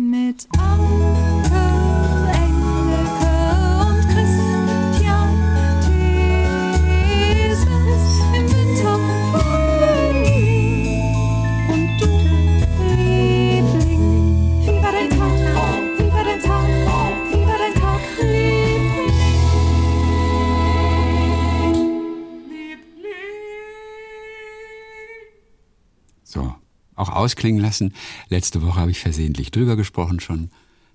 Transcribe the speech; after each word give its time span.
Mit 0.00 0.46
Anke, 0.56 1.27
ausklingen 27.18 27.60
lassen. 27.62 27.92
Letzte 28.28 28.62
Woche 28.62 28.80
habe 28.80 28.90
ich 28.90 29.00
versehentlich 29.00 29.50
drüber 29.50 29.76
gesprochen 29.76 30.20
schon, 30.20 30.50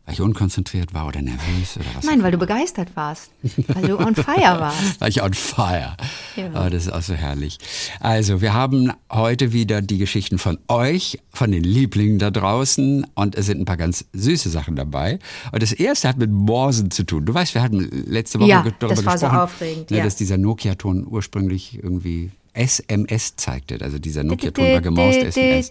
weil 0.06 0.16
ich 0.16 0.22
unkonzentriert 0.22 0.94
war 0.94 1.08
oder 1.08 1.22
nervös 1.22 1.78
oder 1.78 1.86
was. 1.96 2.04
Nein, 2.04 2.22
weil 2.24 2.32
du 2.32 2.38
begeistert 2.38 2.90
warst. 2.96 3.32
Weil 3.68 3.88
du 3.88 3.98
on 3.98 4.16
fire 4.16 4.36
warst. 4.60 5.00
war 5.00 5.08
ich 5.08 5.22
on 5.24 5.34
fire. 5.34 5.96
Ja. 6.36 6.66
Oh, 6.66 6.70
das 6.70 6.88
ist 6.88 6.92
auch 6.92 7.02
so 7.02 7.14
herrlich. 7.14 7.58
Also, 8.02 8.42
wir 8.42 8.54
haben 8.54 8.92
heute 9.10 9.54
wieder 9.54 9.82
die 9.82 9.98
Geschichten 9.98 10.40
von 10.40 10.58
euch, 10.68 11.20
von 11.32 11.52
den 11.52 11.64
Lieblingen 11.64 12.20
da 12.20 12.32
draußen 12.32 13.06
und 13.16 13.36
es 13.36 13.46
sind 13.46 13.62
ein 13.62 13.66
paar 13.66 13.78
ganz 13.78 14.04
süße 14.12 14.50
Sachen 14.50 14.76
dabei. 14.76 15.20
Und 15.54 15.64
das 15.64 15.72
erste 15.72 16.10
hat 16.10 16.18
mit 16.18 16.32
Morsen 16.32 16.92
zu 16.92 17.06
tun. 17.06 17.26
Du 17.26 17.34
weißt, 17.34 17.54
wir 17.54 17.62
hatten 17.62 17.80
letzte 18.06 18.40
Woche 18.42 18.50
Ja, 18.50 18.64
darüber 18.80 18.96
das 18.96 19.06
war 19.06 19.18
so 19.18 19.28
gesprochen, 19.28 19.42
aufregend, 19.44 19.92
ne, 19.92 20.00
ja. 20.00 20.04
dass 20.04 20.18
dieser 20.18 20.38
Nokia-Ton 20.38 21.08
ursprünglich 21.08 21.80
irgendwie 21.82 22.32
SMS 22.54 23.36
zeigte. 23.36 23.80
Also 23.82 24.00
dieser 24.00 24.24
Nokia-Ton 24.24 24.72
war 24.72 24.82
gemorst 24.82 25.20
SMS. 25.20 25.70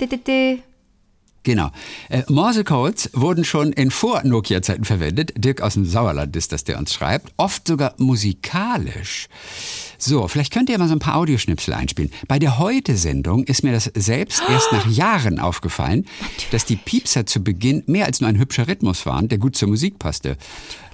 Genau. 1.44 1.70
Äh, 2.08 2.22
Morsecodes 2.28 3.10
wurden 3.14 3.44
schon 3.44 3.72
in 3.72 3.90
Vor-Nokia-Zeiten 3.90 4.84
verwendet. 4.84 5.32
Dirk 5.36 5.60
aus 5.60 5.74
dem 5.74 5.84
Sauerland 5.84 6.36
ist 6.36 6.52
das, 6.52 6.62
der 6.62 6.78
uns 6.78 6.94
schreibt. 6.94 7.32
Oft 7.36 7.66
sogar 7.66 7.94
musikalisch. 7.98 9.28
So, 9.98 10.28
vielleicht 10.28 10.52
könnt 10.52 10.70
ihr 10.70 10.78
mal 10.78 10.88
so 10.88 10.94
ein 10.94 11.00
paar 11.00 11.16
Audioschnipsel 11.16 11.74
einspielen. 11.74 12.12
Bei 12.28 12.38
der 12.38 12.58
Heute-Sendung 12.58 13.44
ist 13.44 13.64
mir 13.64 13.72
das 13.72 13.90
selbst 13.94 14.42
erst 14.48 14.72
nach 14.72 14.86
Jahren 14.88 15.40
aufgefallen, 15.40 16.06
dass 16.52 16.64
die 16.64 16.76
Piepser 16.76 17.26
zu 17.26 17.42
Beginn 17.42 17.82
mehr 17.86 18.06
als 18.06 18.20
nur 18.20 18.28
ein 18.28 18.38
hübscher 18.38 18.68
Rhythmus 18.68 19.04
waren, 19.06 19.28
der 19.28 19.38
gut 19.38 19.56
zur 19.56 19.68
Musik 19.68 19.98
passte. 19.98 20.36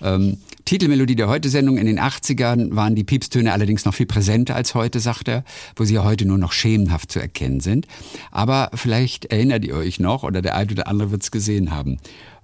Ähm, 0.02 0.38
Titelmelodie 0.68 1.16
der 1.16 1.28
Heute-Sendung 1.28 1.78
in 1.78 1.86
den 1.86 1.98
80ern 1.98 2.76
waren 2.76 2.94
die 2.94 3.02
Piepstöne 3.02 3.54
allerdings 3.54 3.86
noch 3.86 3.94
viel 3.94 4.04
präsenter 4.04 4.54
als 4.54 4.74
heute, 4.74 5.00
sagt 5.00 5.26
er, 5.26 5.42
wo 5.76 5.84
sie 5.84 5.94
ja 5.94 6.04
heute 6.04 6.26
nur 6.26 6.36
noch 6.36 6.52
schemenhaft 6.52 7.10
zu 7.10 7.20
erkennen 7.20 7.60
sind. 7.60 7.86
Aber 8.32 8.68
vielleicht 8.74 9.24
erinnert 9.24 9.64
ihr 9.64 9.74
euch 9.74 9.98
noch 9.98 10.24
oder 10.24 10.42
der 10.42 10.56
eine 10.56 10.70
oder 10.70 10.86
andere 10.86 11.10
wird 11.10 11.22
es 11.22 11.30
gesehen 11.30 11.70
haben. 11.70 11.96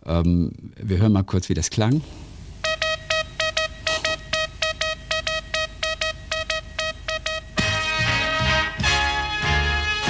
Ähm, 0.07 0.53
wir 0.83 0.97
hören 1.01 1.13
mal 1.13 1.23
kurz, 1.23 1.51
wie 1.51 1.55
das 1.55 1.69
klang. 1.69 2.01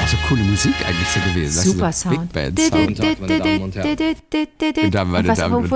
So 0.06 0.16
coole 0.28 0.42
Musik 0.44 0.74
eigentlich 0.86 1.08
so 1.08 1.20
gewesen. 1.20 1.56
weißt 1.56 1.66
du, 1.66 1.70
Super 1.70 1.92
so 1.92 2.08
Big 2.10 2.18
Sound. 2.18 2.32
Band 2.32 2.60
Sound. 2.60 3.00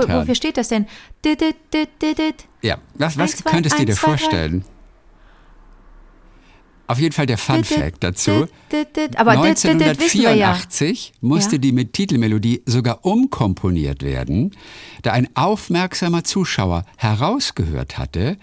Wofür 0.09 0.35
steht 0.35 0.57
das 0.57 0.67
denn? 0.67 0.85
Ja, 2.61 2.77
was, 2.95 3.17
was 3.17 3.33
Eins, 3.33 3.43
könntest 3.43 3.79
du 3.79 3.85
dir 3.85 3.95
zwei, 3.95 4.07
vorstellen? 4.07 4.63
Auf 6.87 6.99
jeden 6.99 7.13
Fall 7.13 7.25
der 7.27 7.37
Fun 7.37 7.63
Fact 7.63 8.03
dazu. 8.03 8.47
Aber 9.15 9.37
dit, 9.47 9.63
dit, 9.63 9.79
dit 9.79 9.99
wissen 9.99 10.21
wir 10.21 10.35
ja. 10.35 10.53
1984 10.53 11.13
musste 11.21 11.55
Ja. 11.55 11.59
die 11.59 11.71
mit 11.71 11.93
Titelmelodie 11.93 12.63
sogar 12.65 13.05
umkomponiert 13.05 14.01
werden, 14.03 14.55
da 15.03 15.11
ein 15.13 15.27
aufmerksamer 15.35 16.23
Zuschauer 16.23 16.85
herausgehört 16.97 17.97
hatte, 17.97 18.37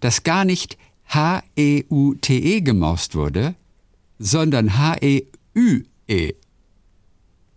dass 0.00 0.22
gar 0.24 0.44
nicht 0.44 0.76
H-E-U-T-E 1.08 2.60
gemorst 2.62 3.14
wurde, 3.14 3.54
sondern 4.18 4.78
H-E-U-E. 4.78 6.32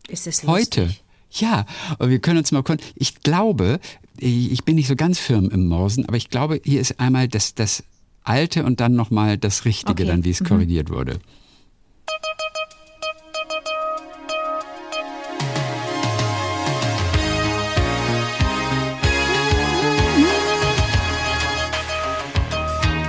Ist 0.09 0.28
das 0.28 0.44
lustig? 0.44 0.47
Heute. 0.47 0.95
Ja, 1.31 1.66
und 2.00 2.09
wir 2.09 2.19
können 2.19 2.38
uns 2.40 2.51
mal. 2.51 2.63
Ich 2.95 3.22
glaube, 3.22 3.79
ich 4.18 4.63
bin 4.63 4.75
nicht 4.75 4.88
so 4.88 4.95
ganz 4.95 5.19
firm 5.19 5.50
im 5.50 5.68
Morsen, 5.68 6.06
aber 6.07 6.18
ich 6.18 6.29
glaube, 6.29 6.62
hier 6.63 6.79
ist 6.81 7.00
einmal 7.00 7.28
das, 7.28 7.53
das 7.53 7.84
Alte 8.23 8.63
und 8.66 8.79
dann 8.79 8.95
nochmal 8.95 9.38
das 9.38 9.66
Richtige, 9.66 10.03
Okay. 10.03 10.06
dann 10.06 10.23
wie 10.23 10.31
es 10.31 10.44
korrigiert 10.44 10.90
wurde. 10.90 11.19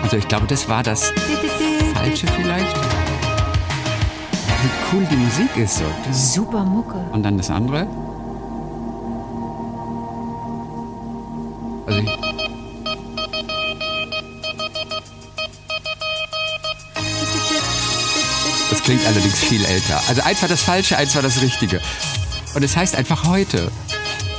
Also 0.03 0.17
ich 0.17 0.29
glaube, 0.29 0.47
das 0.47 0.69
war 0.69 0.83
das. 0.83 1.13
Falsche 1.95 2.27
vielleicht. 2.29 3.08
Wie 4.61 4.71
cool 4.97 5.07
die 5.11 5.17
Musik 5.17 5.57
ist 5.57 5.79
so. 5.79 5.85
Super 6.13 6.65
Mucke. 6.65 6.99
Und 7.13 7.23
dann 7.23 7.37
das 7.37 7.51
andere. 7.51 7.87
Also 11.87 12.01
ich, 12.01 12.11
das 18.71 18.83
klingt 18.83 19.07
allerdings 19.07 19.39
viel 19.39 19.65
älter. 19.65 20.01
Also 20.09 20.23
eins 20.23 20.43
war 20.43 20.49
das 20.49 20.63
Falsche, 20.63 20.97
eins 20.97 21.15
war 21.15 21.23
das 21.23 21.41
Richtige. 21.41 21.81
Und 22.55 22.63
es 22.63 22.77
heißt 22.77 22.97
einfach 22.97 23.25
heute. 23.25 23.71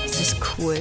Das 0.06 0.19
ist 0.22 0.38
cool. 0.58 0.78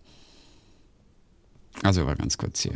Also 1.83 2.05
war 2.07 2.17
ganz 2.17 2.37
kurz 2.37 2.61
hier. 2.61 2.73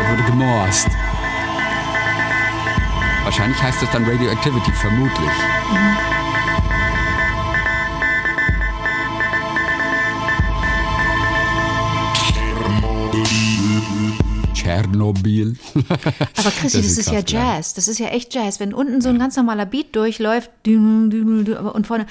Da 0.00 0.10
wurde 0.10 0.22
gemorst. 0.24 0.88
Wahrscheinlich 3.24 3.62
heißt 3.62 3.82
das 3.82 3.90
dann 3.90 4.04
Radioactivity, 4.04 4.72
vermutlich. 4.72 5.30
Tschernobyl. 14.68 15.56
Aber 15.74 16.50
Christi, 16.50 16.78
das, 16.78 16.86
ist 16.86 16.98
ist 16.98 17.06
ja 17.06 17.14
Kraftwerk. 17.20 17.28
Jazz. 17.56 17.74
Das 17.74 17.88
ist 17.88 17.98
ja 17.98 18.08
echt 18.08 18.34
Jazz. 18.34 18.60
Wenn 18.60 18.72
unten 18.74 19.00
so 19.00 19.08
ein 19.08 19.18
ganz 19.18 19.36
normaler 19.36 19.66
Beat 19.66 19.94
durchläuft 19.96 20.50
und 20.66 21.86
vorne 21.86 22.06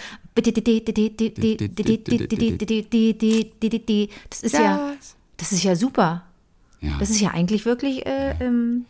das 4.30 4.44
ist 4.44 4.54
ja 4.54 4.94
das 5.38 5.52
ist 5.52 5.64
ja 5.64 5.76
super. 5.76 6.24
Ja. 6.82 6.96
Das 7.00 7.10
ist 7.10 7.22
ja 7.22 7.32
eigentlich 7.32 7.66
wirklich 7.66 8.06
äh, 8.06 8.36
ähm, 8.40 8.86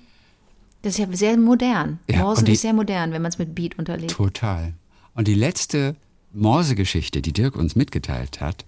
das 0.81 0.93
ist 0.93 0.99
ja 0.99 1.07
sehr 1.11 1.37
modern. 1.37 1.99
Ja, 2.09 2.19
Morsen 2.19 2.45
die- 2.45 2.53
ist 2.53 2.61
sehr 2.61 2.73
modern, 2.73 3.11
wenn 3.11 3.21
man 3.21 3.29
es 3.29 3.37
mit 3.37 3.55
Beat 3.55 3.77
unterlegt. 3.77 4.11
Total. 4.11 4.73
Und 5.13 5.27
die 5.27 5.33
letzte 5.33 5.95
Morse-Geschichte, 6.33 7.21
die 7.21 7.33
Dirk 7.33 7.55
uns 7.55 7.75
mitgeteilt 7.75 8.39
hat, 8.41 8.65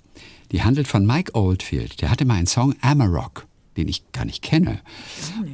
die 0.51 0.63
handelt 0.63 0.87
von 0.87 1.05
Mike 1.05 1.35
Oldfield. 1.35 2.01
Der 2.01 2.09
hatte 2.09 2.25
mal 2.25 2.33
einen 2.35 2.47
Song 2.47 2.75
Amarok, 2.81 3.45
den 3.79 3.87
ich 3.87 4.11
gar 4.11 4.25
nicht 4.25 4.43
kenne. 4.43 4.79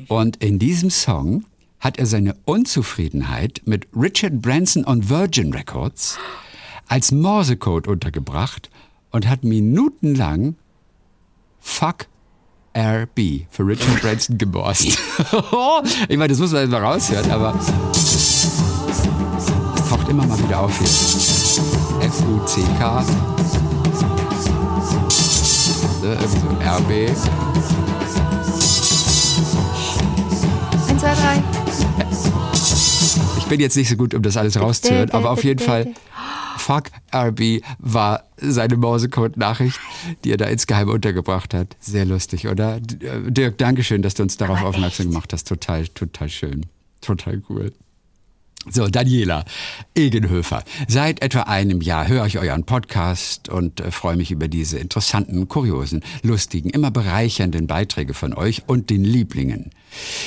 Und 0.08 0.38
in 0.38 0.59
diesem 0.59 0.90
Song 0.90 1.46
hat 1.80 2.00
er 2.00 2.06
seine 2.06 2.36
Unzufriedenheit 2.46 3.62
mit 3.66 3.88
Richard 3.96 4.41
Branson 4.41 4.83
und 4.83 5.10
Virgin 5.10 5.54
Records 5.54 6.18
als 6.88 7.12
Morsecode 7.12 7.88
untergebracht 7.88 8.69
und 9.12 9.27
hat 9.27 9.44
minutenlang 9.44 10.56
Fuck 11.60 12.07
RB 12.75 13.45
für 13.50 13.66
Richard 13.66 14.01
Branson 14.01 14.38
gemorst. 14.38 14.86
ich 16.10 16.18
meine, 16.18 16.28
das 16.28 16.39
muss 16.39 16.51
man 16.51 16.62
jetzt 16.62 16.71
mal 16.71 16.83
raushören, 16.83 17.31
aber 17.31 17.54
taucht 19.89 20.10
immer 20.10 20.25
mal 20.25 20.38
wieder 20.44 20.60
auf 20.60 20.78
hier. 20.78 20.88
F-U-C-K. 22.07 23.01
Ne, 26.01 26.18
irgendwie 26.21 26.39
so 26.39 26.48
RB. 26.62 27.94
Zwei, 31.06 31.13
drei. 31.13 31.44
Ich 33.38 33.46
bin 33.46 33.60
jetzt 33.60 33.78
nicht 33.78 33.90
so 33.90 33.96
gut, 33.96 34.13
um 34.13 34.24
das 34.24 34.38
alles 34.38 34.60
rauszuhören, 34.60 35.12
aber 35.12 35.30
auf 35.30 35.44
jeden 35.44 35.60
Fall, 35.60 35.94
fuck 36.57 36.86
RB 37.13 37.62
war 37.78 38.24
seine 38.38 38.75
Morsecode-Nachricht, 38.75 39.80
die 40.24 40.31
er 40.31 40.38
da 40.38 40.46
insgeheim 40.46 40.90
untergebracht 40.90 41.54
hat. 41.54 41.75
Sehr 41.80 42.06
lustig, 42.06 42.48
oder? 42.48 42.78
Äh, 42.78 43.31
Dirk, 43.31 43.60
Dankeschön, 43.60 44.02
dass 44.02 44.16
du 44.16 44.24
uns 44.24 44.38
darauf 44.38 44.60
Aber 44.60 44.69
aufmerksam 44.69 45.06
echt. 45.06 45.12
gemacht 45.13 45.31
hast. 45.34 45.48
Total, 45.48 45.88
total 45.90 46.30
schön. 46.30 46.66
Total 47.02 47.42
cool. 47.50 47.72
So, 48.67 48.88
Daniela 48.88 49.45
Egenhöfer. 49.94 50.63
Seit 50.88 51.21
etwa 51.21 51.41
einem 51.41 51.81
Jahr 51.81 52.07
höre 52.07 52.25
ich 52.25 52.39
euren 52.39 52.63
Podcast 52.63 53.47
und 53.47 53.79
äh, 53.79 53.91
freue 53.91 54.15
mich 54.15 54.31
über 54.31 54.47
diese 54.47 54.79
interessanten, 54.79 55.47
kuriosen, 55.47 56.03
lustigen, 56.23 56.71
immer 56.71 56.89
bereichernden 56.89 57.67
Beiträge 57.67 58.15
von 58.15 58.33
euch 58.33 58.63
und 58.65 58.89
den 58.89 59.03
Lieblingen. 59.03 59.69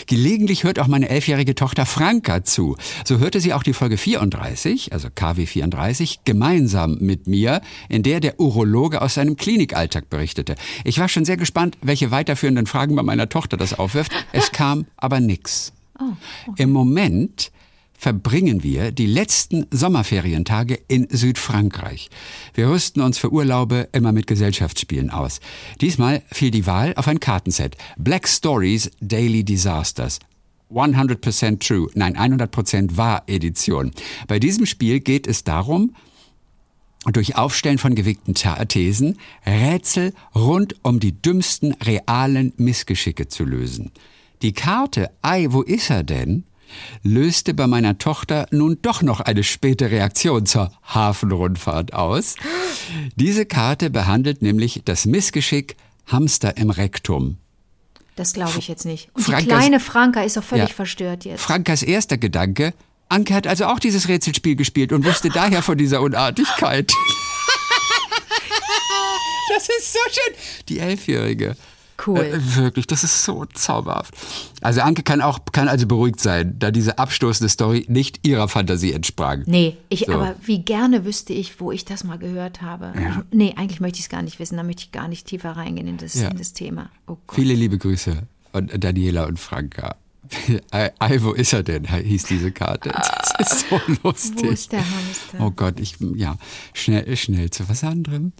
Gelegentlich 0.06 0.62
hört 0.62 0.79
auch 0.79 0.87
meine 0.87 1.08
elfjährige 1.08 1.56
Tochter 1.56 1.85
Franka 1.85 2.44
zu. 2.44 2.76
So 3.05 3.19
hörte 3.19 3.40
sie 3.40 3.52
auch 3.52 3.64
die 3.64 3.73
Folge 3.73 3.96
34, 3.96 4.93
also 4.93 5.08
KW 5.12 5.44
34, 5.44 6.20
gemeinsam 6.25 6.99
mit 7.00 7.26
mir, 7.26 7.61
in 7.88 8.05
der 8.05 8.20
der 8.20 8.38
Urologe 8.38 9.02
aus 9.02 9.14
seinem 9.14 9.37
Klinikalltag 9.37 10.08
berichtete. 10.11 10.55
Ich 10.84 11.00
war 11.00 11.08
schon 11.08 11.25
sehr 11.25 11.37
gespannt, 11.37 11.76
welche 11.82 12.12
weiterführenden 12.12 12.67
Fragen 12.67 12.94
bei 12.94 13.02
meiner 13.02 13.29
Tochter 13.29 13.56
das 13.56 13.76
aufwirft. 13.76 14.12
Es 14.32 14.52
kam 14.52 14.87
aber 14.96 15.19
nix. 15.19 15.73
Oh, 15.99 16.05
okay. 16.46 16.62
Im 16.62 16.70
Moment 16.70 17.50
verbringen 17.99 18.62
wir 18.62 18.93
die 18.93 19.06
letzten 19.06 19.67
Sommerferientage 19.71 20.79
in 20.87 21.09
Südfrankreich. 21.11 22.09
Wir 22.55 22.71
rüsten 22.71 23.03
uns 23.03 23.19
für 23.19 23.33
Urlaube 23.33 23.89
immer 23.93 24.12
mit 24.12 24.29
Gesellschaftsspielen 24.29 25.11
aus. 25.11 25.41
Diesmal 25.81 26.23
fiel 26.31 26.53
die 26.53 26.67
Wahl 26.67 26.95
auf 26.95 27.09
ein 27.09 27.21
Kartenset. 27.21 27.77
Black 27.99 28.29
Stories 28.29 28.91
Daily 29.00 29.43
Disasters. 29.45 30.21
100% 30.71 31.59
True, 31.61 31.89
nein, 31.95 32.17
100% 32.17 32.97
Wahr 32.97 33.25
Edition. 33.27 33.91
Bei 34.29 34.39
diesem 34.39 34.67
Spiel 34.67 35.01
geht 35.01 35.27
es 35.27 35.43
darum, 35.43 35.94
durch 37.12 37.37
Aufstellen 37.37 37.79
von 37.79 37.94
gewickten 37.94 38.35
Thesen 38.35 39.19
Rätsel 39.47 40.12
rund 40.35 40.77
um 40.83 41.01
die 41.01 41.21
dümmsten 41.21 41.73
realen 41.83 42.53
Missgeschicke 42.59 43.29
zu 43.29 43.44
lösen. 43.44 43.93
Die 44.43 44.53
Karte 44.53 45.11
Ei, 45.23 45.47
wo 45.51 45.62
ist 45.62 45.91
er 45.91 46.05
denn? 46.05 46.44
Löste 47.03 47.55
bei 47.55 47.67
meiner 47.67 47.99
Tochter 47.99 48.47
nun 48.50 48.79
doch 48.82 49.03
noch 49.03 49.20
eine 49.20 49.44
späte 49.44 49.91
Reaktion 49.91 50.47
zur 50.47 50.73
Hafenrundfahrt 50.82 51.93
aus. 51.93 52.37
Diese 53.17 53.47
Karte 53.47 53.91
behandelt 53.91 54.43
nämlich 54.43 54.82
das 54.85 55.06
Missgeschick 55.06 55.76
Hamster 56.06 56.56
im 56.56 56.70
Rektum. 56.70 57.38
Das 58.17 58.32
glaube 58.32 58.59
ich 58.59 58.67
jetzt 58.67 58.85
nicht. 58.85 59.11
Und 59.15 59.23
Frankas, 59.23 59.44
die 59.44 59.49
kleine 59.49 59.81
Franka 59.81 60.23
ist 60.23 60.37
doch 60.37 60.43
völlig 60.43 60.70
ja, 60.70 60.75
verstört 60.75 61.25
jetzt. 61.25 61.41
Frankas 61.41 61.82
erster 61.82 62.19
Gedanke, 62.19 62.73
Anke 63.09 63.35
hat 63.35 63.47
also 63.47 63.67
auch 63.67 63.79
dieses 63.79 64.09
Rätselspiel 64.09 64.56
gespielt 64.56 64.93
und 64.93 65.05
wusste 65.05 65.31
daher 65.31 65.62
von 65.62 65.79
dieser 65.79 66.03
Unartigkeit. 66.03 66.93
das 69.55 69.69
ist 69.69 69.93
so 69.93 69.99
schön. 70.11 70.35
Die 70.69 70.79
Elfjährige. 70.79 71.56
Cool. 72.06 72.21
Äh, 72.21 72.56
wirklich, 72.56 72.87
das 72.87 73.03
ist 73.03 73.25
so 73.25 73.45
zauberhaft. 73.47 74.15
Also 74.61 74.81
Anke 74.83 75.03
kann 75.03 75.21
auch 75.21 75.41
kann 75.53 75.69
also 75.69 75.87
beruhigt 75.87 76.21
sein, 76.21 76.56
da 76.59 76.71
diese 76.71 76.99
abstoßende 76.99 77.49
Story 77.49 77.87
nicht 77.89 78.27
ihrer 78.27 78.49
Fantasie 78.49 78.93
entsprang. 78.93 79.43
Nee, 79.47 79.77
ich 79.89 80.06
so. 80.06 80.12
aber 80.12 80.37
wie 80.43 80.61
gerne 80.61 81.05
wüsste 81.05 81.33
ich, 81.33 81.61
wo 81.61 81.73
ich 81.73 81.85
das 81.85 82.05
mal 82.05 82.19
gehört 82.19 82.62
habe. 82.62 82.93
Ja. 83.00 83.25
nee, 83.33 83.55
eigentlich 83.56 83.81
möchte 83.81 83.99
ich 83.99 84.05
es 84.05 84.09
gar 84.09 84.23
nicht 84.23 84.39
wissen, 84.39 84.56
da 84.56 84.62
möchte 84.62 84.85
ich 84.85 84.93
gar 84.93 85.09
nicht 85.09 85.27
tiefer 85.27 85.53
reingehen 85.53 85.89
in 85.89 85.97
das, 85.97 86.15
ja. 86.15 86.29
in 86.29 86.39
das 86.39 86.53
Thema. 86.53 86.91
Oh 87.06 87.17
Viele 87.33 87.55
liebe 87.55 87.79
Grüße 87.79 88.23
an 88.53 88.71
Daniela 88.79 89.27
und 89.27 89.39
Franka. 89.39 89.97
Wo 91.21 91.33
ist 91.33 91.53
er 91.53 91.63
denn? 91.63 91.87
hieß 91.87 92.25
diese 92.25 92.53
Karte. 92.53 92.91
Das 92.91 93.53
ist 93.53 93.69
so 93.69 93.81
lustig. 94.03 94.45
Wo 94.45 94.51
ist 94.51 94.73
der 94.73 94.81
Hamster? 94.81 95.39
Oh 95.41 95.51
Gott, 95.51 95.81
ich, 95.81 95.97
ja, 96.15 96.37
schnell, 96.75 97.17
schnell 97.17 97.51
zu 97.51 97.69
was 97.69 97.85
anderem. 97.85 98.33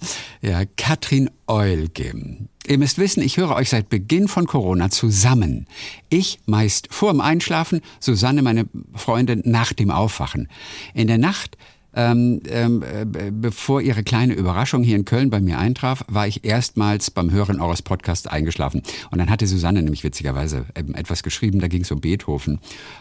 Ja, 0.43 0.63
Katrin 0.77 1.31
Eulgem. 1.47 2.49
Ihr 2.67 2.79
müsst 2.79 2.99
wissen, 2.99 3.23
ich 3.23 3.39
höre 3.39 3.55
euch 3.55 3.71
seit 3.71 3.89
Beginn 3.89 4.29
von 4.29 4.47
Corona 4.47 4.91
zusammen. 4.91 5.67
Ich 6.11 6.39
meist 6.47 6.89
vor 6.91 7.13
dem 7.13 7.21
Einschlafen, 7.21 7.81
Susanne, 7.99 8.43
meine 8.43 8.69
Freundin, 8.95 9.43
nach 9.45 9.73
dem 9.73 9.91
Aufwachen. 9.91 10.49
In 10.93 11.07
der 11.07 11.19
Nacht 11.19 11.57
ähm, 11.95 12.41
ähm, 12.49 12.83
äh, 12.83 13.31
bevor 13.31 13.81
Ihre 13.81 14.03
kleine 14.03 14.35
Überraschung 14.35 14.83
hier 14.83 14.97
in 14.97 15.05
Köln 15.05 15.31
bei 15.31 15.41
mir 15.41 15.59
eintraf, 15.59 16.05
war 16.09 16.27
ich 16.27 16.45
erstmals 16.45 17.11
beim 17.11 17.31
Hören 17.31 17.61
eures 17.61 17.83
Podcasts 17.83 18.27
eingeschlafen. 18.27 18.83
Und 19.11 19.19
dann 19.19 19.31
hatte 19.31 19.47
Susanne 19.47 19.83
nämlich 19.83 20.05
witzigerweise 20.05 20.67
ähm, 20.75 20.95
etwas 20.95 21.23
geschrieben, 21.23 21.61
da 21.61 21.69
ging 21.69 21.83
es 21.83 21.91
um 21.91 22.01
Beethoven 22.01 22.61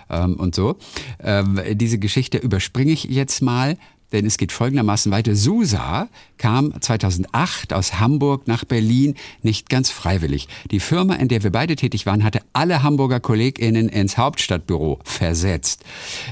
ähm, 0.09 0.35
und 0.35 0.55
so. 0.55 0.77
Ähm, 1.21 1.59
diese 1.73 1.99
Geschichte 1.99 2.37
überspringe 2.37 2.91
ich 2.91 3.03
jetzt 3.05 3.41
mal. 3.41 3.77
Denn 4.13 4.25
es 4.25 4.37
geht 4.37 4.53
folgendermaßen 4.53 5.11
weiter. 5.11 5.35
Susa 5.35 6.07
kam 6.37 6.73
2008 6.79 7.73
aus 7.73 7.99
Hamburg 7.99 8.47
nach 8.47 8.63
Berlin 8.63 9.15
nicht 9.41 9.69
ganz 9.69 9.89
freiwillig. 9.89 10.47
Die 10.71 10.79
Firma, 10.79 11.15
in 11.15 11.27
der 11.27 11.43
wir 11.43 11.51
beide 11.51 11.75
tätig 11.75 12.05
waren, 12.05 12.23
hatte 12.23 12.39
alle 12.53 12.83
Hamburger 12.83 13.19
KollegInnen 13.19 13.89
ins 13.89 14.17
Hauptstadtbüro 14.17 14.99
versetzt. 15.03 15.83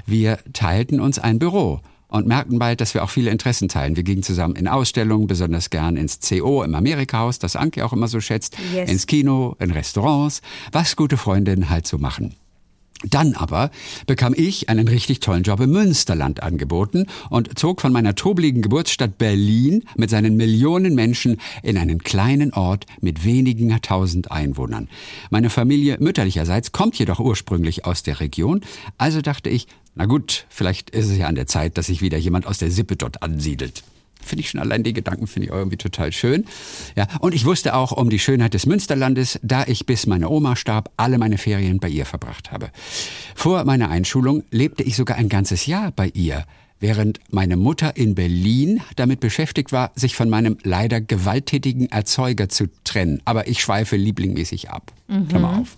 Wir 0.06 0.40
teilten 0.54 1.02
uns 1.02 1.20
ein 1.20 1.38
Büro 1.38 1.82
und 2.08 2.28
merkten 2.28 2.60
bald, 2.60 2.82
dass 2.82 2.94
wir 2.94 3.04
auch 3.04 3.10
viele 3.10 3.32
Interessen 3.32 3.68
teilen. 3.68 3.96
Wir 3.96 4.04
gingen 4.04 4.24
zusammen 4.24 4.56
in 4.56 4.68
Ausstellungen, 4.68 5.28
besonders 5.28 5.70
gern 5.70 5.98
ins 5.98 6.20
CO 6.20 6.64
im 6.64 6.76
Amerikahaus, 6.76 7.40
das 7.40 7.56
Anke 7.56 7.86
auch 7.86 7.94
immer 7.94 8.08
so 8.08 8.20
schätzt, 8.20 8.58
yes. 8.74 8.90
ins 8.90 9.08
Kino, 9.08 9.56
in 9.60 9.72
Restaurants, 9.72 10.42
was 10.72 10.96
gute 10.96 11.18
Freundinnen 11.18 11.70
halt 11.70 11.88
so 11.88 11.98
machen. 11.98 12.36
Dann 13.04 13.34
aber 13.34 13.72
bekam 14.08 14.34
ich 14.36 14.70
einen 14.70 14.88
richtig 14.88 15.20
tollen 15.20 15.44
Job 15.44 15.60
im 15.60 15.72
Münsterland 15.72 16.42
angeboten 16.42 17.08
und 17.30 17.60
zog 17.60 17.82
von 17.82 17.92
meiner 17.92 18.16
trubeligen 18.16 18.62
Geburtsstadt 18.62 19.18
Berlin 19.18 19.84
mit 19.96 20.10
seinen 20.10 20.38
Millionen 20.38 20.96
Menschen 20.96 21.38
in 21.62 21.78
einen 21.78 22.00
kleinen 22.00 22.54
Ort 22.54 22.86
mit 23.02 23.26
wenigen 23.26 23.78
tausend 23.82 24.32
Einwohnern. 24.32 24.88
Meine 25.30 25.50
Familie 25.50 25.98
mütterlicherseits 26.00 26.72
kommt 26.72 26.98
jedoch 26.98 27.20
ursprünglich 27.20 27.86
aus 27.86 28.02
der 28.02 28.22
Region, 28.22 28.62
also 28.98 29.22
dachte 29.22 29.50
ich, 29.50 29.68
na 29.96 30.06
gut, 30.06 30.46
vielleicht 30.50 30.90
ist 30.90 31.10
es 31.10 31.18
ja 31.18 31.28
an 31.28 31.36
der 31.36 31.48
Zeit, 31.48 31.78
dass 31.78 31.88
sich 31.88 32.02
wieder 32.02 32.18
jemand 32.18 32.46
aus 32.46 32.58
der 32.58 32.72
Sippe 32.72 32.96
dort 32.96 33.24
ansiedelt. 33.24 33.84
Finde 34.22 34.42
ich 34.42 34.50
schon 34.50 34.60
allein 34.60 34.84
die 34.84 34.94
Gedanken 34.94 35.28
finde 35.28 35.48
ich 35.48 35.54
irgendwie 35.54 35.78
total 35.78 36.12
schön. 36.12 36.46
Ja, 36.96 37.08
und 37.20 37.36
ich 37.36 37.46
wusste 37.46 37.76
auch 37.76 37.92
um 37.92 38.10
die 38.10 38.20
Schönheit 38.20 38.56
des 38.56 38.66
Münsterlandes, 38.66 39.40
da 39.44 39.66
ich 39.68 39.86
bis 39.86 40.08
meine 40.08 40.30
Oma 40.30 40.56
starb, 40.56 40.92
alle 40.98 41.18
meine 41.18 41.38
Ferien 41.38 41.80
bei 41.80 41.90
ihr 41.90 42.06
verbracht 42.06 42.52
habe. 42.52 42.72
Vor 43.36 43.64
meiner 43.66 43.90
Einschulung 43.90 44.44
lebte 44.50 44.84
ich 44.84 44.96
sogar 44.96 45.18
ein 45.18 45.30
ganzes 45.30 45.68
Jahr 45.68 45.92
bei 45.92 46.10
ihr 46.14 46.46
während 46.80 47.20
meine 47.30 47.58
Mutter 47.58 47.96
in 47.96 48.16
Berlin 48.16 48.82
damit 48.96 49.20
beschäftigt 49.20 49.72
war, 49.72 49.92
sich 49.96 50.16
von 50.16 50.30
meinem 50.30 50.58
leider 50.64 51.02
gewalttätigen 51.02 51.90
Erzeuger 51.90 52.50
zu 52.50 52.68
trennen. 52.84 53.22
Aber 53.26 53.48
ich 53.48 53.62
schweife 53.62 53.96
lieblingmäßig 53.96 54.70
ab. 54.70 54.92
Mhm. 55.08 55.28
Klammer 55.28 55.60
auf. 55.60 55.78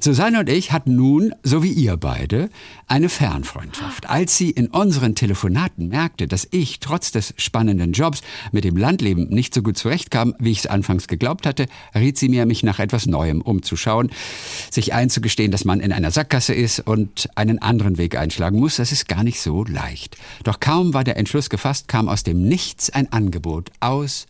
Susanne 0.00 0.40
und 0.40 0.48
ich 0.48 0.72
hatten 0.72 0.96
nun, 0.96 1.34
so 1.42 1.62
wie 1.62 1.72
ihr 1.72 1.96
beide, 1.96 2.48
eine 2.86 3.08
Fernfreundschaft. 3.08 4.08
Als 4.08 4.36
sie 4.36 4.50
in 4.50 4.68
unseren 4.68 5.14
Telefonaten 5.14 5.88
merkte, 5.88 6.26
dass 6.26 6.48
ich 6.50 6.80
trotz 6.80 7.12
des 7.12 7.34
spannenden 7.36 7.92
Jobs 7.92 8.22
mit 8.52 8.64
dem 8.64 8.76
Landleben 8.76 9.28
nicht 9.28 9.54
so 9.54 9.62
gut 9.62 9.76
zurechtkam, 9.76 10.34
wie 10.38 10.50
ich 10.50 10.60
es 10.60 10.66
anfangs 10.66 11.08
geglaubt 11.08 11.46
hatte, 11.46 11.66
riet 11.94 12.18
sie 12.18 12.28
mir, 12.28 12.46
mich 12.46 12.62
nach 12.62 12.78
etwas 12.78 13.06
Neuem 13.06 13.42
umzuschauen, 13.42 14.10
sich 14.70 14.94
einzugestehen, 14.94 15.52
dass 15.52 15.64
man 15.64 15.80
in 15.80 15.92
einer 15.92 16.10
Sackgasse 16.10 16.54
ist 16.54 16.80
und 16.80 17.28
einen 17.34 17.60
anderen 17.60 17.98
Weg 17.98 18.16
einschlagen 18.16 18.58
muss. 18.58 18.76
Das 18.76 18.92
ist 18.92 19.08
gar 19.08 19.24
nicht 19.24 19.40
so 19.40 19.64
leicht. 19.64 20.16
Doch 20.44 20.60
kaum 20.60 20.94
war 20.94 21.04
der 21.04 21.16
Entschluss 21.16 21.50
gefasst, 21.50 21.88
kam 21.88 22.08
aus 22.08 22.22
dem 22.22 22.42
Nichts 22.42 22.90
ein 22.90 23.12
Angebot 23.12 23.70
aus 23.80 24.26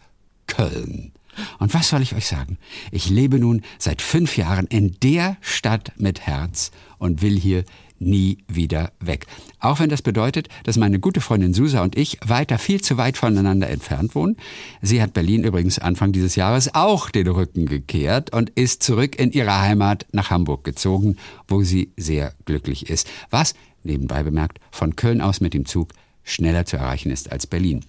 Köln. 0.47 1.12
Und 1.59 1.75
was 1.75 1.89
soll 1.89 2.03
ich 2.03 2.15
euch 2.15 2.27
sagen? 2.27 2.59
Ich 2.91 3.09
lebe 3.09 3.39
nun 3.39 3.63
seit 3.79 4.03
fünf 4.03 4.37
Jahren 4.37 4.67
in 4.67 4.97
der 5.03 5.37
Stadt 5.41 5.93
mit 5.97 6.21
Herz 6.21 6.71
und 6.99 7.23
will 7.23 7.39
hier 7.39 7.65
nie 8.03 8.39
wieder 8.49 8.93
weg. 9.01 9.27
Auch 9.61 9.81
wenn 9.81 9.89
das 9.89 10.03
bedeutet, 10.03 10.49
dass 10.65 10.77
meine 10.77 10.99
gute 10.99 11.21
Freundin 11.21 11.55
Susa 11.55 11.83
und 11.83 11.97
ich 11.97 12.19
weiter 12.25 12.59
viel 12.59 12.81
zu 12.81 12.97
weit 12.97 13.17
voneinander 13.17 13.71
entfernt 13.71 14.15
wohnen. 14.15 14.37
Sie 14.83 15.01
hat 15.01 15.15
Berlin 15.15 15.45
übrigens 15.45 15.79
Anfang 15.79 16.13
dieses 16.13 16.37
Jahres 16.37 16.75
auch 16.75 17.11
den 17.11 17.29
Rücken 17.29 17.67
gekehrt 17.67 18.33
und 18.33 18.51
ist 18.51 18.83
zurück 18.83 19.17
in 19.17 19.31
ihre 19.33 19.61
Heimat 19.61 20.07
nach 20.13 20.31
Hamburg 20.31 20.65
gezogen, 20.65 21.17
wo 21.49 21.63
sie 21.63 21.93
sehr 21.97 22.35
glücklich 22.45 22.91
ist. 22.91 23.09
Was, 23.31 23.55
nebenbei 23.85 24.23
bemerkt, 24.23 24.59
von 24.71 24.97
Köln 24.97 25.21
aus 25.21 25.41
mit 25.41 25.55
dem 25.55 25.65
Zug 25.65 25.93
schneller 26.25 26.67
zu 26.67 26.77
erreichen 26.77 27.11
ist 27.11 27.33
als 27.33 27.47
Berlin. 27.47 27.85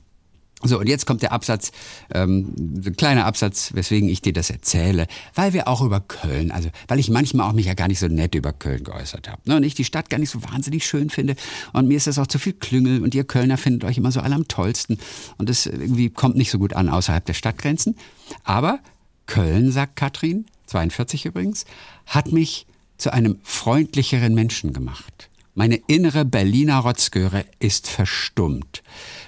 So, 0.64 0.80
und 0.80 0.88
jetzt 0.88 1.06
kommt 1.06 1.22
der 1.22 1.32
Absatz, 1.32 1.72
ähm, 2.14 2.54
ein 2.58 2.96
kleiner 2.96 3.26
Absatz, 3.26 3.74
weswegen 3.74 4.08
ich 4.08 4.22
dir 4.22 4.34
das 4.34 4.50
erzähle, 4.50 5.08
weil 5.36 5.54
wir 5.54 5.68
auch 5.68 5.82
über 5.82 6.00
Köln, 6.00 6.52
also 6.52 6.70
weil 6.88 7.00
ich 7.00 7.10
manchmal 7.10 7.50
auch 7.50 7.54
mich 7.54 7.66
ja 7.66 7.74
gar 7.74 7.88
nicht 7.88 8.00
so 8.00 8.08
nett 8.08 8.34
über 8.34 8.54
Köln 8.54 8.84
geäußert 8.84 9.28
habe. 9.28 9.42
Ne, 9.46 9.58
und 9.58 9.64
ich 9.64 9.76
die 9.76 9.84
Stadt 9.84 10.10
gar 10.10 10.20
nicht 10.20 10.30
so 10.30 10.42
wahnsinnig 10.44 10.86
schön 10.86 11.10
finde. 11.10 11.36
Und 11.74 11.88
mir 11.88 11.98
ist 11.98 12.08
das 12.08 12.18
auch 12.18 12.28
zu 12.28 12.40
viel 12.40 12.54
Klüngel 12.54 13.04
und 13.04 13.14
ihr 13.14 13.26
Kölner 13.26 13.58
findet 13.58 13.84
euch 13.84 13.98
immer 13.98 14.12
so 14.12 14.22
alle 14.22 14.36
am 14.36 14.48
tollsten. 14.48 14.98
Und 15.38 15.50
das 15.50 15.66
irgendwie 15.66 16.10
kommt 16.10 16.38
nicht 16.38 16.52
so 16.52 16.60
gut 16.60 16.74
an 16.74 16.90
außerhalb 16.90 17.26
der 17.26 17.34
Stadtgrenzen. 17.34 17.98
Aber 18.44 18.80
Köln, 19.26 19.72
sagt 19.72 19.96
Katrin, 19.96 20.46
42 20.68 21.26
übrigens, 21.26 21.66
hat 22.06 22.32
mich 22.32 22.66
zu 22.98 23.12
einem 23.12 23.38
freundlicheren 23.44 24.34
Menschen 24.34 24.74
gemacht. 24.74 25.30
Meine 25.56 25.76
innere 25.86 26.26
Berliner 26.26 26.80
Rotzgöre 26.80 27.46
ist 27.60 27.88
verstummt. 27.88 28.82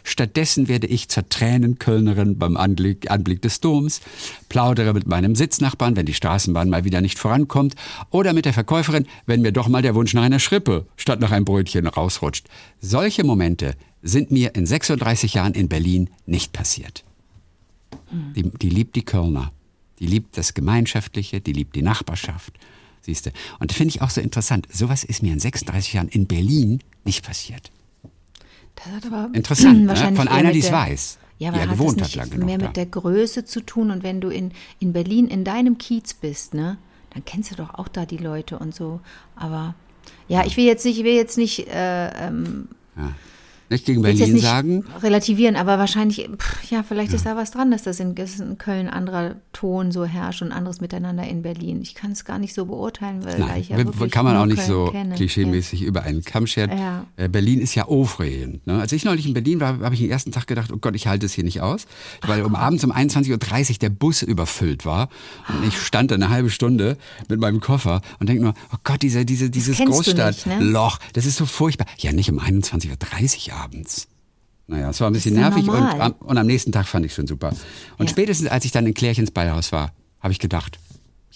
Stattdessen 0.03 0.67
werde 0.67 0.87
ich 0.87 1.07
zur 1.07 1.29
Tränenkölnerin 1.29 2.39
beim 2.39 2.57
Anblick, 2.57 3.11
Anblick 3.11 3.43
des 3.43 3.59
Doms, 3.59 4.01
plaudere 4.49 4.93
mit 4.93 5.05
meinem 5.05 5.35
Sitznachbarn, 5.35 5.95
wenn 5.95 6.07
die 6.07 6.15
Straßenbahn 6.15 6.67
mal 6.67 6.83
wieder 6.83 7.01
nicht 7.01 7.19
vorankommt, 7.19 7.75
oder 8.09 8.33
mit 8.33 8.45
der 8.45 8.53
Verkäuferin, 8.53 9.05
wenn 9.27 9.41
mir 9.41 9.51
doch 9.51 9.67
mal 9.67 9.83
der 9.83 9.93
Wunsch 9.93 10.15
nach 10.15 10.23
einer 10.23 10.39
Schrippe 10.39 10.87
statt 10.97 11.19
nach 11.19 11.31
einem 11.31 11.45
Brötchen 11.45 11.85
rausrutscht. 11.85 12.47
Solche 12.79 13.23
Momente 13.23 13.75
sind 14.01 14.31
mir 14.31 14.55
in 14.55 14.65
36 14.65 15.35
Jahren 15.35 15.53
in 15.53 15.69
Berlin 15.69 16.09
nicht 16.25 16.53
passiert. 16.53 17.03
Die, 18.35 18.49
die 18.49 18.69
liebt 18.69 18.95
die 18.95 19.05
Kölner. 19.05 19.51
Die 19.99 20.07
liebt 20.07 20.37
das 20.37 20.55
Gemeinschaftliche, 20.55 21.39
die 21.39 21.53
liebt 21.53 21.75
die 21.75 21.83
Nachbarschaft. 21.83 22.53
Siehste. 23.05 23.31
Und 23.59 23.71
das 23.71 23.77
finde 23.77 23.89
ich 23.89 24.01
auch 24.01 24.09
so 24.09 24.19
interessant. 24.21 24.67
Sowas 24.71 25.03
ist 25.03 25.21
mir 25.23 25.31
in 25.33 25.39
36 25.39 25.93
Jahren 25.93 26.07
in 26.09 26.25
Berlin 26.25 26.79
nicht 27.03 27.23
passiert. 27.23 27.71
Das 28.75 28.87
hat 28.87 29.05
aber 29.05 29.29
Interessant, 29.33 29.85
ne? 29.85 29.95
von 30.15 30.27
einer, 30.27 30.51
die 30.51 30.59
es 30.59 30.71
weiß, 30.71 31.17
Ja, 31.37 31.49
aber 31.49 31.57
ja 31.57 31.63
hat 31.63 31.71
gewohnt 31.71 32.01
das 32.01 32.09
hat 32.15 32.15
nicht 32.25 32.31
genug 32.31 32.45
mehr 32.45 32.57
da. 32.57 32.67
mit 32.67 32.75
der 32.75 32.85
Größe 32.87 33.45
zu 33.45 33.61
tun 33.61 33.91
und 33.91 34.03
wenn 34.03 34.19
du 34.21 34.29
in, 34.29 34.51
in 34.79 34.91
Berlin 34.91 35.27
in 35.27 35.43
deinem 35.43 35.77
Kiez 35.77 36.13
bist, 36.13 36.53
ne, 36.53 36.77
dann 37.13 37.23
kennst 37.23 37.51
du 37.51 37.55
doch 37.55 37.73
auch 37.75 37.87
da 37.87 38.05
die 38.05 38.17
Leute 38.17 38.59
und 38.59 38.75
so. 38.75 38.99
Aber 39.35 39.75
ja, 40.27 40.45
ich 40.45 40.57
will 40.57 40.65
jetzt 40.65 40.83
nicht, 40.83 40.97
ich 40.97 41.05
will 41.05 41.13
jetzt 41.15 41.37
nicht 41.37 41.67
äh, 41.67 42.27
ähm, 42.27 42.67
Nicht 43.69 43.85
gegen 43.85 44.01
Berlin 44.03 44.33
nicht 44.33 44.43
sagen, 44.43 44.85
relativieren, 45.01 45.55
aber 45.55 45.79
wahrscheinlich, 45.79 46.29
pff, 46.37 46.69
ja, 46.71 46.83
vielleicht 46.83 47.13
ist 47.13 47.25
da 47.25 47.35
was 47.35 47.49
dran, 47.51 47.71
dass 47.71 47.83
das 47.83 47.99
in, 47.99 48.13
dass 48.13 48.39
in 48.39 48.57
Köln 48.59 48.87
anderer 48.87 49.35
Ton 49.53 49.91
so 49.91 50.05
herrscht 50.05 50.41
und 50.43 50.51
anderes 50.51 50.81
Miteinander 50.81 51.23
in 51.27 51.41
Berlin. 51.41 51.81
Ich 51.81 51.95
kann 51.95 52.11
es 52.11 52.25
gar 52.25 52.37
nicht 52.37 52.53
so 52.53 52.65
beurteilen, 52.65 53.25
weil 53.25 53.39
Nein, 53.39 53.61
ich 53.61 53.69
ja 53.69 53.77
wir- 53.77 53.85
wirklich 53.85 54.11
kann 54.11 54.23
man 54.25 54.37
auch 54.37 54.45
nicht 54.45 54.57
Köln 54.57 54.67
so 54.67 54.91
kenne. 54.91 55.15
klischeemäßig 55.15 55.81
über 55.81 56.03
einen 56.03 56.23
Kamm 56.23 56.45
scheren. 56.45 56.77
Ja. 56.77 57.05
Äh, 57.17 57.27
Berlin 57.27 57.59
ist 57.59 57.73
ja 57.73 57.85
aufregend. 57.85 58.67
Ne? 58.67 58.79
Als 58.79 58.91
ich 58.91 59.03
neulich 59.03 59.25
in 59.25 59.33
Berlin 59.33 59.59
war, 59.59 59.79
habe 59.79 59.95
ich 59.95 60.01
den 60.01 60.11
ersten 60.11 60.31
Tag 60.31 60.45
gedacht, 60.47 60.71
oh 60.71 60.77
Gott, 60.77 60.95
ich 60.95 61.07
halte 61.07 61.25
es 61.25 61.33
hier 61.33 61.43
nicht 61.43 61.61
aus, 61.61 61.87
weil 62.27 62.43
um 62.43 62.55
abends 62.55 62.83
um 62.83 62.91
21.30 62.91 63.71
Uhr 63.71 63.77
der 63.79 63.89
Bus 63.89 64.21
überfüllt 64.21 64.85
war 64.85 65.09
und 65.49 65.67
ich 65.67 65.79
stand 65.79 66.11
da 66.11 66.15
eine 66.15 66.29
halbe 66.29 66.49
Stunde 66.51 66.97
mit 67.29 67.39
meinem 67.39 67.61
Koffer 67.61 68.01
und 68.19 68.29
denke 68.29 68.43
nur, 68.43 68.53
oh 68.73 68.77
Gott, 68.83 69.01
diese, 69.01 69.25
diese, 69.25 69.49
dieses 69.49 69.79
nicht, 69.79 69.87
ne? 69.89 69.95
Großstadtloch, 69.95 70.99
das 71.13 71.25
ist 71.25 71.37
so 71.37 71.45
furchtbar. 71.45 71.87
Ja, 71.97 72.11
nicht 72.11 72.29
um 72.31 72.39
21.30 72.39 73.49
Uhr 73.49 73.54
abends. 73.55 74.07
Naja, 74.67 74.89
es 74.89 74.99
war 74.99 75.07
ein 75.09 75.13
bisschen 75.13 75.35
ja 75.35 75.41
nervig 75.49 75.67
und 75.69 75.77
am, 75.77 76.11
und 76.13 76.37
am 76.37 76.47
nächsten 76.47 76.71
Tag 76.71 76.87
fand 76.87 77.05
ich 77.05 77.13
schon 77.13 77.27
super. 77.27 77.49
Und 77.97 78.07
Ja. 78.07 78.11
spätestens 78.11 78.47
als 78.49 78.65
ich 78.65 78.71
dann 78.71 78.85
in 78.87 78.93
Klärchens 78.95 79.31
Ballhaus 79.31 79.71
war, 79.71 79.91
habe 80.19 80.31
ich 80.33 80.39
gedacht, 80.39 80.79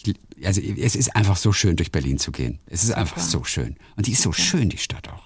ich, 0.01 0.15
also 0.43 0.61
es 0.61 0.95
ist 0.95 1.15
einfach 1.15 1.37
so 1.37 1.51
schön, 1.51 1.75
durch 1.75 1.91
Berlin 1.91 2.17
zu 2.17 2.31
gehen. 2.31 2.59
Es 2.65 2.83
ist 2.83 2.91
einfach 2.91 3.19
so 3.19 3.43
schön. 3.43 3.75
Und 3.97 4.07
die 4.07 4.13
ist 4.13 4.21
so 4.23 4.31
schön, 4.31 4.69
die 4.69 4.77
Stadt 4.77 5.09
auch. 5.09 5.25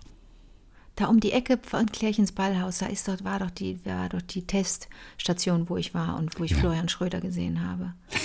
Da 0.96 1.06
um 1.08 1.20
die 1.20 1.32
Ecke 1.32 1.58
von 1.62 1.86
Klärchens 1.88 2.34
Ballhaus, 2.34 2.80
da 2.80 2.88
ist 2.88 3.08
dort, 3.08 3.24
war 3.24 3.40
doch 3.40 3.50
die, 3.52 3.84
war 3.86 4.10
doch 4.10 4.22
die 4.22 4.46
Teststation, 4.46 5.70
wo 5.70 5.78
ich 5.78 5.94
war 5.94 6.18
und 6.18 6.38
wo 6.40 6.44
ich 6.44 6.56
Florian 6.56 6.90
Schröder 6.90 7.22
gesehen 7.22 7.68
habe. 7.68 7.94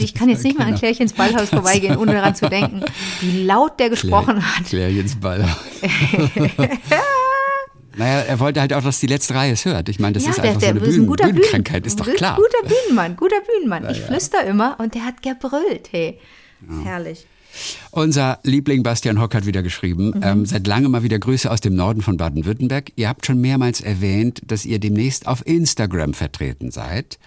Ich 0.00 0.14
kann 0.14 0.30
jetzt 0.30 0.42
nicht 0.42 0.56
mal 0.56 0.62
an 0.64 0.68
Genau. 0.70 0.78
Klärchens 0.78 1.12
Ballhaus 1.12 1.48
vorbeigehen, 1.50 1.98
ohne 1.98 2.12
daran 2.14 2.34
zu 2.34 2.48
denken, 2.48 2.82
wie 3.20 3.42
laut 3.44 3.78
der 3.78 3.90
gesprochen 3.90 4.42
hat. 4.42 4.64
Klärchens 4.64 5.14
Ballhaus. 5.16 5.58
naja, 7.96 8.20
er 8.20 8.40
wollte 8.40 8.60
halt 8.60 8.72
auch, 8.72 8.82
dass 8.82 9.00
die 9.00 9.06
letzte 9.06 9.34
Reihe 9.34 9.52
es 9.52 9.64
hört. 9.64 9.88
Ich 9.88 9.98
meine, 9.98 10.14
das 10.14 10.24
ist 10.26 10.38
einfach 10.40 10.60
so 10.60 10.66
eine 10.66 10.80
Bühnen, 10.80 11.06
Bühnenkrankheit, 11.06 11.86
ist 11.86 12.00
doch 12.00 12.04
Bühnen- 12.06 12.16
klar. 12.16 12.36
Guter 12.36 12.68
Bühnenmann, 12.74 13.16
guter 13.16 13.40
Bühnenmann. 13.40 13.88
Ich 13.90 14.00
flüster 14.00 14.44
immer 14.44 14.76
und 14.80 14.94
der 14.94 15.04
hat 15.04 15.22
gebrüllt, 15.22 15.88
hey. 15.92 16.18
Herrlich. 16.84 17.26
Unser 17.92 18.40
Liebling 18.42 18.82
Bastian 18.82 19.20
Hock 19.20 19.34
hat 19.34 19.46
wieder 19.46 19.62
geschrieben, 19.62 20.06
Mhm. 20.16 20.22
ähm, 20.24 20.46
seit 20.46 20.66
langem 20.66 20.90
mal 20.90 21.02
wieder 21.04 21.18
Grüße 21.20 21.48
aus 21.50 21.60
dem 21.60 21.76
Norden 21.76 22.02
von 22.02 22.16
Baden-Württemberg. 22.16 22.90
Ihr 22.96 23.08
habt 23.08 23.26
schon 23.26 23.40
mehrmals 23.40 23.80
erwähnt, 23.80 24.42
dass 24.46 24.64
ihr 24.64 24.80
demnächst 24.80 25.26
auf 25.28 25.46
Instagram 25.46 26.14
vertreten 26.14 26.70
seid. 26.72 27.18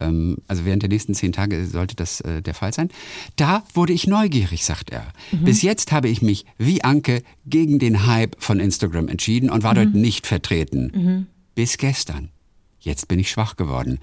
Ähm, 0.00 0.38
also 0.48 0.64
während 0.64 0.82
der 0.82 0.88
nächsten 0.88 1.14
zehn 1.14 1.32
Tage 1.32 1.66
sollte 1.66 1.94
das 1.96 2.20
äh, 2.22 2.42
der 2.42 2.54
Fall 2.54 2.72
sein. 2.72 2.88
Da 3.36 3.62
wurde 3.74 3.92
ich 3.92 4.06
neugierig, 4.06 4.64
sagt 4.64 4.90
er. 4.90 5.06
Mhm. 5.32 5.44
Bis 5.44 5.62
jetzt 5.62 5.92
habe 5.92 6.08
ich 6.08 6.22
mich 6.22 6.44
wie 6.58 6.82
Anke 6.82 7.22
gegen 7.46 7.78
den 7.78 8.06
Hype 8.06 8.36
von 8.38 8.60
Instagram 8.60 9.08
entschieden 9.08 9.50
und 9.50 9.62
war 9.62 9.72
Mhm. 9.72 9.76
dort 9.76 9.94
nicht 9.94 10.26
vertreten. 10.26 11.26
Bis 11.54 11.78
gestern. 11.78 12.30
Jetzt 12.82 13.08
bin 13.08 13.18
ich 13.18 13.30
schwach 13.30 13.56
geworden. 13.56 13.98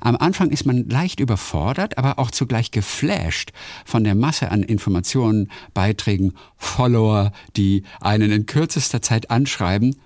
Am 0.00 0.14
Anfang 0.14 0.50
ist 0.50 0.64
man 0.64 0.88
leicht 0.88 1.18
überfordert, 1.18 1.98
aber 1.98 2.20
auch 2.20 2.30
zugleich 2.30 2.70
geflasht 2.70 3.50
von 3.84 4.04
der 4.04 4.14
Masse 4.14 4.52
an 4.52 4.62
Informationen, 4.62 5.50
Beiträgen, 5.74 6.34
Follower, 6.56 7.32
die 7.56 7.82
einen 8.00 8.30
in 8.30 8.46
kürzester 8.46 9.02
Zeit 9.02 9.30
anschreiben. 9.32 9.96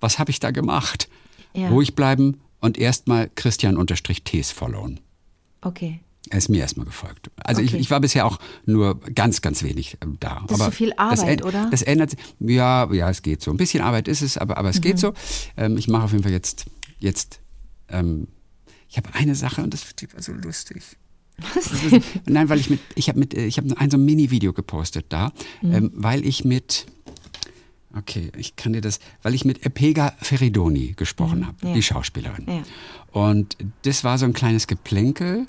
Was 0.00 0.18
habe 0.18 0.30
ich 0.30 0.40
da 0.40 0.50
gemacht? 0.50 1.10
Ja. 1.52 1.68
Ruhig 1.68 1.94
bleiben 1.94 2.40
und 2.64 2.78
erstmal 2.78 3.30
Christian-Ts 3.34 4.50
followen. 4.52 5.00
Okay. 5.60 6.00
Er 6.30 6.38
ist 6.38 6.48
mir 6.48 6.60
erstmal 6.60 6.86
gefolgt. 6.86 7.30
Also 7.36 7.60
ich, 7.60 7.72
Okay. 7.72 7.80
ich 7.80 7.90
war 7.90 8.00
bisher 8.00 8.24
auch 8.24 8.38
nur 8.64 8.98
ganz, 9.14 9.42
ganz 9.42 9.62
wenig 9.62 9.98
ähm, 10.00 10.16
da. 10.20 10.42
Das 10.48 10.58
ist 10.58 10.64
so 10.64 10.70
viel 10.70 10.92
Arbeit, 10.96 11.40
das, 11.40 11.46
oder? 11.46 11.68
Das 11.70 11.82
ändert 11.82 12.10
sich. 12.10 12.18
Ja, 12.40 12.90
ja, 12.92 13.10
es 13.10 13.20
geht 13.20 13.42
so. 13.42 13.50
Ein 13.50 13.58
bisschen 13.58 13.82
Arbeit 13.82 14.08
ist 14.08 14.22
es, 14.22 14.38
aber, 14.38 14.56
aber 14.56 14.70
es 14.70 14.76
Mhm. 14.78 14.80
geht 14.82 14.98
so. 14.98 15.12
Ähm, 15.58 15.76
ich 15.76 15.86
mache 15.88 16.04
auf 16.04 16.12
jeden 16.12 16.22
Fall 16.22 16.32
jetzt, 16.32 16.64
jetzt 16.98 17.40
ähm, 17.90 18.28
ich 18.88 18.96
habe 18.96 19.10
eine 19.12 19.34
Sache 19.34 19.62
und 19.62 19.74
das 19.74 19.84
war 20.14 20.22
so 20.22 20.32
lustig. 20.32 20.82
Was 21.54 21.66
ist- 21.92 22.06
Nein, 22.26 22.48
weil 22.48 22.58
ich 22.60 22.70
mit, 22.70 22.80
ich 22.94 23.08
habe 23.10 23.18
mit, 23.18 23.34
äh, 23.34 23.44
ich 23.44 23.58
habe 23.58 23.76
ein 23.76 23.90
so 23.90 23.98
ein 23.98 24.04
Mini-Video 24.06 24.54
gepostet 24.54 25.06
da, 25.10 25.30
Mhm. 25.60 25.72
ähm, 25.74 25.90
weil 25.94 26.24
ich 26.24 26.44
mit, 26.46 26.86
okay, 27.96 28.30
ich 28.36 28.56
kann 28.56 28.72
dir 28.72 28.80
das, 28.80 28.98
weil 29.22 29.34
ich 29.34 29.44
mit 29.44 29.64
Epega 29.64 30.12
Feridoni 30.20 30.94
gesprochen 30.96 31.46
habe, 31.46 31.56
Mhm. 31.62 31.68
ja. 31.68 31.74
die 31.74 31.82
Schauspielerin. 31.82 32.44
Ja. 32.48 32.62
Und 33.12 33.56
das 33.82 34.04
war 34.04 34.18
so 34.18 34.24
ein 34.26 34.32
kleines 34.32 34.66
Geplänkel. 34.66 35.46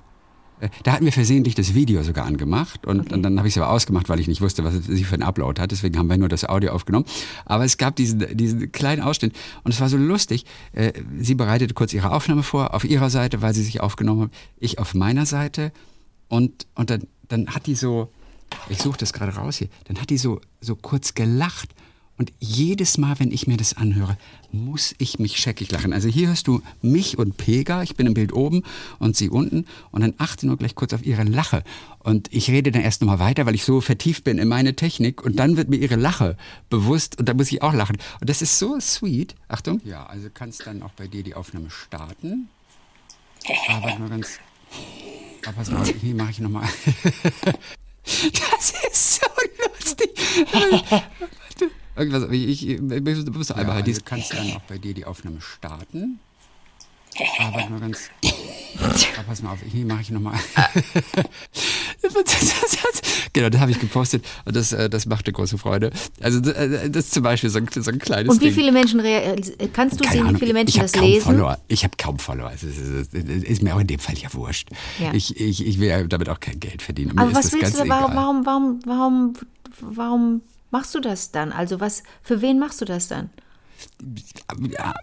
Äh, 0.59 0.69
Da 0.83 0.93
hatten 0.93 1.03
wir 1.05 1.11
versehentlich 1.11 1.55
das 1.55 1.73
Video 1.73 2.01
sogar 2.03 2.25
angemacht 2.25 2.85
und, 2.85 3.11
und 3.11 3.23
dann 3.23 3.37
habe 3.37 3.47
ich 3.47 3.55
es 3.57 3.61
aber 3.61 3.71
ausgemacht, 3.71 4.07
weil 4.07 4.19
ich 4.19 4.27
nicht 4.27 4.39
wusste, 4.41 4.63
was 4.63 4.73
sie 4.85 5.03
für 5.03 5.15
einen 5.15 5.23
Upload 5.23 5.61
hat. 5.61 5.71
Deswegen 5.71 5.97
haben 5.97 6.07
wir 6.09 6.17
nur 6.17 6.29
das 6.29 6.45
Audio 6.45 6.71
aufgenommen. 6.71 7.05
Aber 7.45 7.65
es 7.65 7.77
gab 7.77 7.95
diesen, 7.97 8.37
diesen 8.37 8.71
kleinen 8.71 9.01
Ausschnitt 9.01 9.35
und 9.63 9.73
es 9.73 9.81
war 9.81 9.89
so 9.89 9.97
lustig. 9.97 10.45
Äh, 10.71 10.93
Sie 11.19 11.35
bereitete 11.35 11.73
kurz 11.73 11.93
ihre 11.93 12.11
Aufnahme 12.11 12.43
vor, 12.43 12.73
auf 12.73 12.85
ihrer 12.85 13.09
Seite, 13.09 13.41
weil 13.41 13.53
sie 13.53 13.63
sich 13.63 13.81
aufgenommen 13.81 14.21
hat, 14.23 14.31
ich 14.57 14.79
auf 14.79 14.93
meiner 14.93 15.25
Seite. 15.25 15.71
Und, 16.29 16.67
und 16.75 16.89
dann, 16.89 17.03
dann 17.27 17.47
hat 17.47 17.65
die 17.67 17.75
so, 17.75 18.09
ich 18.69 18.77
suche 18.81 18.97
das 18.97 19.11
gerade 19.11 19.35
raus 19.35 19.57
hier, 19.57 19.67
dann 19.85 19.99
hat 19.99 20.09
die 20.09 20.17
so, 20.17 20.39
so 20.61 20.75
kurz 20.75 21.15
gelacht. 21.15 21.69
Und 22.17 22.31
jedes 22.39 22.97
Mal, 22.97 23.19
wenn 23.19 23.31
ich 23.31 23.45
mir 23.45 23.57
das 23.57 23.75
anhöre, 23.75 24.17
muss 24.51 24.95
ich 24.99 25.19
mich 25.19 25.37
scheckig 25.37 25.69
lachen. 25.71 25.91
Also 25.91 26.07
hier 26.07 26.29
hörst 26.29 26.47
du 26.47 26.61
mich 26.81 27.17
und 27.17 27.35
Pega, 27.35 27.83
ich 27.83 27.95
bin 27.95 28.07
im 28.07 28.13
Bild 28.13 28.31
oben 28.31 28.63
und 28.99 29.17
sie 29.17 29.29
unten. 29.29 29.65
Und 29.91 30.01
dann 30.01 30.13
achte 30.17 30.47
nur 30.47 30.55
gleich 30.55 30.75
kurz 30.75 30.93
auf 30.93 31.05
ihre 31.05 31.23
Lache. 31.23 31.63
Und 31.99 32.31
ich 32.31 32.49
rede 32.49 32.71
dann 32.71 32.81
erst 32.81 33.01
nochmal 33.01 33.19
weiter, 33.19 33.45
weil 33.45 33.55
ich 33.55 33.65
so 33.65 33.81
vertieft 33.81 34.23
bin 34.23 34.37
in 34.37 34.47
meine 34.47 34.77
Technik. 34.77 35.23
Und 35.23 35.37
dann 35.37 35.57
wird 35.57 35.67
mir 35.67 35.75
ihre 35.75 35.97
Lache 35.97 36.37
bewusst 36.69 37.19
und 37.19 37.27
da 37.27 37.33
muss 37.33 37.51
ich 37.51 37.61
auch 37.61 37.73
lachen. 37.73 37.97
Und 38.21 38.29
das 38.29 38.41
ist 38.41 38.59
so 38.59 38.79
sweet. 38.79 39.35
Achtung. 39.49 39.81
Ja, 39.83 40.05
also 40.05 40.29
kannst 40.33 40.65
dann 40.65 40.83
auch 40.83 40.91
bei 40.91 41.07
dir 41.07 41.21
die 41.21 41.35
Aufnahme 41.35 41.69
starten. 41.69 42.47
Aber 43.67 43.99
nur 43.99 44.09
ganz... 44.09 44.39
Aber 45.45 45.57
pass 45.57 45.69
mal, 45.69 45.85
hier 45.85 46.15
mache 46.15 46.31
ich 46.31 46.39
nochmal... 46.39 46.67
Das 48.05 48.71
ist 48.91 49.15
so 49.15 49.27
lustig. 49.65 50.11
Irgendwas, 51.95 52.29
ich, 52.31 52.47
ich, 52.63 52.69
ich 52.69 52.81
muss 52.81 53.51
einmal 53.51 53.75
halt. 53.75 53.87
Also 53.87 54.01
kannst 54.03 54.33
dann 54.33 54.51
auch 54.51 54.61
bei 54.61 54.77
dir 54.77 54.93
die 54.93 55.05
Aufnahme 55.05 55.39
starten. 55.41 56.19
Aber 57.39 57.69
nur 57.69 57.79
ganz. 57.79 58.09
Aber 58.79 59.23
pass 59.27 59.41
mal 59.41 59.51
auf, 59.53 59.59
hier 59.65 59.85
mache 59.85 60.01
ich 60.01 60.09
nochmal. 60.11 60.37
genau, 63.33 63.49
das 63.49 63.61
habe 63.61 63.71
ich 63.71 63.79
gepostet 63.79 64.25
und 64.45 64.55
das, 64.55 64.71
äh, 64.73 64.89
das 64.89 65.05
machte 65.05 65.31
große 65.31 65.57
Freude. 65.57 65.91
Also 66.21 66.39
das, 66.41 66.53
äh, 66.55 66.89
das 66.89 67.05
ist 67.05 67.13
zum 67.13 67.23
Beispiel 67.23 67.49
so 67.49 67.59
ein, 67.59 67.67
so 67.71 67.89
ein 67.89 67.99
kleines 67.99 68.33
Und 68.33 68.41
wie 68.41 68.45
Ding. 68.45 68.53
viele 68.55 68.71
Menschen, 68.71 68.99
rea- 68.99 69.33
äh, 69.33 69.67
kannst 69.71 69.99
du 69.99 70.03
Keine 70.03 70.13
sehen, 70.13 70.23
wie 70.23 70.27
Ahnung, 70.27 70.39
viele 70.39 70.51
ich 70.51 70.55
Menschen 70.55 70.81
das 70.81 70.91
kaum 70.91 71.03
lesen? 71.03 71.23
Follower. 71.23 71.57
Ich 71.67 71.83
habe 71.83 71.93
kaum 71.97 72.19
Follower. 72.19 72.51
Es 72.53 72.63
ist, 72.63 72.77
es 72.77 72.89
ist, 72.89 73.13
es 73.13 73.43
ist 73.43 73.61
mir 73.63 73.75
auch 73.75 73.79
in 73.79 73.87
dem 73.87 73.99
Fall 73.99 74.17
ja 74.17 74.33
wurscht. 74.33 74.69
Ja. 74.99 75.13
Ich, 75.13 75.39
ich, 75.39 75.65
ich 75.65 75.79
will 75.79 75.87
ja 75.87 76.03
damit 76.03 76.29
auch 76.29 76.39
kein 76.39 76.59
Geld 76.59 76.81
verdienen. 76.81 77.15
Mir 77.15 77.21
Aber 77.21 77.31
ist 77.31 77.37
was 77.37 77.43
das 77.45 77.53
willst 77.53 77.77
ganz 77.77 77.83
du, 77.83 77.89
warum, 77.89 78.15
warum, 78.15 78.45
warum, 78.45 78.79
warum, 78.85 79.33
warum 79.95 80.41
machst 80.75 80.93
du 80.93 80.99
das 80.99 81.31
dann? 81.31 81.51
Also 81.53 81.79
was, 81.79 82.03
für 82.21 82.41
wen 82.41 82.59
machst 82.59 82.81
du 82.81 82.85
das 82.85 83.07
dann? 83.07 83.29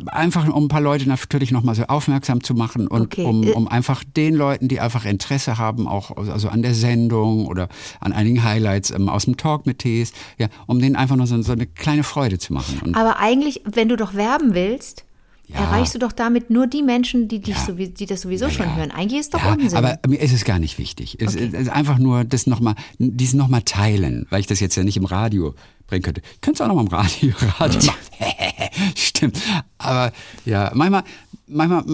Einfach 0.06 0.48
um 0.48 0.64
ein 0.64 0.68
paar 0.68 0.80
Leute 0.80 1.08
natürlich 1.08 1.50
nochmal 1.50 1.74
so 1.74 1.84
aufmerksam 1.84 2.42
zu 2.42 2.54
machen 2.54 2.88
und 2.88 3.02
Okay. 3.02 3.24
um, 3.24 3.42
Äh, 3.42 3.52
um 3.52 3.68
einfach 3.68 4.04
den 4.04 4.34
Leuten, 4.34 4.68
die 4.68 4.80
einfach 4.80 5.04
Interesse 5.04 5.56
haben, 5.58 5.86
auch 5.88 6.16
also 6.16 6.48
an 6.48 6.62
der 6.62 6.74
Sendung 6.74 7.46
oder 7.46 7.68
an 8.00 8.12
einigen 8.12 8.42
Highlights 8.44 8.90
ähm, 8.90 9.08
aus 9.08 9.24
dem 9.24 9.36
Talk 9.36 9.66
mit 9.66 9.78
Tees, 9.78 10.12
ja, 10.38 10.48
um 10.66 10.78
denen 10.78 10.96
einfach 10.96 11.16
nur 11.16 11.26
so, 11.26 11.40
so 11.42 11.52
eine 11.52 11.66
kleine 11.66 12.02
Freude 12.02 12.38
zu 12.38 12.52
machen. 12.52 12.80
Und 12.84 12.94
Aber 12.96 13.18
eigentlich, 13.18 13.62
wenn 13.64 13.88
du 13.88 13.96
doch 13.96 14.14
werben 14.14 14.54
willst, 14.54 15.04
ja. 15.48 15.56
erreichst 15.56 15.94
du 15.94 15.98
doch 15.98 16.12
damit 16.12 16.50
nur 16.50 16.66
die 16.66 16.82
Menschen, 16.82 17.28
die, 17.28 17.40
dich 17.40 17.56
ja. 17.56 17.64
so, 17.66 17.72
die 17.72 18.06
das 18.06 18.22
sowieso 18.22 18.46
ja, 18.46 18.50
schon 18.50 18.76
hören. 18.76 18.90
Eigentlich 18.90 19.20
ist 19.20 19.34
doch 19.34 19.44
Unsinn. 19.44 19.76
Aber 19.76 19.98
mir 20.06 20.20
ist 20.20 20.32
es 20.32 20.44
gar 20.44 20.58
nicht 20.58 20.78
wichtig. 20.78 21.18
Es 21.20 21.34
okay. 21.34 21.50
ist 21.52 21.68
einfach 21.68 21.98
nur 21.98 22.24
das 22.24 22.46
nochmal, 22.46 22.74
dies 22.98 23.34
nochmal 23.34 23.62
teilen, 23.62 24.26
weil 24.30 24.40
ich 24.40 24.46
das 24.46 24.60
jetzt 24.60 24.76
ja 24.76 24.84
nicht 24.84 24.96
im 24.96 25.04
Radio 25.04 25.54
bringen 25.86 26.02
könnte. 26.02 26.22
Ich 26.34 26.40
könnte 26.40 26.56
es 26.56 26.60
auch 26.62 26.68
noch 26.68 26.74
mal 26.74 26.82
im 26.82 26.88
Radio, 26.88 27.32
Radio 27.58 27.80
machen. 27.84 27.98
Stimmt. 28.94 29.38
Aber 29.78 30.12
ja, 30.44 30.70
manchmal, 30.74 31.04
manchmal 31.46 31.84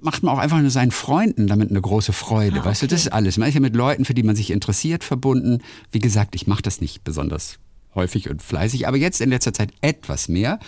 macht 0.00 0.22
man 0.22 0.34
auch 0.34 0.38
einfach 0.38 0.60
nur 0.60 0.70
seinen 0.70 0.90
Freunden 0.90 1.46
damit 1.48 1.70
eine 1.70 1.80
große 1.80 2.12
Freude. 2.12 2.56
Ah, 2.56 2.60
okay. 2.60 2.68
Weißt 2.70 2.82
du, 2.82 2.86
das 2.86 3.00
ist 3.02 3.12
alles. 3.12 3.36
Man 3.36 3.48
ist 3.48 3.54
ja 3.54 3.60
mit 3.60 3.76
Leuten, 3.76 4.04
für 4.04 4.14
die 4.14 4.22
man 4.22 4.36
sich 4.36 4.50
interessiert, 4.50 5.04
verbunden. 5.04 5.58
Wie 5.90 5.98
gesagt, 5.98 6.34
ich 6.34 6.46
mache 6.46 6.62
das 6.62 6.80
nicht 6.80 7.04
besonders 7.04 7.58
häufig 7.94 8.30
und 8.30 8.42
fleißig, 8.42 8.88
aber 8.88 8.96
jetzt 8.96 9.20
in 9.20 9.28
letzter 9.28 9.52
Zeit 9.52 9.70
etwas 9.82 10.28
mehr. 10.28 10.58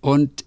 Und 0.00 0.44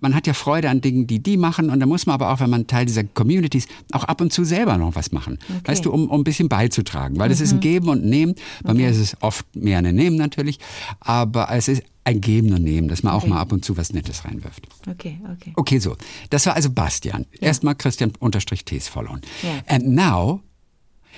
man 0.00 0.14
hat 0.14 0.26
ja 0.26 0.34
Freude 0.34 0.70
an 0.70 0.80
Dingen, 0.80 1.06
die 1.06 1.20
die 1.22 1.36
machen 1.36 1.70
und 1.70 1.80
da 1.80 1.86
muss 1.86 2.06
man 2.06 2.14
aber 2.14 2.32
auch, 2.32 2.40
wenn 2.40 2.50
man 2.50 2.66
Teil 2.66 2.86
dieser 2.86 3.04
Communities, 3.04 3.66
auch 3.92 4.04
ab 4.04 4.20
und 4.20 4.32
zu 4.32 4.44
selber 4.44 4.76
noch 4.78 4.94
was 4.94 5.12
machen. 5.12 5.38
Okay. 5.48 5.60
Weißt 5.64 5.84
du, 5.84 5.92
um, 5.92 6.08
um 6.08 6.20
ein 6.20 6.24
bisschen 6.24 6.48
beizutragen, 6.48 7.18
weil 7.18 7.28
mhm. 7.28 7.32
ist 7.32 7.52
ein 7.52 7.56
mhm. 7.56 7.60
Geben 7.60 7.88
und 7.88 8.04
Nehmen. 8.04 8.34
Bei 8.62 8.70
okay. 8.70 8.82
mir 8.82 8.90
ist 8.90 8.98
es 8.98 9.16
oft 9.22 9.44
mehr 9.54 9.78
ein 9.78 9.94
Nehmen 9.94 10.16
natürlich, 10.16 10.58
aber 11.00 11.48
es 11.50 11.68
ist 11.68 11.82
ein 12.04 12.20
Geben 12.20 12.52
und 12.52 12.62
Nehmen, 12.62 12.88
dass 12.88 13.02
man 13.02 13.14
okay. 13.14 13.24
auch 13.24 13.28
mal 13.28 13.40
ab 13.40 13.52
und 13.52 13.64
zu 13.64 13.76
was 13.76 13.92
Nettes 13.92 14.24
reinwirft. 14.24 14.66
Okay, 14.88 15.18
okay. 15.32 15.52
Okay, 15.56 15.78
so. 15.78 15.96
Das 16.30 16.46
war 16.46 16.54
also 16.54 16.70
Bastian. 16.70 17.26
Ja. 17.32 17.48
Erstmal 17.48 17.74
Christian 17.74 18.12
unterstrich 18.20 18.64
Tees 18.64 18.86
followen. 18.86 19.22
Ja. 19.42 19.74
And 19.74 19.88
now 19.88 20.40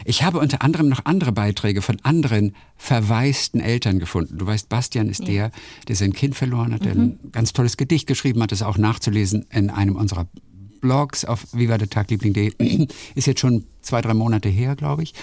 ich 0.05 0.23
habe 0.23 0.38
unter 0.38 0.62
anderem 0.62 0.88
noch 0.88 1.05
andere 1.05 1.33
Beiträge 1.33 1.83
von 1.83 1.99
anderen 2.02 2.55
verwaisten 2.76 3.61
Eltern 3.61 3.99
gefunden. 3.99 4.38
Du 4.38 4.47
weißt, 4.47 4.69
Bastian 4.69 5.09
ist 5.09 5.21
ja. 5.21 5.26
der, 5.26 5.50
der 5.88 5.97
sein 5.97 6.12
Kind 6.12 6.35
verloren 6.35 6.73
hat, 6.73 6.85
der 6.85 6.95
mhm. 6.95 7.00
ein 7.00 7.33
ganz 7.33 7.52
tolles 7.52 7.76
Gedicht 7.76 8.07
geschrieben 8.07 8.43
hat, 8.43 8.52
das 8.52 8.62
auch 8.62 8.78
nachzulesen 8.78 9.47
in 9.50 9.71
einem 9.71 9.97
unserer 9.97 10.26
Blogs 10.81 11.25
auf 11.25 11.47
vivadertagliebling.de. 11.52 12.87
Ist 13.14 13.26
jetzt 13.26 13.40
schon 13.40 13.67
zwei, 13.80 14.00
drei 14.00 14.14
Monate 14.14 14.49
her, 14.49 14.76
glaube 14.76 15.02
ich. 15.02 15.14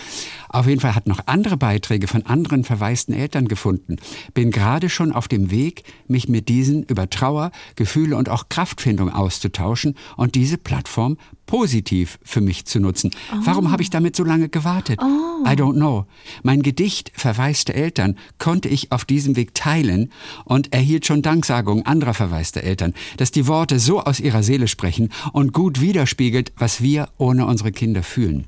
Auf 0.50 0.67
jeden 0.67 0.81
Fall 0.81 0.95
hat 0.95 1.07
noch 1.07 1.19
andere 1.25 1.57
Beiträge 1.57 2.07
von 2.07 2.25
anderen 2.25 2.63
verwaisten 2.63 3.13
Eltern 3.13 3.47
gefunden. 3.47 3.97
Bin 4.33 4.51
gerade 4.51 4.89
schon 4.89 5.12
auf 5.12 5.27
dem 5.27 5.51
Weg, 5.51 5.83
mich 6.07 6.29
mit 6.29 6.50
diesen 6.50 6.83
über 6.83 7.09
Trauer, 7.09 7.51
Gefühle 7.75 8.15
und 8.15 8.29
auch 8.29 8.50
Kraftfindung 8.50 9.09
auszutauschen 9.09 9.95
und 10.17 10.35
diese 10.35 10.57
Plattform 10.57 11.17
positiv 11.45 12.19
für 12.24 12.41
mich 12.41 12.65
zu 12.65 12.79
nutzen. 12.79 13.12
Oh. 13.31 13.38
Warum 13.43 13.71
habe 13.71 13.83
ich 13.83 13.89
damit 13.89 14.15
so 14.15 14.24
lange 14.24 14.50
gewartet? 14.50 15.00
Oh. 15.01 15.45
I 15.45 15.51
don't 15.51 15.75
know. 15.75 16.05
Mein 16.43 16.62
Gedicht 16.62 17.12
Verwaiste 17.13 17.74
Eltern 17.74 18.17
konnte 18.39 18.69
ich 18.69 18.91
auf 18.91 19.05
diesem 19.05 19.35
Weg 19.35 19.53
teilen 19.53 20.12
und 20.45 20.74
erhielt 20.74 21.05
schon 21.05 21.21
Danksagungen 21.21 21.85
anderer 21.85 22.13
verwaister 22.13 22.63
Eltern, 22.63 22.93
dass 23.17 23.31
die 23.31 23.47
Worte 23.47 23.79
so 23.79 24.01
aus 24.01 24.19
ihrer 24.19 24.43
Seele 24.43 24.67
sprechen 24.67 25.09
und 25.33 25.53
gut 25.53 25.81
widerspiegelt, 25.81 26.53
was 26.57 26.81
wir 26.81 27.09
ohne 27.17 27.45
unsere 27.45 27.71
Kinder 27.71 28.03
fühlen. 28.03 28.45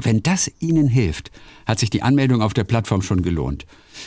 Wenn 0.00 0.22
das 0.22 0.50
Ihnen 0.60 0.88
hilft, 0.88 1.30
hat 1.66 1.78
sich 1.78 1.90
die 1.90 2.02
Anmeldung 2.02 2.42
auf 2.42 2.54
der 2.54 2.64
Plattform 2.64 3.02
schon 3.02 3.22
gelohnt. 3.22 3.66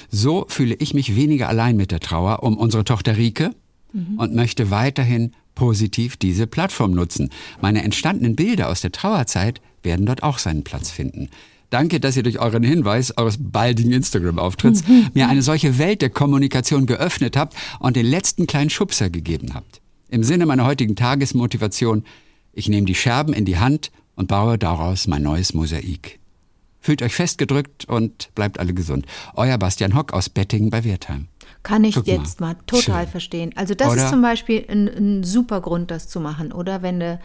So 0.10 0.46
fühle 0.48 0.75
ich 0.75 0.93
mich 0.93 1.15
weniger 1.15 1.50
allein 1.50 1.75
mit 1.75 1.91
der 1.91 2.00
Trauer 2.00 2.43
um 2.43 2.58
unsere 2.58 2.84
Tochter 2.84 3.17
Rike 3.17 3.51
mhm. 3.93 4.19
und 4.19 4.36
möchte 4.36 4.72
weiterhin 4.72 5.34
positiv 5.55 6.15
diese 6.15 6.48
Plattform 6.48 6.91
nutzen. 6.91 7.29
Meine 7.62 7.84
entstandenen 7.84 8.36
Bilder 8.36 8.69
aus 8.69 8.81
der 8.81 8.91
Trauerzeit 8.91 9.62
werden 9.84 10.05
dort 10.05 10.24
auch 10.24 10.38
seinen 10.38 10.63
Platz 10.63 10.89
finden. 10.89 11.29
Danke, 11.69 12.00
dass 12.00 12.17
ihr 12.17 12.24
durch 12.24 12.39
euren 12.39 12.63
Hinweis 12.63 13.15
eures 13.17 13.38
baldigen 13.39 13.91
Instagram-Auftritts 13.91 14.88
mhm. 14.88 15.10
mir 15.13 15.27
eine 15.27 15.41
solche 15.41 15.77
Welt 15.77 16.01
der 16.01 16.10
Kommunikation 16.10 16.86
geöffnet 16.86 17.38
habt 17.38 17.55
und 17.79 17.96
den 17.96 18.05
letzten 18.05 18.48
kleinen 18.48 18.69
Schubser 18.69 19.10
gegeben 19.10 19.53
habt. 19.53 19.81
Im 20.10 20.24
Sinne 20.24 20.46
meiner 20.48 20.65
heutigen 20.65 20.96
Tagesmotivation, 20.96 22.03
ich 22.53 22.69
nehme 22.69 22.88
die 22.88 22.96
Scherben 22.96 23.34
in 23.34 23.46
die 23.46 23.58
Hand 23.58 23.91
und 24.20 24.28
baue 24.28 24.58
daraus 24.58 25.08
mein 25.08 25.24
neues 25.24 25.54
Mosaik. 25.54 26.20
Fühlt 26.82 27.02
euch 27.02 27.16
festgedrückt 27.16 27.86
und 27.86 28.30
bleibt 28.36 28.60
alle 28.60 28.74
gesund. 28.74 29.06
Euer 29.34 29.58
Bastian 29.58 29.96
Hock 29.96 30.12
aus 30.12 30.30
Bettingen 30.30 30.70
bei 30.70 30.84
Wertheim. 30.84 31.30
Kann 31.64 31.86
ich 31.86 31.96
Guck 31.96 32.06
jetzt 32.08 32.42
mal, 32.42 32.54
mal 32.54 32.60
total 32.68 33.04
Schön. 33.04 33.12
verstehen. 33.12 33.52
Also 33.56 33.76
das 33.76 33.94
oder? 33.94 34.04
ist 34.04 34.10
zum 34.10 34.22
Beispiel 34.22 34.66
ein, 34.70 34.88
ein, 34.90 35.24
super 35.24 35.62
Grund, 35.62 35.90
das 35.90 36.10
zu 36.10 36.20
machen. 36.20 36.52
Oder 36.52 36.82
wenn 36.82 37.00
du, 37.00 37.20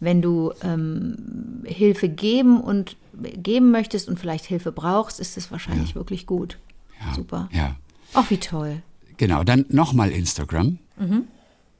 wenn 0.00 0.20
du 0.20 0.52
ähm, 0.62 1.62
Hilfe 1.64 2.10
geben 2.10 2.60
und 2.60 2.96
geben 3.14 3.70
möchtest 3.70 4.08
und 4.08 4.20
vielleicht 4.20 4.44
Hilfe 4.44 4.70
brauchst, 4.70 5.20
ist 5.20 5.38
es 5.38 5.50
wahrscheinlich 5.50 5.90
ja. 5.90 5.94
wirklich 5.94 6.26
gut. 6.26 6.58
Ja. 7.00 7.14
Super. 7.14 7.48
Ja. 7.52 7.76
Ach, 8.12 8.28
wie 8.30 8.38
toll. 8.38 8.82
Genau, 9.16 9.44
dann 9.44 9.64
nochmal 9.70 10.10
Instagram. 10.10 10.78
Mhm. 10.98 11.24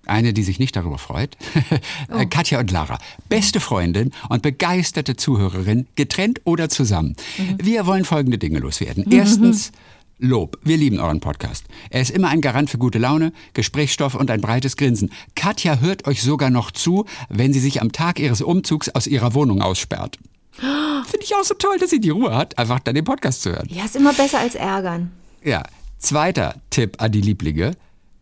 Eine, 0.07 0.33
die 0.33 0.43
sich 0.43 0.59
nicht 0.59 0.77
darüber 0.77 0.99
freut. 0.99 1.37
Oh. 2.11 2.23
Katja 2.29 2.61
und 2.61 2.71
Lara. 2.71 2.99
Beste 3.29 3.61
Freundin 3.61 4.13
und 4.29 4.43
begeisterte 4.43 5.17
Zuhörerin, 5.17 5.87
getrennt 5.97 6.41
oder 6.45 6.69
zusammen. 6.69 7.17
Mhm. 7.39 7.59
Wir 7.63 7.87
wollen 7.87 8.05
folgende 8.05 8.39
Dinge 8.39 8.59
loswerden. 8.59 9.07
Erstens, 9.11 9.73
Lob. 10.19 10.59
Wir 10.63 10.77
lieben 10.77 11.01
euren 11.01 11.21
Podcast. 11.21 11.65
Er 11.91 12.01
ist 12.01 12.11
immer 12.11 12.29
ein 12.29 12.41
Garant 12.41 12.71
für 12.71 12.79
gute 12.79 12.99
Laune, 12.99 13.33
Gesprächsstoff 13.53 14.15
und 14.15 14.31
ein 14.31 14.41
breites 14.41 14.77
Grinsen. 14.77 15.11
Katja 15.35 15.81
hört 15.81 16.07
euch 16.07 16.23
sogar 16.23 16.51
noch 16.51 16.71
zu, 16.71 17.05
wenn 17.29 17.53
sie 17.53 17.61
sich 17.61 17.83
am 17.83 17.91
Tag 17.91 18.21
ihres 18.21 18.41
Umzugs 18.41 18.89
aus 18.91 19.07
ihrer 19.07 19.35
Wohnung 19.35 19.61
aussperrt. 19.61 20.19
Finde 20.59 21.25
ich 21.25 21.35
auch 21.35 21.45
so 21.45 21.55
toll, 21.55 21.79
dass 21.79 21.91
sie 21.91 22.01
die 22.01 22.11
Ruhe 22.11 22.35
hat, 22.35 22.59
einfach 22.59 22.79
dann 22.81 22.95
den 22.95 23.05
Podcast 23.05 23.43
zu 23.43 23.51
hören. 23.51 23.69
Ja, 23.71 23.85
ist 23.85 23.97
immer 23.97 24.13
besser 24.13 24.39
als 24.39 24.55
ärgern. 24.55 25.11
Ja. 25.43 25.63
Zweiter 25.99 26.57
Tipp 26.71 27.01
an 27.01 27.13
die 27.13 27.23
Lieblinge. 27.23 27.73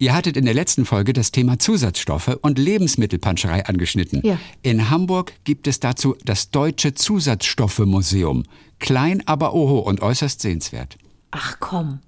Ihr 0.03 0.15
hattet 0.15 0.37
in 0.37 0.47
der 0.47 0.55
letzten 0.55 0.85
Folge 0.85 1.13
das 1.13 1.31
Thema 1.31 1.61
Zusatzstoffe 1.61 2.37
und 2.43 2.59
Lebensmittelpanscherei 2.59 3.67
angeschnitten. 3.67 4.21
Ja. 4.25 4.37
In 4.61 4.91
Hamburg 4.91 5.33
gibt 5.45 5.69
es 5.69 5.79
dazu 5.79 6.17
das 6.25 6.51
Deutsche 6.51 6.93
Zusatzstoffe-Museum. 6.95 8.43
Klein, 8.81 9.23
aber 9.27 9.55
oho 9.55 9.79
und 9.79 10.03
äußerst 10.03 10.41
sehenswert. 10.41 10.99
Ach 11.31 11.59
komm. 11.61 12.01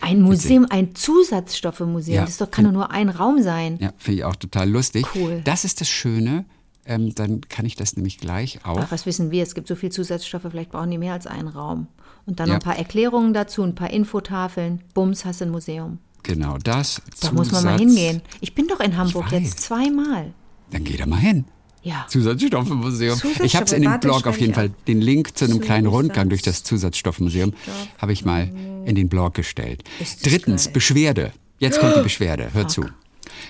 Ein 0.00 0.22
Museum, 0.22 0.66
ein 0.70 0.94
Zusatzstoffe-Museum, 0.94 2.14
ja, 2.14 2.24
das 2.24 2.38
doch, 2.38 2.50
kann 2.50 2.64
doch 2.64 2.72
nur 2.72 2.90
ein 2.90 3.10
Raum 3.10 3.42
sein. 3.42 3.76
Ja, 3.82 3.92
finde 3.98 4.20
ich 4.20 4.24
auch 4.24 4.36
total 4.36 4.70
lustig. 4.70 5.04
Cool. 5.14 5.42
Das 5.44 5.66
ist 5.66 5.82
das 5.82 5.90
Schöne. 5.90 6.46
Ähm, 6.86 7.14
dann 7.14 7.42
kann 7.42 7.66
ich 7.66 7.76
das 7.76 7.96
nämlich 7.96 8.16
gleich 8.16 8.64
auch. 8.64 8.78
Ach, 8.80 8.90
was 8.90 9.04
wissen 9.04 9.30
wir? 9.30 9.42
Es 9.42 9.54
gibt 9.54 9.68
so 9.68 9.74
viele 9.74 9.92
Zusatzstoffe, 9.92 10.46
vielleicht 10.50 10.70
brauchen 10.70 10.90
die 10.90 10.96
mehr 10.96 11.12
als 11.12 11.26
einen 11.26 11.48
Raum. 11.48 11.86
Und 12.24 12.40
dann 12.40 12.48
ja. 12.48 12.54
noch 12.54 12.62
ein 12.62 12.64
paar 12.64 12.78
Erklärungen 12.78 13.34
dazu, 13.34 13.62
ein 13.62 13.74
paar 13.74 13.90
Infotafeln. 13.90 14.80
Bums, 14.94 15.26
hast 15.26 15.42
du 15.42 15.44
ein 15.44 15.50
Museum. 15.50 15.98
Genau, 16.22 16.58
das. 16.58 17.02
Da 17.20 17.28
Zusatz 17.28 17.32
muss 17.32 17.52
man 17.52 17.64
mal 17.64 17.78
hingehen. 17.78 18.22
Ich 18.40 18.54
bin 18.54 18.68
doch 18.68 18.80
in 18.80 18.96
Hamburg 18.96 19.32
jetzt 19.32 19.60
zweimal. 19.60 20.32
Dann 20.70 20.84
geh 20.84 20.96
da 20.96 21.06
mal 21.06 21.18
hin. 21.18 21.44
Ja. 21.82 22.06
Zusatzstoffmuseum. 22.08 23.18
Zusatzstoffe, 23.18 23.46
ich 23.46 23.56
habe 23.56 23.64
es 23.64 23.72
in 23.72 23.82
dem 23.82 24.00
Blog 24.00 24.26
auf 24.26 24.38
jeden 24.38 24.54
Fall, 24.54 24.70
den 24.86 25.00
Link 25.00 25.36
zu 25.36 25.46
einem 25.46 25.60
kleinen 25.60 25.86
Rundgang 25.86 26.28
durch 26.28 26.42
das 26.42 26.62
Zusatzstoffmuseum 26.62 27.54
habe 27.98 28.12
ich 28.12 28.24
mal 28.24 28.50
in 28.84 28.94
den 28.94 29.08
Blog 29.08 29.34
gestellt. 29.34 29.82
Drittens, 30.22 30.66
geil. 30.66 30.72
Beschwerde. 30.74 31.32
Jetzt 31.58 31.80
kommt 31.80 31.96
die 31.96 32.02
Beschwerde. 32.02 32.50
Hör 32.52 32.62
Fuck. 32.62 32.70
zu. 32.70 32.84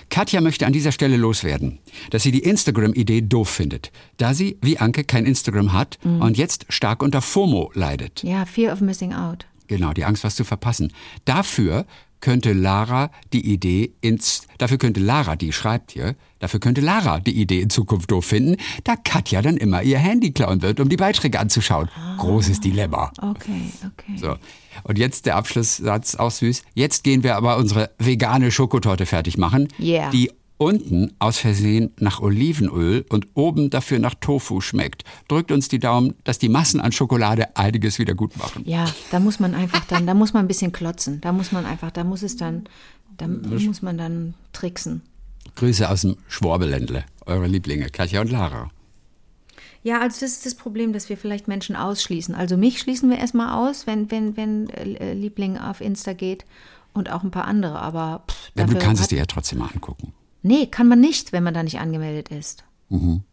Katja 0.09 0.41
möchte 0.41 0.65
an 0.65 0.73
dieser 0.73 0.91
Stelle 0.91 1.17
loswerden, 1.17 1.79
dass 2.11 2.23
sie 2.23 2.31
die 2.31 2.43
Instagram-Idee 2.43 3.21
doof 3.21 3.49
findet, 3.49 3.91
da 4.17 4.33
sie, 4.33 4.57
wie 4.61 4.77
Anke, 4.77 5.03
kein 5.03 5.25
Instagram 5.25 5.73
hat 5.73 5.97
mhm. 6.03 6.21
und 6.21 6.37
jetzt 6.37 6.65
stark 6.69 7.01
unter 7.01 7.21
FOMO 7.21 7.71
leidet. 7.73 8.23
Ja, 8.23 8.45
Fear 8.45 8.73
of 8.73 8.81
Missing 8.81 9.13
Out. 9.13 9.45
Genau, 9.67 9.93
die 9.93 10.03
Angst, 10.03 10.23
was 10.23 10.35
zu 10.35 10.43
verpassen. 10.43 10.91
Dafür 11.25 11.85
könnte 12.21 12.53
Lara 12.53 13.11
die 13.33 13.51
Idee 13.51 13.93
ins, 14.01 14.47
dafür 14.57 14.77
könnte 14.77 14.99
Lara, 14.99 15.35
die 15.35 15.51
schreibt 15.51 15.91
hier, 15.91 16.15
dafür 16.39 16.59
könnte 16.59 16.81
Lara 16.81 17.19
die 17.19 17.39
Idee 17.39 17.61
in 17.61 17.69
Zukunft 17.69 18.11
doof 18.11 18.25
finden, 18.25 18.57
da 18.83 18.95
Katja 18.95 19.41
dann 19.41 19.57
immer 19.57 19.83
ihr 19.83 19.99
Handy 19.99 20.31
klauen 20.31 20.61
wird, 20.61 20.79
um 20.79 20.87
die 20.87 20.97
Beiträge 20.97 21.39
anzuschauen. 21.39 21.89
Ah, 21.95 22.15
Großes 22.17 22.61
Dilemma. 22.61 23.11
Okay, 23.17 23.71
okay. 23.85 24.17
So. 24.17 24.35
Und 24.83 24.97
jetzt 24.97 25.25
der 25.25 25.35
Abschlusssatz, 25.35 26.15
auch 26.15 26.31
süß. 26.31 26.63
Jetzt 26.73 27.03
gehen 27.03 27.23
wir 27.23 27.35
aber 27.35 27.57
unsere 27.57 27.91
vegane 27.97 28.51
Schokotorte 28.51 29.05
fertig 29.05 29.37
machen, 29.37 29.67
yeah. 29.79 30.09
die 30.11 30.31
unten 30.61 31.11
aus 31.17 31.39
Versehen 31.39 31.89
nach 31.97 32.21
Olivenöl 32.21 33.03
und 33.09 33.25
oben 33.33 33.71
dafür 33.71 33.97
nach 33.97 34.13
Tofu 34.13 34.61
schmeckt. 34.61 35.03
Drückt 35.27 35.51
uns 35.51 35.69
die 35.69 35.79
Daumen, 35.79 36.13
dass 36.23 36.37
die 36.37 36.49
Massen 36.49 36.79
an 36.79 36.91
Schokolade 36.91 37.57
einiges 37.57 37.97
wieder 37.97 38.13
gut 38.13 38.37
machen. 38.37 38.61
Ja, 38.67 38.85
da 39.09 39.19
muss 39.19 39.39
man 39.39 39.55
einfach 39.55 39.83
dann, 39.85 40.05
da 40.05 40.13
muss 40.13 40.33
man 40.33 40.45
ein 40.45 40.47
bisschen 40.47 40.71
klotzen. 40.71 41.19
Da 41.19 41.31
muss 41.31 41.51
man 41.51 41.65
einfach, 41.65 41.89
da 41.89 42.03
muss 42.03 42.21
es 42.21 42.37
dann, 42.37 42.65
da 43.17 43.27
muss 43.27 43.81
man 43.81 43.97
dann 43.97 44.35
tricksen. 44.53 45.01
Grüße 45.55 45.89
aus 45.89 46.01
dem 46.01 46.17
Schwabeländle, 46.27 47.05
eure 47.25 47.47
Lieblinge, 47.47 47.89
Katja 47.89 48.21
und 48.21 48.29
Lara. 48.29 48.69
Ja, 49.81 49.99
also 49.99 50.19
das 50.19 50.33
ist 50.33 50.45
das 50.45 50.53
Problem, 50.53 50.93
dass 50.93 51.09
wir 51.09 51.17
vielleicht 51.17 51.47
Menschen 51.47 51.75
ausschließen. 51.75 52.35
Also 52.35 52.55
mich 52.55 52.79
schließen 52.79 53.09
wir 53.09 53.17
erstmal 53.17 53.67
aus, 53.67 53.87
wenn, 53.87 54.11
wenn, 54.11 54.37
wenn 54.37 54.69
äh, 54.69 55.15
Liebling 55.15 55.57
auf 55.57 55.81
Insta 55.81 56.13
geht 56.13 56.45
und 56.93 57.09
auch 57.09 57.23
ein 57.23 57.31
paar 57.31 57.45
andere, 57.45 57.79
aber 57.79 58.25
pff, 58.27 58.51
ja, 58.55 58.67
du 58.67 58.77
kannst 58.77 59.01
es 59.01 59.07
dir 59.07 59.17
ja 59.17 59.25
trotzdem 59.25 59.57
mal 59.57 59.69
angucken. 59.73 60.13
Nee, 60.41 60.67
kann 60.67 60.87
man 60.87 60.99
nicht, 60.99 61.33
wenn 61.33 61.43
man 61.43 61.53
da 61.53 61.63
nicht 61.63 61.79
angemeldet 61.79 62.29
ist. 62.29 62.63
Mhm. 62.89 63.23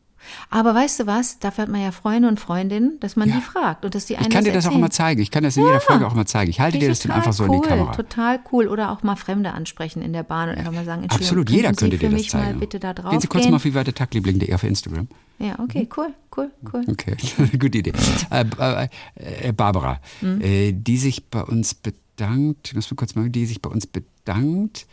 Aber 0.50 0.74
weißt 0.74 1.00
du 1.00 1.06
was? 1.06 1.38
Dafür 1.38 1.62
hat 1.62 1.70
man 1.70 1.80
ja 1.80 1.92
Freunde 1.92 2.28
und 2.28 2.40
Freundinnen, 2.40 2.98
dass 3.00 3.16
man 3.16 3.28
ja. 3.28 3.36
die 3.36 3.40
fragt 3.40 3.84
und 3.84 3.94
dass 3.94 4.06
die 4.06 4.14
Ich 4.14 4.28
kann 4.28 4.44
dir 4.44 4.52
das 4.52 4.66
auch 4.66 4.74
immer 4.74 4.90
zeigen. 4.90 5.20
Ich 5.20 5.30
kann 5.30 5.42
das 5.42 5.56
in 5.56 5.62
ja. 5.62 5.68
jeder 5.68 5.80
Folge 5.80 6.06
auch 6.06 6.12
immer 6.12 6.26
zeigen. 6.26 6.50
Ich 6.50 6.60
halte 6.60 6.78
dir 6.78 6.88
das 6.88 7.00
dann 7.00 7.12
einfach 7.12 7.32
so 7.32 7.44
cool, 7.44 7.56
in 7.56 7.62
die 7.62 7.68
Kamera. 7.68 7.92
Total 7.92 8.40
cool. 8.52 8.68
Oder 8.68 8.90
auch 8.90 9.02
mal 9.02 9.16
Fremde 9.16 9.52
ansprechen 9.52 10.02
in 10.02 10.12
der 10.12 10.22
Bahn 10.22 10.50
und 10.50 10.58
einfach 10.58 10.72
mal 10.72 10.84
sagen, 10.84 11.04
Absolut, 11.08 11.50
jeder 11.50 11.72
könnte 11.72 11.98
Sie 11.98 12.08
dir 12.08 12.10
das 12.10 12.26
zeigen. 12.26 12.52
Mal 12.52 12.58
bitte 12.58 12.80
da 12.80 12.94
drauf 12.94 13.10
gehen 13.10 13.20
Sie 13.20 13.26
kurz 13.26 13.44
gehen. 13.44 13.52
mal 13.52 13.56
auf 13.56 13.64
vivatetagliebling.de 13.64 14.52
auf 14.54 14.64
Instagram. 14.64 15.08
Ja, 15.38 15.58
okay, 15.60 15.88
cool, 15.96 16.12
cool, 16.36 16.50
cool. 16.72 16.84
Okay, 16.88 17.16
gute 17.58 17.78
Idee. 17.78 17.92
Äh, 18.30 18.44
äh, 18.58 18.88
äh, 19.48 19.52
Barbara, 19.52 20.00
mhm. 20.20 20.82
die 20.82 20.98
sich 20.98 21.26
bei 21.26 21.42
uns 21.42 21.74
bedankt, 21.74 22.68
ich 22.68 22.74
muss 22.74 22.90
mal 22.90 22.96
kurz 22.96 23.14
mal, 23.14 23.30
die 23.30 23.46
sich 23.46 23.62
bei 23.62 23.70
uns 23.70 23.86
bedankt 23.86 24.86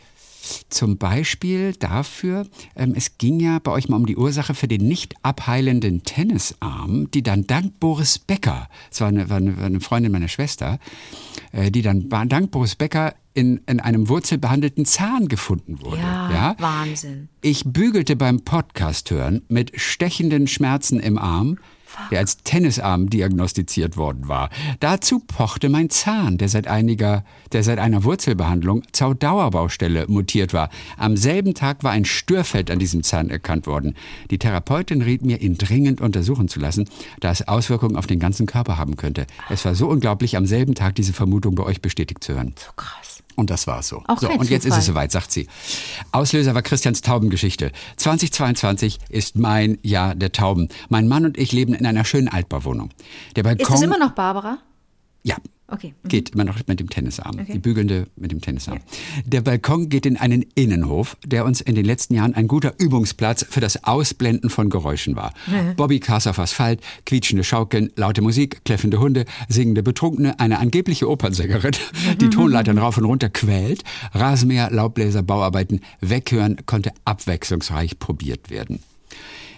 zum 0.68 0.98
Beispiel 0.98 1.74
dafür, 1.74 2.46
ähm, 2.74 2.94
es 2.96 3.18
ging 3.18 3.40
ja 3.40 3.58
bei 3.58 3.72
euch 3.72 3.88
mal 3.88 3.96
um 3.96 4.06
die 4.06 4.16
Ursache 4.16 4.54
für 4.54 4.68
den 4.68 4.86
nicht 4.86 5.14
abheilenden 5.22 6.02
Tennisarm, 6.02 7.10
die 7.10 7.22
dann 7.22 7.46
dank 7.46 7.78
Boris 7.80 8.18
Becker, 8.18 8.68
das 8.90 9.00
war 9.00 9.08
eine, 9.08 9.28
war 9.28 9.38
eine, 9.38 9.56
war 9.56 9.64
eine 9.64 9.80
Freundin 9.80 10.12
meiner 10.12 10.28
Schwester, 10.28 10.78
äh, 11.52 11.70
die 11.70 11.82
dann 11.82 12.08
dank 12.08 12.50
Boris 12.50 12.74
Becker 12.74 13.14
in, 13.34 13.60
in 13.66 13.80
einem 13.80 14.08
wurzelbehandelten 14.08 14.86
Zahn 14.86 15.28
gefunden 15.28 15.82
wurde. 15.82 15.98
Ja, 15.98 16.30
ja, 16.30 16.56
Wahnsinn. 16.58 17.28
Ich 17.42 17.64
bügelte 17.66 18.16
beim 18.16 18.40
Podcast 18.40 19.10
hören 19.10 19.42
mit 19.48 19.78
stechenden 19.78 20.46
Schmerzen 20.46 21.00
im 21.00 21.18
Arm 21.18 21.58
der 22.10 22.20
als 22.20 22.38
Tennisarm 22.38 23.10
diagnostiziert 23.10 23.96
worden 23.96 24.28
war. 24.28 24.50
Dazu 24.80 25.20
pochte 25.20 25.68
mein 25.68 25.90
Zahn, 25.90 26.38
der 26.38 26.48
seit 26.48 26.66
einiger, 26.66 27.24
der 27.52 27.62
seit 27.62 27.78
einer 27.78 28.04
Wurzelbehandlung 28.04 28.82
zur 28.92 29.14
Dauerbaustelle 29.14 30.06
mutiert 30.08 30.52
war. 30.52 30.70
Am 30.96 31.16
selben 31.16 31.54
Tag 31.54 31.84
war 31.84 31.92
ein 31.92 32.04
Störfeld 32.04 32.70
an 32.70 32.78
diesem 32.78 33.02
Zahn 33.02 33.30
erkannt 33.30 33.66
worden. 33.66 33.94
Die 34.30 34.38
Therapeutin 34.38 35.02
riet 35.02 35.24
mir, 35.24 35.40
ihn 35.40 35.56
dringend 35.56 36.00
untersuchen 36.00 36.48
zu 36.48 36.60
lassen, 36.60 36.88
da 37.20 37.30
es 37.30 37.46
Auswirkungen 37.46 37.96
auf 37.96 38.06
den 38.06 38.18
ganzen 38.18 38.46
Körper 38.46 38.76
haben 38.76 38.96
könnte. 38.96 39.26
Es 39.48 39.64
war 39.64 39.74
so 39.74 39.88
unglaublich, 39.88 40.36
am 40.36 40.46
selben 40.46 40.74
Tag 40.74 40.94
diese 40.94 41.12
Vermutung 41.12 41.54
bei 41.54 41.64
euch 41.64 41.80
bestätigt 41.80 42.22
zu 42.22 42.34
hören. 42.34 42.54
So 42.56 42.72
krass. 42.76 43.22
Und 43.36 43.50
das 43.50 43.66
war 43.66 43.82
so. 43.82 44.02
Auch 44.08 44.18
so 44.18 44.30
und 44.30 44.48
jetzt 44.48 44.64
ist 44.64 44.76
es 44.76 44.86
soweit, 44.86 45.12
sagt 45.12 45.30
sie. 45.30 45.46
Auslöser 46.10 46.54
war 46.54 46.62
Christians 46.62 47.02
Taubengeschichte. 47.02 47.70
2022 47.96 48.98
ist 49.10 49.36
mein 49.36 49.78
Jahr 49.82 50.14
der 50.14 50.32
Tauben. 50.32 50.68
Mein 50.88 51.06
Mann 51.06 51.26
und 51.26 51.36
ich 51.38 51.52
leben 51.52 51.74
in 51.74 51.84
einer 51.86 52.04
schönen 52.04 52.28
Altbauwohnung. 52.28 52.90
Der 53.36 53.42
Balkon, 53.42 53.62
ist 53.62 53.70
das 53.70 53.82
immer 53.82 53.98
noch 53.98 54.12
Barbara? 54.12 54.58
Ja, 55.22 55.36
Okay. 55.68 55.94
Mhm. 56.02 56.08
Geht 56.08 56.30
immer 56.30 56.44
noch 56.44 56.58
mit 56.66 56.78
dem 56.78 56.88
Tennisarm. 56.88 57.40
Okay. 57.40 57.52
Die 57.54 57.58
bügelnde 57.58 58.06
mit 58.16 58.30
dem 58.30 58.40
Tennisarm. 58.40 58.78
Ja. 58.78 59.22
Der 59.24 59.40
Balkon 59.40 59.88
geht 59.88 60.06
in 60.06 60.16
einen 60.16 60.44
Innenhof, 60.54 61.16
der 61.24 61.44
uns 61.44 61.60
in 61.60 61.74
den 61.74 61.84
letzten 61.84 62.14
Jahren 62.14 62.34
ein 62.34 62.46
guter 62.46 62.74
Übungsplatz 62.78 63.44
für 63.48 63.60
das 63.60 63.82
Ausblenden 63.84 64.48
von 64.48 64.70
Geräuschen 64.70 65.16
war. 65.16 65.32
Mhm. 65.46 65.74
Bobbycars 65.76 66.28
auf 66.28 66.38
Asphalt, 66.38 66.80
quietschende 67.04 67.42
Schaukeln, 67.42 67.90
laute 67.96 68.22
Musik, 68.22 68.64
kläffende 68.64 69.00
Hunde, 69.00 69.24
singende 69.48 69.82
Betrunkene, 69.82 70.38
eine 70.38 70.58
angebliche 70.58 71.10
Opernsängerin, 71.10 71.72
die 72.20 72.30
Tonleitern 72.30 72.78
rauf 72.78 72.98
und 72.98 73.04
runter 73.04 73.28
quält, 73.28 73.82
Rasenmäher, 74.12 74.70
Laubbläser, 74.70 75.22
Bauarbeiten, 75.22 75.80
weghören 76.00 76.58
konnte 76.66 76.92
abwechslungsreich 77.04 77.98
probiert 77.98 78.50
werden. 78.50 78.80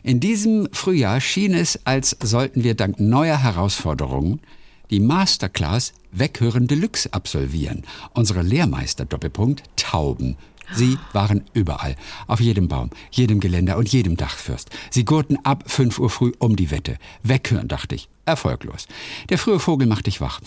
In 0.02 0.20
diesem 0.20 0.68
Frühjahr 0.72 1.20
schien 1.20 1.52
es, 1.52 1.84
als 1.84 2.16
sollten 2.22 2.64
wir 2.64 2.74
dank 2.74 2.98
neuer 2.98 3.42
Herausforderungen 3.42 4.40
die 4.90 5.00
Masterclass 5.00 5.92
Weghören 6.12 6.66
Deluxe 6.66 7.12
absolvieren. 7.12 7.84
Unsere 8.14 8.42
Lehrmeister 8.42 9.04
Doppelpunkt 9.04 9.62
Tauben. 9.76 10.36
Sie 10.72 10.98
waren 11.12 11.44
überall, 11.54 11.96
auf 12.26 12.40
jedem 12.40 12.68
Baum, 12.68 12.90
jedem 13.10 13.40
Geländer 13.40 13.78
und 13.78 13.88
jedem 13.90 14.16
Dachfürst. 14.16 14.70
Sie 14.90 15.04
gurten 15.04 15.38
ab 15.44 15.64
5 15.66 15.98
Uhr 15.98 16.10
früh 16.10 16.32
um 16.38 16.56
die 16.56 16.70
Wette. 16.70 16.98
Weghören, 17.22 17.68
dachte 17.68 17.94
ich. 17.94 18.08
Erfolglos. 18.28 18.86
Der 19.28 19.38
frühe 19.38 19.58
Vogel 19.58 19.86
macht 19.88 20.06
dich 20.06 20.20
wach. 20.20 20.40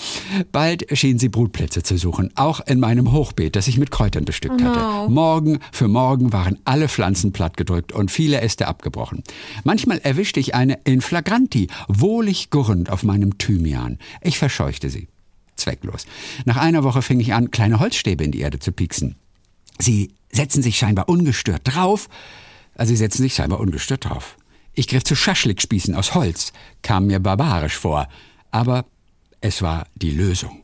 Bald 0.52 0.86
schienen 0.98 1.20
sie 1.20 1.30
Brutplätze 1.30 1.84
zu 1.84 1.98
suchen, 1.98 2.32
auch 2.36 2.60
in 2.62 2.80
meinem 2.80 3.12
Hochbeet, 3.12 3.56
das 3.56 3.68
ich 3.68 3.78
mit 3.78 3.92
Kräutern 3.92 4.24
bestückt 4.26 4.62
Oh 4.62 4.64
hatte. 4.66 4.80
no. 4.80 5.10
Morgen 5.10 5.60
für 5.72 5.88
morgen 5.88 6.32
waren 6.32 6.58
alle 6.64 6.88
Pflanzen 6.88 7.34
plattgedrückt 7.34 7.92
und 7.92 8.12
viele 8.12 8.42
Äste 8.42 8.68
abgebrochen. 8.68 9.24
Manchmal 9.64 9.98
erwischte 10.00 10.40
ich 10.40 10.56
eine 10.56 10.80
in 10.84 11.02
flagranti, 11.02 11.68
wohlig 11.88 12.50
gurrend 12.50 12.90
auf 12.90 13.04
meinem 13.04 13.38
Thymian. 13.38 13.98
Ich 14.22 14.38
verscheuchte 14.38 14.90
sie. 14.90 15.08
Zwecklos. 15.56 16.06
Nach 16.46 16.58
einer 16.58 16.84
Woche 16.84 17.02
fing 17.02 17.20
ich 17.20 17.34
an, 17.34 17.52
kleine 17.52 17.80
Holzstäbe 17.80 18.24
in 18.24 18.32
die 18.32 18.40
Erde 18.40 18.60
zu 18.60 18.72
pieksen. 18.72 19.16
Sie 19.80 20.12
setzen 20.32 20.64
sich 20.64 20.78
scheinbar 20.78 21.10
ungestört 21.10 21.62
drauf. 21.66 22.08
Also 22.76 22.92
sie 22.92 22.98
setzen 22.98 23.22
sich 23.24 23.36
scheinbar 23.36 23.60
ungestört 23.60 24.06
drauf. 24.06 24.38
Ich 24.74 24.88
griff 24.88 25.04
zu 25.04 25.16
Schaschlikspießen 25.16 25.96
aus 25.96 26.16
Holz, 26.16 26.54
kam 26.82 27.08
mir 27.08 27.20
barbarisch 27.20 27.78
vor. 27.78 28.08
Aber 28.52 28.86
es 29.42 29.62
war 29.62 29.88
die 29.96 30.12
Lösung. 30.12 30.62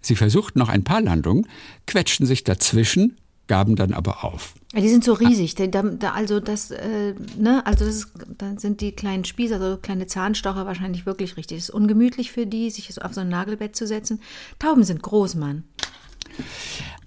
Sie 0.00 0.16
versuchten 0.16 0.58
noch 0.58 0.68
ein 0.68 0.84
paar 0.84 1.00
Landungen, 1.00 1.46
quetschten 1.86 2.26
sich 2.26 2.44
dazwischen, 2.44 3.16
gaben 3.46 3.76
dann 3.76 3.92
aber 3.92 4.24
auf. 4.24 4.54
Die 4.74 4.88
sind 4.88 5.02
so 5.02 5.14
riesig. 5.14 5.56
Also 6.02 6.40
das, 6.40 6.70
äh, 6.70 7.14
ne, 7.36 7.64
also 7.66 7.84
das 7.86 7.96
ist, 7.96 8.08
dann 8.36 8.58
sind 8.58 8.80
die 8.80 8.92
kleinen 8.92 9.24
Spießer, 9.24 9.60
also 9.60 9.78
kleine 9.78 10.06
Zahnstocher 10.06 10.66
wahrscheinlich 10.66 11.06
wirklich 11.06 11.36
richtig. 11.36 11.58
Es 11.58 11.64
ist 11.64 11.74
ungemütlich 11.74 12.30
für 12.30 12.46
die, 12.46 12.70
sich 12.70 13.02
auf 13.02 13.14
so 13.14 13.22
ein 13.22 13.28
Nagelbett 13.28 13.74
zu 13.74 13.86
setzen. 13.86 14.20
Tauben 14.58 14.84
sind 14.84 15.02
groß, 15.02 15.34
Mann. 15.36 15.64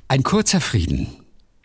Ein 0.07 0.23
kurzer 0.23 0.59
Frieden. 0.59 1.07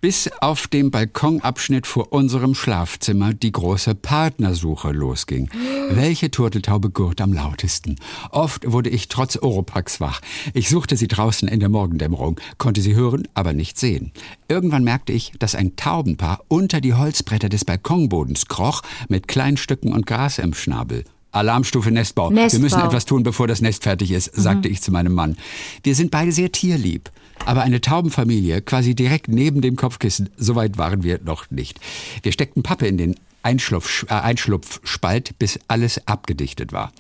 Bis 0.03 0.31
auf 0.41 0.67
dem 0.69 0.91
Balkonabschnitt 0.91 1.87
vor 1.87 2.13
unserem 2.13 2.55
Schlafzimmer 2.55 3.33
die 3.33 3.51
große 3.51 3.95
Partnersuche 3.95 4.93
losging. 4.93 5.49
Welche 5.91 6.31
Turteltaube 6.31 6.91
gurt 6.91 7.21
am 7.23 7.33
lautesten? 7.33 7.97
Oft 8.31 8.71
wurde 8.71 8.91
ich 8.91 9.09
trotz 9.09 9.37
Oropax 9.37 10.01
wach. 10.01 10.21
Ich 10.53 10.69
suchte 10.69 10.97
sie 10.97 11.09
draußen 11.09 11.49
in 11.49 11.61
der 11.61 11.71
Morgendämmerung, 11.71 12.39
konnte 12.59 12.83
sie 12.83 12.95
hören, 12.95 13.27
aber 13.33 13.55
nicht 13.55 13.79
sehen. 13.79 14.13
Irgendwann 14.49 14.85
merkte 14.85 15.13
ich, 15.13 15.33
dass 15.39 15.55
ein 15.55 15.77
Taubenpaar 15.77 16.43
unter 16.49 16.83
die 16.83 16.95
Holzbretter 16.95 17.49
des 17.49 17.65
Balkonbodens 17.65 18.47
kroch, 18.47 18.83
mit 19.09 19.29
Kleinstücken 19.29 19.95
und 19.95 20.07
Gras 20.07 20.39
im 20.39 20.53
Schnabel. 20.53 21.05
Alarmstufe 21.33 21.91
Nestbau. 21.91 22.31
Nestbau. 22.31 22.59
Wir 22.59 22.63
müssen 22.63 22.81
etwas 22.81 23.05
tun, 23.05 23.23
bevor 23.23 23.47
das 23.47 23.61
Nest 23.61 23.83
fertig 23.83 24.11
ist, 24.11 24.35
sagte 24.35 24.69
ich 24.69 24.83
zu 24.83 24.91
meinem 24.91 25.13
Mann. 25.13 25.37
Wir 25.83 25.95
sind 25.95 26.11
beide 26.11 26.33
sehr 26.33 26.51
tierlieb. 26.53 27.11
Aber 27.45 27.63
eine 27.63 27.81
Taubenfamilie, 27.81 28.61
quasi 28.63 28.95
direkt 28.95 29.29
neben 29.29 29.61
dem 29.61 29.77
Kopfkissen, 29.77 30.31
so 30.37 30.57
weit 30.57 30.79
waren 30.79 31.03
wir 31.03 31.21
noch 31.25 31.51
nicht. 31.51 31.79
Wir 32.23 32.33
steckten 32.33 32.63
Pappe 32.63 32.87
in 32.87 32.99
den 32.99 33.15
Einschlupf, 33.43 34.05
äh, 34.09 34.15
Einschlupfspalt, 34.15 35.39
bis 35.39 35.61
alles 35.69 36.07
abgedichtet 36.09 36.73
war. 36.73 36.93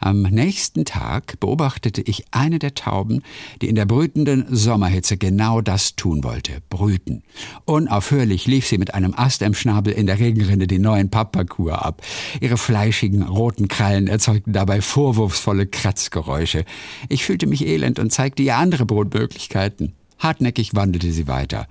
Am 0.00 0.22
nächsten 0.22 0.84
Tag 0.84 1.40
beobachtete 1.40 2.02
ich 2.02 2.24
eine 2.30 2.58
der 2.58 2.74
Tauben, 2.74 3.22
die 3.62 3.68
in 3.68 3.74
der 3.74 3.86
brütenden 3.86 4.44
Sommerhitze 4.50 5.16
genau 5.16 5.60
das 5.62 5.96
tun 5.96 6.22
wollte, 6.22 6.60
brüten. 6.68 7.22
Unaufhörlich 7.64 8.46
lief 8.46 8.66
sie 8.66 8.78
mit 8.78 8.94
einem 8.94 9.14
Ast 9.16 9.42
im 9.42 9.54
Schnabel 9.54 9.94
in 9.94 10.06
der 10.06 10.18
Regenrinne 10.18 10.66
den 10.66 10.82
neuen 10.82 11.10
Pappparcours 11.10 11.78
ab. 11.78 12.02
Ihre 12.40 12.58
fleischigen, 12.58 13.22
roten 13.22 13.68
Krallen 13.68 14.06
erzeugten 14.06 14.52
dabei 14.52 14.82
vorwurfsvolle 14.82 15.66
Kratzgeräusche. 15.66 16.64
Ich 17.08 17.24
fühlte 17.24 17.46
mich 17.46 17.66
elend 17.66 17.98
und 17.98 18.12
zeigte 18.12 18.42
ihr 18.42 18.56
andere 18.56 18.84
Brutmöglichkeiten. 18.84 19.94
Hartnäckig 20.18 20.74
wandelte 20.74 21.12
sie 21.12 21.26
weiter. 21.26 21.66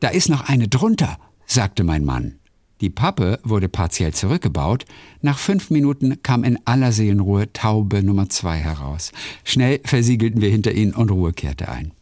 Da 0.00 0.08
ist 0.08 0.30
noch 0.30 0.48
eine 0.48 0.66
drunter, 0.66 1.18
sagte 1.46 1.84
mein 1.84 2.04
Mann. 2.04 2.39
Die 2.80 2.90
Pappe 2.90 3.38
wurde 3.42 3.68
partiell 3.68 4.14
zurückgebaut. 4.14 4.86
Nach 5.20 5.38
fünf 5.38 5.70
Minuten 5.70 6.22
kam 6.22 6.44
in 6.44 6.58
aller 6.64 6.92
Seelenruhe 6.92 7.52
Taube 7.52 8.02
Nummer 8.02 8.28
zwei 8.28 8.56
heraus. 8.56 9.12
Schnell 9.44 9.80
versiegelten 9.84 10.40
wir 10.40 10.50
hinter 10.50 10.72
ihnen 10.72 10.94
und 10.94 11.10
Ruhe 11.10 11.32
kehrte 11.32 11.68
ein. 11.68 11.92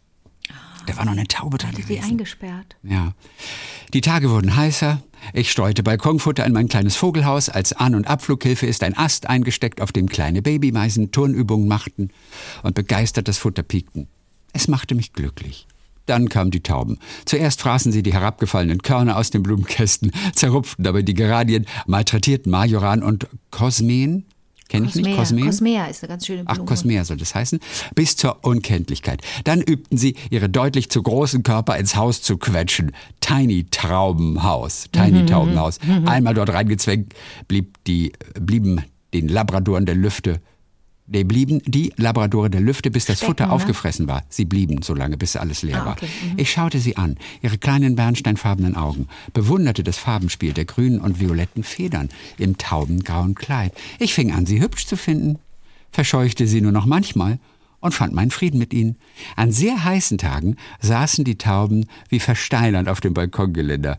Da 0.87 0.97
war 0.97 1.05
noch 1.05 1.13
eine 1.13 1.27
Taube 1.27 1.59
drin 1.59 1.73
Die 1.77 2.01
eingesperrt. 2.01 2.77
Ja. 2.83 3.13
Die 3.93 4.01
Tage 4.01 4.31
wurden 4.31 4.57
heißer. 4.57 5.03
Ich 5.35 5.51
streute 5.51 5.83
Balkonfutter 5.83 6.47
in 6.47 6.53
mein 6.53 6.69
kleines 6.69 6.97
Vogelhaus. 6.97 7.49
Als 7.51 7.73
An- 7.75 7.95
und 7.95 8.07
Abflughilfe 8.07 8.67
ist 8.67 8.83
ein 8.83 8.97
Ast 8.97 9.29
eingesteckt, 9.29 9.83
auf 9.83 9.93
dem 9.93 10.09
kleine 10.09 10.41
Babymeisen 10.41 11.11
Turnübungen 11.11 11.69
machten 11.69 12.11
und 12.63 12.75
begeistert 12.75 13.29
das 13.29 13.37
Futter 13.37 13.63
piekten. 13.63 14.07
Es 14.55 14.69
machte 14.69 14.95
mich 14.95 15.13
glücklich. 15.13 15.67
Dann 16.09 16.29
kamen 16.29 16.51
die 16.51 16.63
Tauben. 16.63 16.99
Zuerst 17.27 17.61
fraßen 17.61 17.93
sie 17.93 18.03
die 18.03 18.13
herabgefallenen 18.13 18.83
Körner 18.83 19.17
aus 19.19 19.31
den 19.31 19.43
Blumenkästen, 19.43 20.11
zerrupften 20.35 20.85
dabei 20.85 21.03
die 21.03 21.15
Geranien, 21.15 21.67
malträtierten 21.87 22.51
Majoran 22.51 23.03
und 23.03 23.27
Kosmeen. 23.51 24.25
Kenn 24.69 24.85
ich 24.85 24.95
nicht? 24.95 25.17
Kosmeen? 25.17 25.47
Kosmea 25.47 25.87
ist 25.87 26.03
eine 26.03 26.09
ganz 26.09 26.27
schöne 26.27 26.45
Blume. 26.45 26.61
Ach, 26.61 26.67
Kosmea 26.67 27.05
soll 27.05 27.17
das 27.17 27.35
heißen. 27.35 27.59
Bis 27.95 28.17
zur 28.17 28.45
Unkenntlichkeit. 28.45 29.23
Dann 29.45 29.63
übten 29.63 29.97
sie, 29.97 30.15
ihre 30.31 30.49
deutlich 30.49 30.91
zu 30.91 31.03
großen 31.03 31.43
Körper 31.43 31.77
ins 31.79 31.97
Haus 31.97 32.21
zu 32.21 32.37
quetschen. 32.37 32.93
Tiny 33.21 33.67
Traubenhaus. 33.71 34.89
Tiny 34.93 35.25
Taubenhaus. 35.27 35.79
Einmal 36.05 36.35
dort 36.35 36.51
reingezwängt, 36.51 37.15
blieb 37.49 37.83
die, 37.87 38.13
blieben 38.39 38.83
den 39.15 39.29
Labradoren 39.29 39.87
der 39.87 39.95
Lüfte 39.95 40.41
Die 41.11 41.25
blieben 41.25 41.63
die 41.65 41.93
Labradore 41.97 42.51
der 42.51 42.61
Lüfte, 42.61 42.91
bis 42.91 43.07
das 43.07 43.17
Stecken, 43.17 43.31
Futter 43.31 43.47
ne? 43.47 43.53
aufgefressen 43.53 44.09
war. 44.09 44.25
Sie 44.29 44.45
blieben 44.45 44.83
so 44.83 44.95
lange, 44.95 45.17
bis 45.17 45.37
alles 45.37 45.63
leer 45.63 45.83
ah, 45.83 45.93
okay. 45.93 46.03
war. 46.03 46.33
Mhm. 46.33 46.39
Ich 46.39 46.51
schaute 46.51 46.81
sie 46.81 46.97
an, 46.99 47.17
ihre 47.41 47.57
kleinen 47.57 47.97
bernsteinfarbenen 47.97 48.77
Augen, 48.77 49.09
bewunderte 49.33 49.83
das 49.83 49.97
Farbenspiel 49.97 50.53
der 50.53 50.67
grünen 50.67 51.01
und 51.01 51.19
violetten 51.19 51.65
Federn 51.65 52.11
im 52.37 52.59
taubengrauen 52.59 53.35
Kleid. 53.35 53.73
Ich 53.99 54.13
fing 54.13 54.33
an, 54.33 54.45
sie 54.45 54.61
hübsch 54.61 54.87
zu 54.87 54.97
finden, 54.97 55.39
verscheuchte 55.91 56.47
sie 56.47 56.61
nur 56.61 56.73
noch 56.73 56.85
manchmal 56.85 57.39
und 57.81 57.95
fand 57.95 58.13
meinen 58.13 58.31
Frieden 58.31 58.59
mit 58.59 58.75
ihnen. 58.75 58.97
An 59.35 59.51
sehr 59.51 59.85
heißen 59.85 60.19
Tagen 60.19 60.57
saßen 60.81 61.25
die 61.25 61.39
Tauben 61.39 61.87
wie 62.11 62.21
versteinernd 62.21 62.89
auf 62.89 63.01
dem 63.01 63.15
Balkongeländer. 63.15 63.99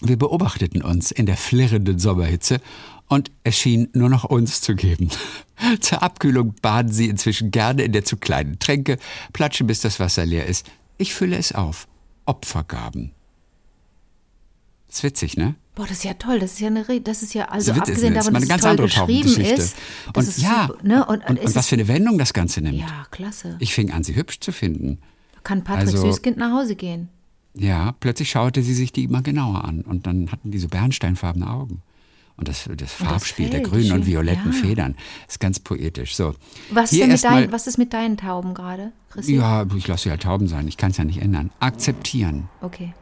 Wir 0.00 0.16
beobachteten 0.16 0.82
uns 0.82 1.10
in 1.10 1.26
der 1.26 1.36
flirrenden 1.36 1.98
Sommerhitze 1.98 2.60
und 3.08 3.30
es 3.42 3.56
schien 3.56 3.88
nur 3.92 4.08
noch 4.08 4.24
uns 4.24 4.60
zu 4.60 4.74
geben. 4.76 5.08
Zur 5.80 6.02
Abkühlung 6.02 6.54
baden 6.62 6.92
sie 6.92 7.08
inzwischen 7.08 7.50
gerne 7.50 7.82
in 7.82 7.92
der 7.92 8.04
zu 8.04 8.16
kleinen 8.16 8.58
Tränke, 8.58 8.98
platschen 9.32 9.66
bis 9.66 9.80
das 9.80 9.98
Wasser 9.98 10.24
leer 10.24 10.46
ist. 10.46 10.66
Ich 10.98 11.14
fülle 11.14 11.36
es 11.36 11.52
auf. 11.52 11.88
Opfergaben. 12.26 13.12
Ist 14.88 15.02
witzig, 15.02 15.36
ne? 15.36 15.54
Boah, 15.74 15.86
das 15.86 15.98
ist 15.98 16.04
ja 16.04 16.14
toll. 16.14 16.38
Das 16.40 16.52
ist 16.52 16.60
ja 16.60 16.68
eine, 16.68 17.00
das 17.00 17.22
ist 17.22 17.34
ja 17.34 17.46
also 17.46 17.72
das 17.72 17.80
abgesehen 17.80 18.14
davon, 18.14 18.34
dass 18.34 18.42
es 18.42 18.48
ganz 18.48 18.62
toll 18.62 18.70
andere 18.70 18.86
geschrieben 18.86 19.40
ist. 19.40 19.76
Und 20.14 20.38
ja, 20.38 20.66
super, 20.68 20.82
ne? 20.82 21.06
und, 21.06 21.28
und, 21.28 21.38
und 21.38 21.54
was 21.54 21.68
für 21.68 21.76
eine 21.76 21.88
Wendung 21.88 22.18
das 22.18 22.32
Ganze 22.32 22.60
nimmt. 22.60 22.78
Ja, 22.78 23.06
klasse. 23.10 23.56
Ich 23.58 23.74
fing 23.74 23.90
an, 23.90 24.02
sie 24.02 24.16
hübsch 24.16 24.40
zu 24.40 24.52
finden. 24.52 24.98
Kann 25.44 25.64
Patrick 25.64 25.88
also, 25.88 26.10
Süßkind 26.10 26.36
nach 26.36 26.52
Hause 26.52 26.74
gehen? 26.74 27.08
Ja, 27.58 27.94
plötzlich 27.98 28.30
schaute 28.30 28.62
sie 28.62 28.74
sich 28.74 28.92
die 28.92 29.04
immer 29.04 29.22
genauer 29.22 29.64
an 29.64 29.82
und 29.82 30.06
dann 30.06 30.30
hatten 30.30 30.50
die 30.50 30.58
so 30.58 30.68
bernsteinfarbene 30.68 31.50
Augen. 31.50 31.82
Und 32.36 32.46
das, 32.46 32.68
das 32.76 32.92
Farbspiel 32.92 33.46
das 33.46 33.52
der 33.52 33.60
grünen 33.62 33.90
und 33.90 34.06
violetten 34.06 34.52
ja. 34.52 34.58
Federn 34.58 34.94
ist 35.26 35.40
ganz 35.40 35.58
poetisch. 35.58 36.14
So, 36.14 36.34
was, 36.70 36.92
ist 36.92 37.04
mit 37.08 37.24
dein, 37.24 37.50
was 37.50 37.66
ist 37.66 37.78
mit 37.78 37.92
deinen 37.92 38.16
Tauben 38.16 38.54
gerade, 38.54 38.92
Ja, 39.22 39.66
ich 39.76 39.88
lasse 39.88 40.04
sie 40.04 40.10
halt 40.10 40.22
Tauben 40.22 40.46
sein. 40.46 40.68
Ich 40.68 40.76
kann 40.76 40.92
es 40.92 40.98
ja 40.98 41.04
nicht 41.04 41.20
ändern. 41.20 41.50
Akzeptieren. 41.58 42.48
Okay. 42.60 42.94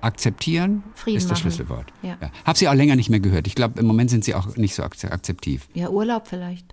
Akzeptieren 0.00 0.84
Frieden 0.94 1.16
ist 1.16 1.24
das 1.24 1.38
machen. 1.38 1.50
Schlüsselwort. 1.50 1.92
Ja. 2.02 2.18
Ja. 2.20 2.30
Hab 2.44 2.56
sie 2.56 2.68
auch 2.68 2.74
länger 2.74 2.94
nicht 2.94 3.10
mehr 3.10 3.20
gehört. 3.20 3.48
Ich 3.48 3.56
glaube, 3.56 3.80
im 3.80 3.86
Moment 3.86 4.10
sind 4.10 4.24
sie 4.24 4.36
auch 4.36 4.56
nicht 4.56 4.76
so 4.76 4.84
akzeptiv. 4.84 5.66
Ja, 5.74 5.88
Urlaub 5.88 6.28
vielleicht. 6.28 6.72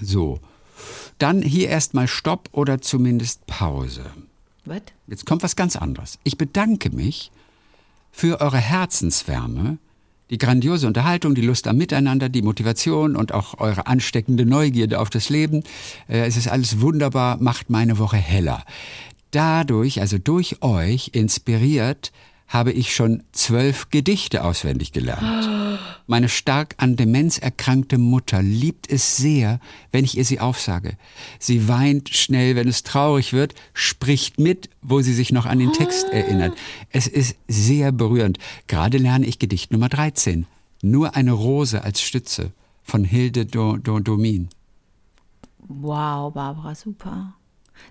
So. 0.00 0.38
Dann 1.18 1.42
hier 1.42 1.68
erstmal 1.68 2.06
Stopp 2.06 2.48
oder 2.52 2.80
zumindest 2.80 3.46
Pause. 3.46 4.04
Was? 4.70 4.82
Jetzt 5.08 5.26
kommt 5.26 5.42
was 5.42 5.56
ganz 5.56 5.74
anderes. 5.74 6.20
Ich 6.22 6.38
bedanke 6.38 6.90
mich 6.90 7.32
für 8.12 8.40
eure 8.40 8.58
Herzenswärme, 8.58 9.78
die 10.30 10.38
grandiose 10.38 10.86
Unterhaltung, 10.86 11.34
die 11.34 11.40
Lust 11.40 11.66
am 11.66 11.76
Miteinander, 11.76 12.28
die 12.28 12.42
Motivation 12.42 13.16
und 13.16 13.34
auch 13.34 13.58
eure 13.58 13.88
ansteckende 13.88 14.46
Neugierde 14.46 15.00
auf 15.00 15.10
das 15.10 15.28
Leben. 15.28 15.64
Äh, 16.06 16.20
es 16.20 16.36
ist 16.36 16.46
alles 16.46 16.80
wunderbar, 16.80 17.38
macht 17.38 17.68
meine 17.68 17.98
Woche 17.98 18.16
heller. 18.16 18.64
Dadurch, 19.32 20.00
also 20.00 20.18
durch 20.18 20.62
euch, 20.62 21.10
inspiriert, 21.14 22.12
habe 22.50 22.72
ich 22.72 22.94
schon 22.94 23.22
zwölf 23.30 23.90
Gedichte 23.90 24.44
auswendig 24.44 24.90
gelernt. 24.92 25.78
Meine 26.08 26.28
stark 26.28 26.74
an 26.78 26.96
Demenz 26.96 27.38
erkrankte 27.38 27.96
Mutter 27.96 28.42
liebt 28.42 28.90
es 28.90 29.16
sehr, 29.16 29.60
wenn 29.92 30.04
ich 30.04 30.18
ihr 30.18 30.24
sie 30.24 30.40
aufsage. 30.40 30.96
Sie 31.38 31.68
weint 31.68 32.08
schnell, 32.08 32.56
wenn 32.56 32.66
es 32.66 32.82
traurig 32.82 33.32
wird, 33.32 33.54
spricht 33.72 34.40
mit, 34.40 34.68
wo 34.82 35.00
sie 35.00 35.14
sich 35.14 35.30
noch 35.30 35.46
an 35.46 35.60
den 35.60 35.72
Text 35.72 36.08
erinnert. 36.10 36.54
Es 36.90 37.06
ist 37.06 37.36
sehr 37.46 37.92
berührend. 37.92 38.38
Gerade 38.66 38.98
lerne 38.98 39.26
ich 39.26 39.38
Gedicht 39.38 39.70
Nummer 39.70 39.88
13. 39.88 40.46
Nur 40.82 41.14
eine 41.14 41.32
Rose 41.32 41.84
als 41.84 42.02
Stütze 42.02 42.50
von 42.82 43.04
Hilde 43.04 43.46
Domin. 43.46 44.48
Wow, 45.68 46.34
Barbara, 46.34 46.74
super. 46.74 47.34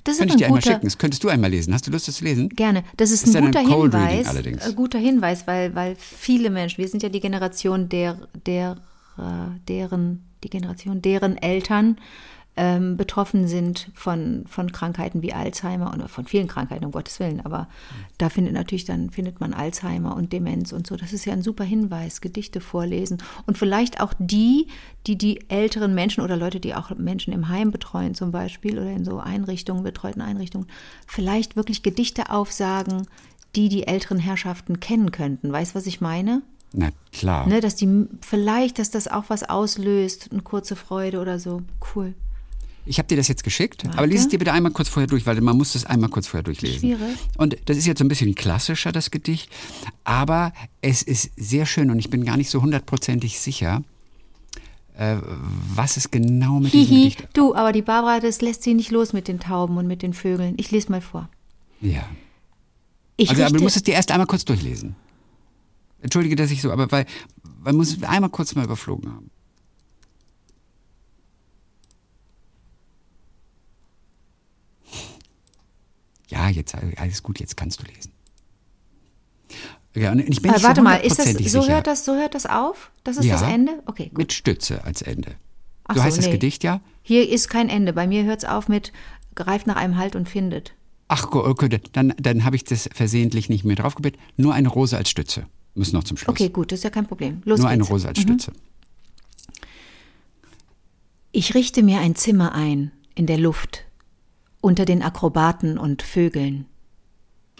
Das 0.03 0.17
Könnte 0.17 0.33
ich 0.33 0.37
dir 0.37 0.47
einmal 0.47 0.61
schicken. 0.61 0.85
Das 0.85 0.97
könntest 0.97 1.23
du 1.23 1.29
einmal 1.29 1.49
lesen. 1.49 1.73
Hast 1.73 1.87
du 1.87 1.91
Lust, 1.91 2.07
das 2.07 2.15
zu 2.15 2.23
lesen? 2.23 2.49
Gerne. 2.49 2.83
Das 2.97 3.11
ist, 3.11 3.27
das 3.27 3.35
ein 3.35 3.45
guter 3.45 3.63
Cold 3.63 3.93
Hinweis. 3.93 4.27
allerdings. 4.27 4.63
Ein 4.63 4.75
guter 4.75 4.99
Hinweis, 4.99 5.47
weil, 5.47 5.75
weil 5.75 5.95
viele 5.95 6.49
Menschen, 6.49 6.77
wir 6.77 6.87
sind 6.87 7.03
ja 7.03 7.09
die 7.09 7.19
Generation 7.19 7.89
der, 7.89 8.17
der, 8.45 8.77
deren, 9.67 10.23
die 10.43 10.49
Generation, 10.49 11.01
deren 11.01 11.37
Eltern 11.37 11.97
ähm, 12.59 12.97
betroffen 12.97 13.47
sind 13.47 13.89
von, 13.93 14.43
von 14.45 14.73
Krankheiten 14.73 15.21
wie 15.21 15.31
Alzheimer 15.31 15.93
und 15.93 16.09
von 16.09 16.25
vielen 16.25 16.49
Krankheiten, 16.49 16.83
um 16.83 16.91
Gottes 16.91 17.17
Willen. 17.21 17.39
Aber 17.45 17.69
da 18.17 18.27
findet 18.27 18.53
natürlich 18.53 18.83
dann 18.83 19.11
findet 19.11 19.39
man 19.39 19.53
Alzheimer 19.53 20.13
und 20.17 20.33
Demenz 20.33 20.73
und 20.73 20.85
so. 20.85 20.97
Das 20.97 21.13
ist 21.13 21.23
ja 21.23 21.31
ein 21.31 21.41
super 21.41 21.63
Hinweis, 21.63 22.19
Gedichte 22.19 22.59
vorlesen. 22.59 23.19
Und 23.45 23.57
vielleicht 23.57 24.01
auch 24.01 24.13
die, 24.19 24.67
die 25.07 25.17
die 25.17 25.49
älteren 25.49 25.95
Menschen 25.95 26.21
oder 26.21 26.35
Leute, 26.35 26.59
die 26.59 26.75
auch 26.75 26.89
Menschen 26.97 27.31
im 27.31 27.47
Heim 27.47 27.71
betreuen 27.71 28.13
zum 28.13 28.31
Beispiel 28.31 28.77
oder 28.77 28.91
in 28.91 29.05
so 29.05 29.19
Einrichtungen, 29.19 29.83
betreuten 29.83 30.19
Einrichtungen, 30.19 30.67
vielleicht 31.07 31.55
wirklich 31.55 31.81
Gedichte 31.81 32.29
aufsagen, 32.29 33.07
die 33.55 33.69
die 33.69 33.87
älteren 33.87 34.19
Herrschaften 34.19 34.81
kennen 34.81 35.11
könnten. 35.11 35.49
Weißt 35.49 35.71
du, 35.71 35.75
was 35.75 35.87
ich 35.87 36.01
meine? 36.01 36.41
Na 36.73 36.89
klar. 37.13 37.47
Ne, 37.47 37.61
dass 37.61 37.77
die 37.77 38.05
vielleicht, 38.19 38.79
dass 38.79 38.91
das 38.91 39.07
auch 39.07 39.25
was 39.29 39.43
auslöst, 39.43 40.27
eine 40.33 40.41
kurze 40.41 40.75
Freude 40.75 41.21
oder 41.21 41.39
so. 41.39 41.61
Cool. 41.95 42.15
Ich 42.85 42.97
habe 42.97 43.07
dir 43.07 43.17
das 43.17 43.27
jetzt 43.27 43.43
geschickt, 43.43 43.85
Warte. 43.85 43.97
aber 43.97 44.07
lies 44.07 44.21
es 44.21 44.27
dir 44.29 44.39
bitte 44.39 44.51
einmal 44.51 44.71
kurz 44.71 44.89
vorher 44.89 45.07
durch, 45.07 45.25
weil 45.25 45.39
man 45.41 45.57
muss 45.57 45.73
das 45.73 45.85
einmal 45.85 46.09
kurz 46.09 46.27
vorher 46.27 46.43
durchlesen. 46.43 46.79
Schwierig. 46.79 47.17
Und 47.37 47.57
das 47.65 47.77
ist 47.77 47.85
jetzt 47.85 47.99
so 47.99 48.05
ein 48.05 48.07
bisschen 48.07 48.33
klassischer, 48.35 48.91
das 48.91 49.11
Gedicht, 49.11 49.49
aber 50.03 50.53
es 50.81 51.01
ist 51.03 51.31
sehr 51.35 51.65
schön 51.65 51.91
und 51.91 51.99
ich 51.99 52.09
bin 52.09 52.25
gar 52.25 52.37
nicht 52.37 52.49
so 52.49 52.61
hundertprozentig 52.61 53.39
sicher, 53.39 53.83
äh, 54.97 55.17
was 55.75 55.97
es 55.97 56.11
genau 56.11 56.59
mit 56.59 56.71
Hihi, 56.71 56.85
diesem 56.85 56.97
Gedicht... 56.97 57.29
Du, 57.33 57.55
aber 57.55 57.71
die 57.71 57.81
Barbara, 57.81 58.19
das 58.19 58.41
lässt 58.41 58.63
sie 58.63 58.73
nicht 58.73 58.91
los 58.91 59.13
mit 59.13 59.27
den 59.27 59.39
Tauben 59.39 59.77
und 59.77 59.87
mit 59.87 60.01
den 60.01 60.13
Vögeln. 60.13 60.55
Ich 60.57 60.71
lese 60.71 60.91
mal 60.91 61.01
vor. 61.01 61.29
Ja. 61.81 62.03
Ich 63.15 63.29
also, 63.29 63.43
aber 63.43 63.57
du 63.57 63.63
musst 63.63 63.75
es 63.75 63.83
dir 63.83 63.93
erst 63.93 64.11
einmal 64.11 64.27
kurz 64.27 64.45
durchlesen. 64.45 64.95
Entschuldige, 66.01 66.35
dass 66.35 66.51
ich 66.51 66.61
so, 66.61 66.71
aber 66.71 66.91
weil, 66.91 67.05
weil 67.59 67.73
muss 67.73 67.95
es 67.95 68.03
einmal 68.03 68.29
kurz 68.29 68.55
mal 68.55 68.63
überflogen 68.63 69.11
haben. 69.11 69.29
Ja, 76.29 76.49
jetzt 76.49 76.75
alles 76.97 77.23
gut, 77.23 77.39
jetzt 77.39 77.57
kannst 77.57 77.81
du 77.81 77.85
lesen. 77.85 78.11
Ja, 79.95 80.11
und 80.11 80.19
ich 80.19 80.41
bin 80.41 80.53
äh, 80.53 80.63
warte 80.63 80.81
mal, 80.81 80.97
ist 80.97 81.19
das, 81.19 81.33
so 81.51 81.67
hört 81.67 81.87
das, 81.87 82.05
so 82.05 82.15
hört 82.15 82.35
das 82.35 82.45
auf? 82.45 82.91
Das 83.03 83.17
ist 83.17 83.25
ja, 83.25 83.33
das 83.33 83.43
Ende? 83.43 83.81
Okay, 83.85 84.09
gut. 84.09 84.17
Mit 84.17 84.33
Stütze 84.33 84.83
als 84.83 85.01
Ende. 85.01 85.35
Ach 85.85 85.95
so, 85.95 86.03
heißt 86.03 86.17
nee. 86.17 86.23
das 86.23 86.31
Gedicht 86.31 86.63
ja? 86.63 86.81
Hier 87.01 87.27
ist 87.27 87.49
kein 87.49 87.69
Ende. 87.69 87.93
Bei 87.93 88.05
mir 88.05 88.23
hört 88.23 88.43
es 88.43 88.49
auf 88.49 88.69
mit 88.69 88.93
greift 89.35 89.65
nach 89.65 89.75
einem 89.75 89.97
Halt 89.97 90.15
und 90.15 90.29
findet. 90.29 90.73
Ach, 91.07 91.31
okay, 91.31 91.81
dann, 91.91 92.13
dann 92.17 92.45
habe 92.45 92.55
ich 92.55 92.63
das 92.63 92.87
versehentlich 92.93 93.49
nicht 93.49 93.63
mehr 93.63 93.75
draufgebet. 93.75 94.17
Nur 94.37 94.53
eine 94.53 94.67
Rose 94.67 94.95
als 94.95 95.09
Stütze. 95.09 95.47
Müssen 95.73 95.95
noch 95.95 96.03
zum 96.03 96.17
Schluss. 96.17 96.29
Okay, 96.29 96.49
gut, 96.49 96.71
das 96.71 96.79
ist 96.79 96.83
ja 96.83 96.89
kein 96.91 97.07
Problem. 97.07 97.41
Los 97.45 97.59
Nur 97.59 97.69
geht's. 97.69 97.73
eine 97.73 97.83
Rose 97.83 98.07
als 98.07 98.19
mhm. 98.19 98.23
Stütze. 98.23 98.51
Ich 101.31 101.55
richte 101.55 101.81
mir 101.81 101.99
ein 101.99 102.15
Zimmer 102.15 102.53
ein 102.53 102.91
in 103.15 103.25
der 103.25 103.37
Luft 103.37 103.85
unter 104.61 104.85
den 104.85 105.01
Akrobaten 105.01 105.77
und 105.77 106.01
Vögeln. 106.01 106.65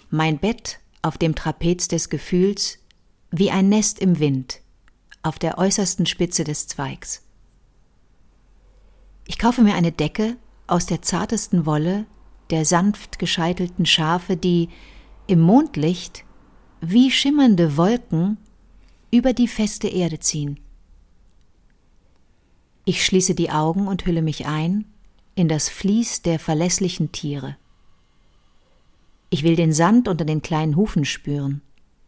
Mein 0.10 0.40
Bett 0.40 0.80
auf 1.02 1.18
dem 1.18 1.36
Trapez 1.36 1.88
des 1.88 2.10
Gefühls 2.10 2.80
wie 3.32 3.52
ein 3.52 3.70
Nest 3.70 4.00
im 4.00 4.20
Wind 4.20 4.62
auf 5.22 5.40
der 5.40 5.58
äußersten 5.58 6.06
Spitze 6.06 6.44
des 6.44 6.68
Zweigs. 6.68 7.24
Ich 9.28 9.38
kaufe 9.38 9.62
mir 9.62 9.76
eine 9.76 9.92
Decke 9.92 10.38
aus 10.68 10.86
der 10.86 11.02
zartesten 11.02 11.66
Wolle 11.66 12.06
der 12.50 12.66
sanft 12.66 13.20
gescheitelten 13.20 13.86
Schafe, 13.86 14.36
die 14.36 14.70
im 15.28 15.40
Mondlicht 15.40 16.26
wie 16.82 17.12
schimmernde 17.12 17.78
Wolken 17.78 18.38
über 19.12 19.34
die 19.34 19.48
feste 19.48 19.88
Erde 19.88 20.20
ziehen. 20.20 20.60
Ich 22.86 23.06
schließe 23.06 23.36
die 23.36 23.52
Augen 23.52 23.88
und 23.88 24.06
hülle 24.06 24.22
mich 24.22 24.48
ein 24.48 24.86
in 25.40 25.48
das 25.48 25.70
Vlies 25.70 26.22
der 26.22 26.38
verlässlichen 26.38 27.14
Tiere. 27.14 27.56
Ich 29.30 29.44
will 29.44 29.56
den 29.56 29.72
Sand 29.72 30.10
unter 30.10 30.26
den 30.26 30.42
kleinen 30.42 30.76
Hufen 30.76 31.06
spüren 31.06 31.62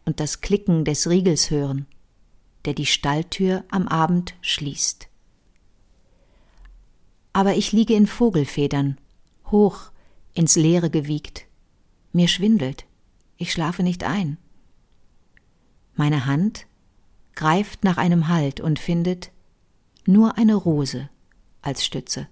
und 0.04 0.20
das 0.20 0.42
Klicken 0.42 0.84
des 0.84 1.08
Riegels 1.08 1.50
hören, 1.50 1.86
der 2.66 2.74
die 2.74 2.84
Stalltür 2.84 3.64
am 3.70 3.88
Abend 3.88 4.34
schließt. 4.42 5.08
Aber 7.32 7.54
ich 7.54 7.72
liege 7.72 7.94
in 7.94 8.06
Vogelfedern, 8.06 8.98
hoch 9.50 9.90
ins 10.34 10.56
Leere 10.56 10.90
gewiegt. 10.90 11.46
Mir 12.12 12.28
schwindelt, 12.28 12.84
ich 13.38 13.50
schlafe 13.50 13.82
nicht 13.82 14.04
ein. 14.04 14.36
Meine 15.94 16.26
Hand 16.26 16.66
greift 17.34 17.82
nach 17.82 17.96
einem 17.96 18.28
Halt 18.28 18.60
und 18.60 18.78
findet 18.78 19.30
nur 20.04 20.36
eine 20.36 20.54
Rose 20.54 21.08
als 21.62 21.82
Stütze. 21.82 22.28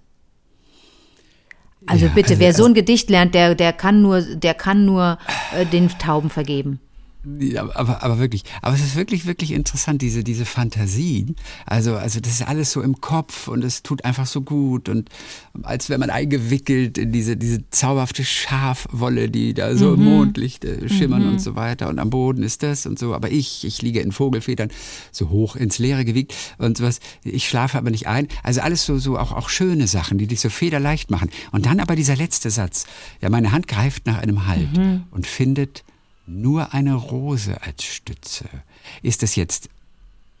Also 1.87 2.05
ja, 2.05 2.11
bitte, 2.13 2.31
also, 2.31 2.39
wer 2.39 2.53
so 2.53 2.65
ein 2.65 2.73
Gedicht 2.73 3.09
lernt, 3.09 3.33
der, 3.33 3.55
der 3.55 3.73
kann 3.73 4.01
nur, 4.01 4.21
der 4.21 4.53
kann 4.53 4.85
nur 4.85 5.17
äh, 5.57 5.65
den 5.65 5.89
Tauben 5.97 6.29
vergeben. 6.29 6.79
Ja, 7.39 7.69
aber, 7.75 8.01
aber 8.01 8.17
wirklich, 8.17 8.43
aber 8.63 8.73
es 8.73 8.81
ist 8.81 8.95
wirklich, 8.95 9.27
wirklich 9.27 9.51
interessant, 9.51 10.01
diese, 10.01 10.23
diese 10.23 10.45
Fantasien. 10.45 11.35
Also, 11.67 11.95
also 11.95 12.19
das 12.19 12.33
ist 12.33 12.47
alles 12.47 12.71
so 12.71 12.81
im 12.81 12.99
Kopf 12.99 13.47
und 13.47 13.63
es 13.63 13.83
tut 13.83 14.05
einfach 14.05 14.25
so 14.25 14.41
gut 14.41 14.89
und 14.89 15.09
als 15.61 15.89
wenn 15.89 15.99
man 15.99 16.09
eingewickelt 16.09 16.97
in 16.97 17.11
diese, 17.11 17.37
diese 17.37 17.69
zauberhafte 17.69 18.25
Schafwolle, 18.25 19.29
die 19.29 19.53
da 19.53 19.75
so 19.75 19.89
mhm. 19.89 19.93
im 19.93 20.03
Mondlicht 20.03 20.65
äh, 20.65 20.89
schimmern 20.89 21.23
mhm. 21.23 21.29
und 21.33 21.39
so 21.39 21.55
weiter 21.55 21.89
und 21.89 21.99
am 21.99 22.09
Boden 22.09 22.41
ist 22.41 22.63
das 22.63 22.87
und 22.87 22.97
so. 22.97 23.13
Aber 23.13 23.29
ich, 23.29 23.65
ich 23.65 23.83
liege 23.83 23.99
in 23.99 24.11
Vogelfedern 24.11 24.69
so 25.11 25.29
hoch 25.29 25.55
ins 25.55 25.77
Leere 25.77 26.05
gewiegt 26.05 26.33
und 26.57 26.77
sowas. 26.77 26.99
Ich 27.23 27.47
schlafe 27.47 27.77
aber 27.77 27.91
nicht 27.91 28.07
ein. 28.07 28.29
Also 28.41 28.61
alles 28.61 28.83
so, 28.83 28.97
so 28.97 29.19
auch, 29.19 29.31
auch 29.31 29.49
schöne 29.49 29.85
Sachen, 29.85 30.17
die 30.17 30.25
dich 30.25 30.41
so 30.41 30.49
federleicht 30.49 31.11
machen. 31.11 31.29
Und 31.51 31.67
dann 31.67 31.79
aber 31.79 31.95
dieser 31.95 32.15
letzte 32.15 32.49
Satz. 32.49 32.85
Ja, 33.21 33.29
meine 33.29 33.51
Hand 33.51 33.67
greift 33.67 34.07
nach 34.07 34.17
einem 34.17 34.47
Halt 34.47 34.75
mhm. 34.75 35.03
und 35.11 35.27
findet 35.27 35.83
nur 36.25 36.73
eine 36.73 36.95
Rose 36.95 37.61
als 37.61 37.83
Stütze. 37.83 38.45
Ist 39.01 39.23
das 39.23 39.35
jetzt 39.35 39.69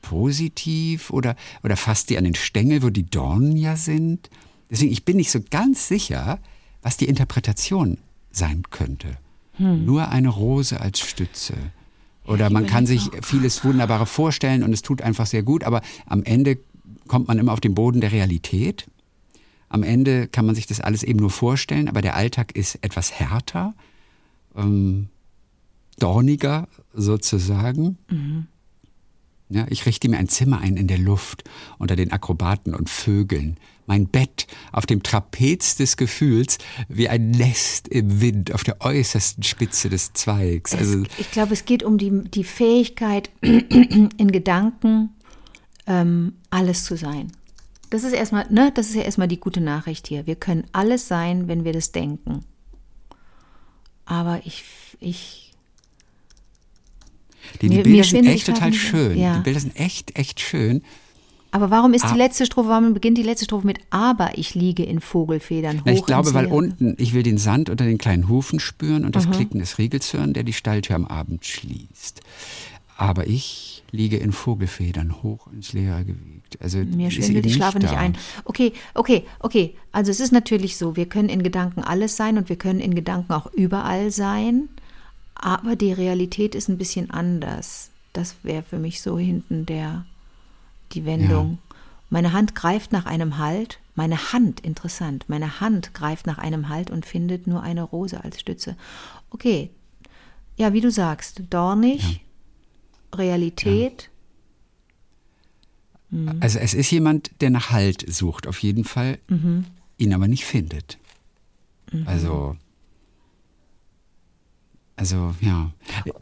positiv 0.01 1.11
oder, 1.11 1.35
oder 1.63 1.77
fasst 1.77 2.09
die 2.09 2.17
an 2.17 2.23
den 2.23 2.35
Stängel, 2.35 2.83
wo 2.83 2.89
die 2.89 3.09
Dornen 3.09 3.57
ja 3.57 3.75
sind? 3.75 4.29
Deswegen, 4.69 4.91
ich 4.91 5.05
bin 5.05 5.17
nicht 5.17 5.31
so 5.31 5.39
ganz 5.49 5.87
sicher, 5.87 6.39
was 6.81 6.97
die 6.97 7.05
Interpretation 7.05 7.97
sein 8.31 8.63
könnte. 8.69 9.17
Hm. 9.53 9.85
Nur 9.85 10.09
eine 10.09 10.29
Rose 10.29 10.79
als 10.79 10.99
Stütze. 10.99 11.55
Oder 12.25 12.49
man 12.49 12.67
kann 12.67 12.85
sich 12.85 13.09
vieles 13.23 13.63
Wunderbare 13.65 14.05
vorstellen 14.05 14.63
und 14.63 14.73
es 14.73 14.81
tut 14.81 15.01
einfach 15.01 15.25
sehr 15.25 15.43
gut, 15.43 15.63
aber 15.63 15.81
am 16.05 16.23
Ende 16.23 16.59
kommt 17.07 17.27
man 17.27 17.39
immer 17.39 17.51
auf 17.51 17.59
den 17.59 17.73
Boden 17.73 17.99
der 17.99 18.11
Realität. 18.11 18.87
Am 19.69 19.83
Ende 19.83 20.27
kann 20.27 20.45
man 20.45 20.55
sich 20.55 20.67
das 20.67 20.79
alles 20.79 21.03
eben 21.03 21.19
nur 21.19 21.29
vorstellen, 21.29 21.89
aber 21.89 22.01
der 22.01 22.15
Alltag 22.15 22.55
ist 22.55 22.75
etwas 22.83 23.11
härter. 23.11 23.73
Ähm, 24.55 25.09
dorniger 26.01 26.67
sozusagen. 26.93 27.97
Mhm. 28.09 28.47
Ja, 29.49 29.65
ich 29.69 29.85
richte 29.85 30.07
mir 30.07 30.17
ein 30.17 30.29
Zimmer 30.29 30.61
ein 30.61 30.77
in 30.77 30.87
der 30.87 30.97
Luft 30.97 31.43
unter 31.77 31.97
den 31.97 32.13
Akrobaten 32.13 32.73
und 32.73 32.89
Vögeln. 32.89 33.57
Mein 33.85 34.07
Bett 34.07 34.47
auf 34.71 34.85
dem 34.85 35.03
Trapez 35.03 35.75
des 35.75 35.97
Gefühls 35.97 36.57
wie 36.87 37.09
ein 37.09 37.31
Nest 37.31 37.89
im 37.89 38.21
Wind 38.21 38.53
auf 38.53 38.63
der 38.63 38.79
äußersten 38.79 39.43
Spitze 39.43 39.89
des 39.89 40.13
Zweigs. 40.13 40.73
Also 40.73 41.03
ich 41.17 41.31
glaube, 41.31 41.53
es 41.53 41.65
geht 41.65 41.83
um 41.83 41.97
die, 41.97 42.23
die 42.29 42.45
Fähigkeit, 42.45 43.29
in 43.41 44.31
Gedanken 44.31 45.09
ähm, 45.85 46.33
alles 46.49 46.85
zu 46.85 46.95
sein. 46.95 47.33
Das 47.89 48.05
ist 48.05 48.13
erstmal, 48.13 48.45
ne, 48.49 48.71
das 48.73 48.87
ist 48.87 48.95
ja 48.95 49.01
erstmal 49.01 49.27
die 49.27 49.41
gute 49.41 49.59
Nachricht 49.59 50.07
hier. 50.07 50.25
Wir 50.25 50.35
können 50.35 50.63
alles 50.71 51.09
sein, 51.09 51.49
wenn 51.49 51.65
wir 51.65 51.73
das 51.73 51.91
denken. 51.91 52.45
Aber 54.05 54.39
ich, 54.45 54.63
ich 55.01 55.50
die, 57.61 57.69
die 57.69 57.77
mir, 57.77 57.83
Bilder 57.83 57.97
mir 57.97 58.03
sind 58.03 58.25
echt 58.25 58.45
total 58.45 58.73
schön. 58.73 59.17
Ja. 59.17 59.37
Die 59.37 59.43
Bilder 59.43 59.59
sind 59.59 59.75
echt, 59.79 60.17
echt 60.17 60.39
schön. 60.39 60.81
Aber 61.51 61.69
warum 61.69 61.93
ist 61.93 62.05
die 62.05 62.13
ah. 62.13 62.15
letzte 62.15 62.45
Strophe, 62.45 62.69
warum 62.69 62.93
beginnt 62.93 63.17
die 63.17 63.23
letzte 63.23 63.45
Strophe 63.45 63.67
mit 63.67 63.79
Aber 63.89 64.37
ich 64.37 64.55
liege 64.55 64.83
in 64.83 65.01
Vogelfedern 65.01 65.79
hoch 65.79 65.85
Na, 65.85 65.91
Ich 65.91 66.05
glaube, 66.05 66.33
weil 66.33 66.45
unten, 66.45 66.95
ich 66.97 67.13
will 67.13 67.23
den 67.23 67.37
Sand 67.37 67.69
unter 67.69 67.83
den 67.83 67.97
kleinen 67.97 68.29
Hufen 68.29 68.59
spüren 68.59 69.03
und 69.03 69.17
das 69.17 69.27
mhm. 69.27 69.31
Klicken 69.31 69.59
des 69.59 69.77
Riegels 69.77 70.13
hören, 70.13 70.33
der 70.33 70.43
die 70.43 70.53
Stalltür 70.53 70.95
am 70.95 71.05
Abend 71.05 71.45
schließt. 71.45 72.21
Aber 72.95 73.27
ich 73.27 73.83
liege 73.91 74.17
in 74.17 74.31
Vogelfedern 74.31 75.21
hoch 75.21 75.47
ins 75.51 75.73
Leere 75.73 76.05
gewiegt. 76.05 76.61
Also 76.61 76.79
mir 76.79 77.11
schwindelt 77.11 77.43
die 77.43 77.51
Schlafe 77.51 77.79
nicht 77.79 77.93
ein. 77.93 78.17
Okay, 78.45 78.71
okay, 78.93 79.25
okay. 79.39 79.75
Also 79.91 80.11
es 80.11 80.21
ist 80.21 80.31
natürlich 80.31 80.77
so, 80.77 80.95
wir 80.95 81.07
können 81.07 81.27
in 81.27 81.43
Gedanken 81.43 81.81
alles 81.81 82.15
sein 82.15 82.37
und 82.37 82.47
wir 82.47 82.55
können 82.55 82.79
in 82.79 82.95
Gedanken 82.95 83.33
auch 83.33 83.51
überall 83.51 84.11
sein. 84.11 84.69
Aber 85.35 85.75
die 85.75 85.93
Realität 85.93 86.55
ist 86.55 86.69
ein 86.69 86.77
bisschen 86.77 87.09
anders. 87.11 87.89
Das 88.13 88.35
wäre 88.43 88.63
für 88.63 88.79
mich 88.79 89.01
so 89.01 89.17
hinten 89.17 89.65
der, 89.65 90.05
die 90.91 91.05
Wendung. 91.05 91.51
Ja. 91.51 91.75
Meine 92.09 92.33
Hand 92.33 92.55
greift 92.55 92.91
nach 92.91 93.05
einem 93.05 93.37
Halt. 93.37 93.79
Meine 93.95 94.31
Hand, 94.33 94.61
interessant, 94.61 95.25
meine 95.27 95.59
Hand 95.59 95.93
greift 95.93 96.25
nach 96.25 96.37
einem 96.37 96.69
Halt 96.69 96.89
und 96.89 97.05
findet 97.05 97.45
nur 97.45 97.61
eine 97.61 97.83
Rose 97.83 98.23
als 98.23 98.39
Stütze. 98.39 98.77
Okay, 99.31 99.69
ja, 100.57 100.73
wie 100.73 100.81
du 100.81 100.91
sagst, 100.91 101.43
dornig, 101.49 102.01
ja. 102.01 103.17
Realität. 103.17 104.09
Ja. 106.11 106.17
Mhm. 106.19 106.37
Also 106.39 106.59
es 106.59 106.73
ist 106.73 106.91
jemand, 106.91 107.31
der 107.41 107.49
nach 107.49 107.71
Halt 107.71 108.05
sucht, 108.11 108.47
auf 108.47 108.59
jeden 108.59 108.83
Fall, 108.83 109.19
mhm. 109.27 109.65
ihn 109.97 110.13
aber 110.13 110.27
nicht 110.27 110.45
findet. 110.45 110.97
Mhm. 111.91 112.07
Also 112.07 112.55
also 115.01 115.33
ja. 115.41 115.71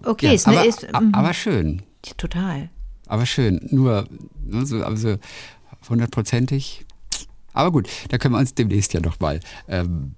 Okay, 0.05 0.27
ja, 0.27 0.31
ist, 0.31 0.47
aber, 0.47 0.65
ist, 0.65 0.87
mhm. 0.87 1.13
aber 1.13 1.33
schön. 1.33 1.81
Total. 2.15 2.69
Aber 3.07 3.25
schön. 3.25 3.59
Nur 3.71 4.07
ne, 4.45 4.65
so, 4.65 4.81
also 4.81 5.17
hundertprozentig. 5.89 6.85
Aber 7.51 7.73
gut, 7.73 7.89
da 8.07 8.17
können 8.17 8.35
wir 8.35 8.39
uns 8.39 8.53
demnächst 8.53 8.93
ja 8.93 9.01
noch 9.01 9.19
mal 9.19 9.41
ähm, 9.67 10.15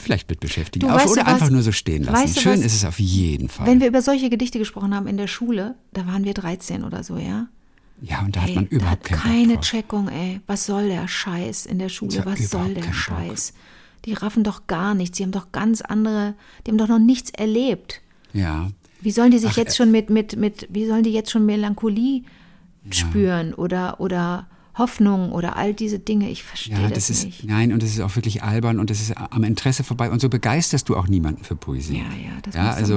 vielleicht 0.00 0.30
mit 0.30 0.38
beschäftigen. 0.38 0.86
Du, 0.86 0.94
Auf, 0.94 1.06
oder 1.06 1.26
einfach 1.26 1.46
was, 1.46 1.50
nur 1.50 1.62
so 1.62 1.72
stehen 1.72 2.04
lassen. 2.04 2.22
Weißt 2.22 2.40
Schön 2.40 2.60
was, 2.60 2.66
ist 2.66 2.74
es 2.74 2.84
auf 2.84 3.00
jeden 3.00 3.48
Fall. 3.48 3.66
Wenn 3.66 3.80
wir 3.80 3.88
über 3.88 4.00
solche 4.00 4.30
Gedichte 4.30 4.60
gesprochen 4.60 4.94
haben 4.94 5.08
in 5.08 5.16
der 5.16 5.26
Schule, 5.26 5.74
da 5.92 6.06
waren 6.06 6.22
wir 6.22 6.34
13 6.34 6.84
oder 6.84 7.02
so, 7.02 7.16
ja? 7.16 7.48
Ja, 8.00 8.20
und 8.20 8.36
da 8.36 8.42
ey, 8.42 8.46
hat 8.46 8.54
man 8.54 8.66
überhaupt 8.66 9.02
keine 9.02 9.20
Keine 9.20 9.60
Checkung, 9.60 10.08
ey. 10.08 10.40
Was 10.46 10.66
soll 10.66 10.86
der 10.86 11.08
Scheiß 11.08 11.66
in 11.66 11.80
der 11.80 11.88
Schule? 11.88 12.24
Was 12.24 12.48
soll 12.48 12.74
der 12.74 12.92
Scheiß? 12.92 13.50
Bock 13.50 13.60
die 14.04 14.14
raffen 14.14 14.44
doch 14.44 14.66
gar 14.66 14.94
nichts, 14.94 15.18
die 15.18 15.24
haben 15.24 15.32
doch 15.32 15.52
ganz 15.52 15.80
andere, 15.80 16.34
die 16.64 16.70
haben 16.70 16.78
doch 16.78 16.88
noch 16.88 16.98
nichts 16.98 17.30
erlebt. 17.30 18.00
Ja. 18.32 18.70
Wie 19.00 19.10
sollen 19.10 19.30
die 19.30 19.38
sich 19.38 19.52
Ach, 19.52 19.56
jetzt 19.56 19.76
schon 19.76 19.90
mit, 19.90 20.10
mit, 20.10 20.36
mit, 20.36 20.66
wie 20.70 20.86
sollen 20.86 21.02
die 21.02 21.12
jetzt 21.12 21.30
schon 21.30 21.46
Melancholie 21.46 22.22
ja. 22.84 22.92
spüren 22.92 23.54
oder, 23.54 24.00
oder 24.00 24.46
Hoffnung 24.80 25.30
oder 25.30 25.56
all 25.56 25.74
diese 25.74 26.00
Dinge. 26.00 26.28
Ich 26.30 26.42
verstehe 26.42 26.80
ja, 26.80 26.88
das, 26.88 27.06
das, 27.06 27.24
nicht. 27.24 27.44
Nein, 27.44 27.72
und 27.72 27.82
es 27.82 27.92
ist 27.92 28.00
auch 28.00 28.16
wirklich 28.16 28.42
albern 28.42 28.80
und 28.80 28.90
es 28.90 29.00
ist 29.00 29.16
am 29.16 29.44
Interesse 29.44 29.84
vorbei. 29.84 30.10
Und 30.10 30.20
so 30.20 30.28
begeisterst 30.28 30.88
du 30.88 30.96
auch 30.96 31.06
niemanden 31.06 31.44
für 31.44 31.54
Poesie. 31.54 31.98
Ja, 31.98 32.02
ja, 32.02 32.40
das 32.42 32.54
ja, 32.54 32.70
also, 32.72 32.94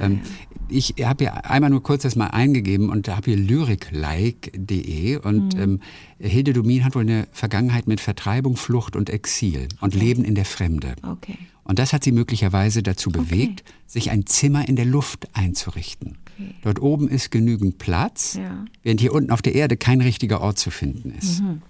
ja, 0.00 0.06
ähm, 0.06 0.20
Ich 0.68 0.94
habe 1.00 1.24
ja 1.24 1.34
einmal 1.34 1.70
nur 1.70 1.82
kurz 1.82 2.02
das 2.02 2.16
mal 2.16 2.28
eingegeben 2.28 2.88
und 2.90 3.06
da 3.06 3.16
habe 3.16 3.30
hier 3.30 3.38
lyriklike.de 3.38 5.18
und 5.18 5.54
mhm. 5.54 5.62
ähm, 5.62 5.80
Hilde 6.18 6.54
Domin 6.54 6.84
hat 6.84 6.96
wohl 6.96 7.02
eine 7.02 7.28
Vergangenheit 7.30 7.86
mit 7.86 8.00
Vertreibung, 8.00 8.56
Flucht 8.56 8.96
und 8.96 9.10
Exil 9.10 9.68
und 9.80 9.94
okay. 9.94 10.04
Leben 10.04 10.24
in 10.24 10.34
der 10.34 10.46
Fremde. 10.46 10.96
Okay. 11.02 11.38
Und 11.62 11.78
das 11.78 11.92
hat 11.92 12.02
sie 12.04 12.12
möglicherweise 12.12 12.82
dazu 12.82 13.10
bewegt, 13.10 13.62
okay. 13.66 13.74
sich 13.86 14.10
ein 14.10 14.24
Zimmer 14.26 14.68
in 14.68 14.76
der 14.76 14.86
Luft 14.86 15.28
einzurichten. 15.34 16.16
Okay. 16.38 16.54
Dort 16.62 16.80
oben 16.80 17.08
ist 17.08 17.30
genügend 17.30 17.78
Platz, 17.78 18.34
ja. 18.34 18.64
während 18.82 19.00
hier 19.00 19.12
unten 19.12 19.30
auf 19.30 19.42
der 19.42 19.54
Erde 19.54 19.76
kein 19.76 20.00
richtiger 20.00 20.40
Ort 20.40 20.58
zu 20.58 20.70
finden 20.70 21.10
ist. 21.10 21.40
Mhm. 21.42 21.62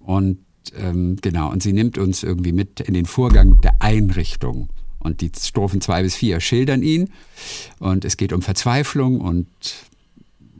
Und 0.00 0.38
ähm, 0.76 1.16
genau, 1.20 1.50
und 1.50 1.62
sie 1.62 1.72
nimmt 1.72 1.98
uns 1.98 2.22
irgendwie 2.22 2.52
mit 2.52 2.80
in 2.80 2.94
den 2.94 3.06
Vorgang 3.06 3.60
der 3.60 3.80
Einrichtung. 3.80 4.68
Und 4.98 5.20
die 5.20 5.30
Strophen 5.36 5.80
zwei 5.80 6.02
bis 6.02 6.14
vier 6.14 6.40
schildern 6.40 6.82
ihn. 6.82 7.10
Und 7.78 8.04
es 8.04 8.16
geht 8.16 8.32
um 8.32 8.42
Verzweiflung 8.42 9.20
und 9.20 9.48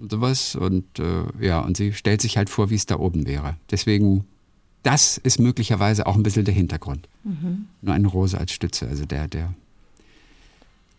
sowas. 0.08 0.56
Und 0.56 0.98
äh, 0.98 1.24
ja, 1.40 1.60
und 1.60 1.76
sie 1.76 1.92
stellt 1.92 2.20
sich 2.20 2.36
halt 2.36 2.50
vor, 2.50 2.70
wie 2.70 2.74
es 2.74 2.86
da 2.86 2.98
oben 2.98 3.26
wäre. 3.26 3.56
Deswegen, 3.70 4.24
das 4.82 5.18
ist 5.18 5.38
möglicherweise 5.38 6.06
auch 6.06 6.16
ein 6.16 6.24
bisschen 6.24 6.44
der 6.44 6.54
Hintergrund. 6.54 7.08
Mhm. 7.22 7.66
Nur 7.82 7.94
eine 7.94 8.08
Rose 8.08 8.36
als 8.36 8.52
Stütze. 8.52 8.88
Also 8.88 9.04
der, 9.04 9.28
der 9.28 9.54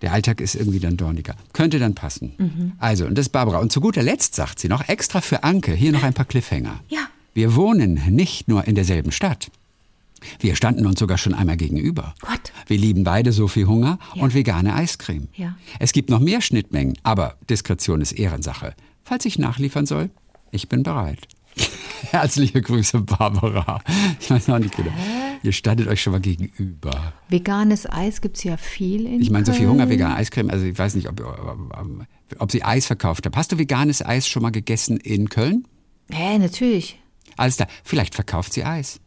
der 0.03 0.11
Alltag 0.11 0.41
ist 0.41 0.53
irgendwie 0.53 0.81
dann 0.81 0.97
dorniger. 0.97 1.35
Könnte 1.53 1.79
dann 1.79 1.95
passen. 1.95 2.33
Mhm. 2.37 2.71
Also, 2.77 3.05
und 3.05 3.17
das 3.17 3.27
ist 3.27 3.31
Barbara. 3.31 3.59
Und 3.59 3.71
zu 3.71 3.79
guter 3.79 4.03
Letzt 4.03 4.35
sagt 4.35 4.59
sie 4.59 4.67
noch, 4.67 4.87
extra 4.89 5.21
für 5.21 5.43
Anke, 5.43 5.73
hier 5.73 5.93
noch 5.93 6.03
ein 6.03 6.13
paar 6.13 6.25
Cliffhanger. 6.25 6.81
Ja. 6.89 7.07
Wir 7.33 7.55
wohnen 7.55 7.99
nicht 8.09 8.49
nur 8.49 8.67
in 8.67 8.75
derselben 8.75 9.11
Stadt. 9.11 9.49
Wir 10.39 10.55
standen 10.55 10.85
uns 10.85 10.99
sogar 10.99 11.17
schon 11.17 11.33
einmal 11.33 11.57
gegenüber. 11.57 12.15
Gott. 12.21 12.51
Wir 12.67 12.77
lieben 12.77 13.05
beide 13.05 13.31
so 13.31 13.47
viel 13.47 13.65
Hunger 13.65 13.97
ja. 14.13 14.21
und 14.21 14.33
vegane 14.33 14.75
Eiscreme. 14.75 15.29
Ja. 15.35 15.55
Es 15.79 15.93
gibt 15.93 16.09
noch 16.09 16.19
mehr 16.19 16.41
Schnittmengen, 16.41 16.97
aber 17.03 17.37
Diskretion 17.49 18.01
ist 18.01 18.11
Ehrensache. 18.11 18.75
Falls 19.03 19.25
ich 19.25 19.39
nachliefern 19.39 19.85
soll, 19.85 20.09
ich 20.51 20.67
bin 20.67 20.83
bereit. 20.83 21.27
Herzliche 22.11 22.61
Grüße, 22.61 23.01
Barbara. 23.01 23.81
Ich 24.19 24.29
weiß 24.29 24.47
noch 24.47 24.59
nicht 24.59 24.75
genau. 24.75 24.91
Ihr 25.41 25.51
standet 25.51 25.87
euch 25.87 26.01
schon 26.01 26.13
mal 26.13 26.21
gegenüber. 26.21 27.13
Veganes 27.29 27.89
Eis 27.89 28.21
gibt 28.21 28.37
es 28.37 28.43
ja 28.43 28.57
viel 28.57 29.05
in 29.05 29.21
Ich 29.21 29.29
meine, 29.29 29.45
Sophie 29.45 29.67
Hunger, 29.67 29.89
vegane 29.89 30.15
Eiscreme. 30.15 30.49
Also 30.49 30.65
ich 30.65 30.77
weiß 30.77 30.95
nicht, 30.95 31.09
ob, 31.09 31.19
ob, 31.19 32.07
ob 32.39 32.51
sie 32.51 32.63
Eis 32.63 32.85
verkauft 32.85 33.25
hat. 33.25 33.35
Hast 33.35 33.51
du 33.51 33.57
veganes 33.57 34.05
Eis 34.05 34.27
schon 34.27 34.41
mal 34.41 34.51
gegessen 34.51 34.97
in 34.97 35.29
Köln? 35.29 35.67
Hä, 36.09 36.37
natürlich. 36.37 36.99
Alles 37.35 37.57
da. 37.57 37.67
Vielleicht 37.83 38.15
verkauft 38.15 38.53
sie 38.53 38.63
Eis. 38.63 38.99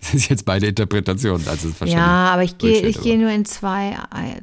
Das 0.00 0.14
ist 0.14 0.30
jetzt 0.30 0.44
beide 0.46 0.66
Interpretationen. 0.66 1.46
Also 1.46 1.68
ja, 1.84 2.32
aber 2.32 2.42
ich 2.42 2.56
gehe 2.56 2.90
geh 2.90 3.16
nur 3.16 3.30
in 3.30 3.44
zwei, 3.44 3.96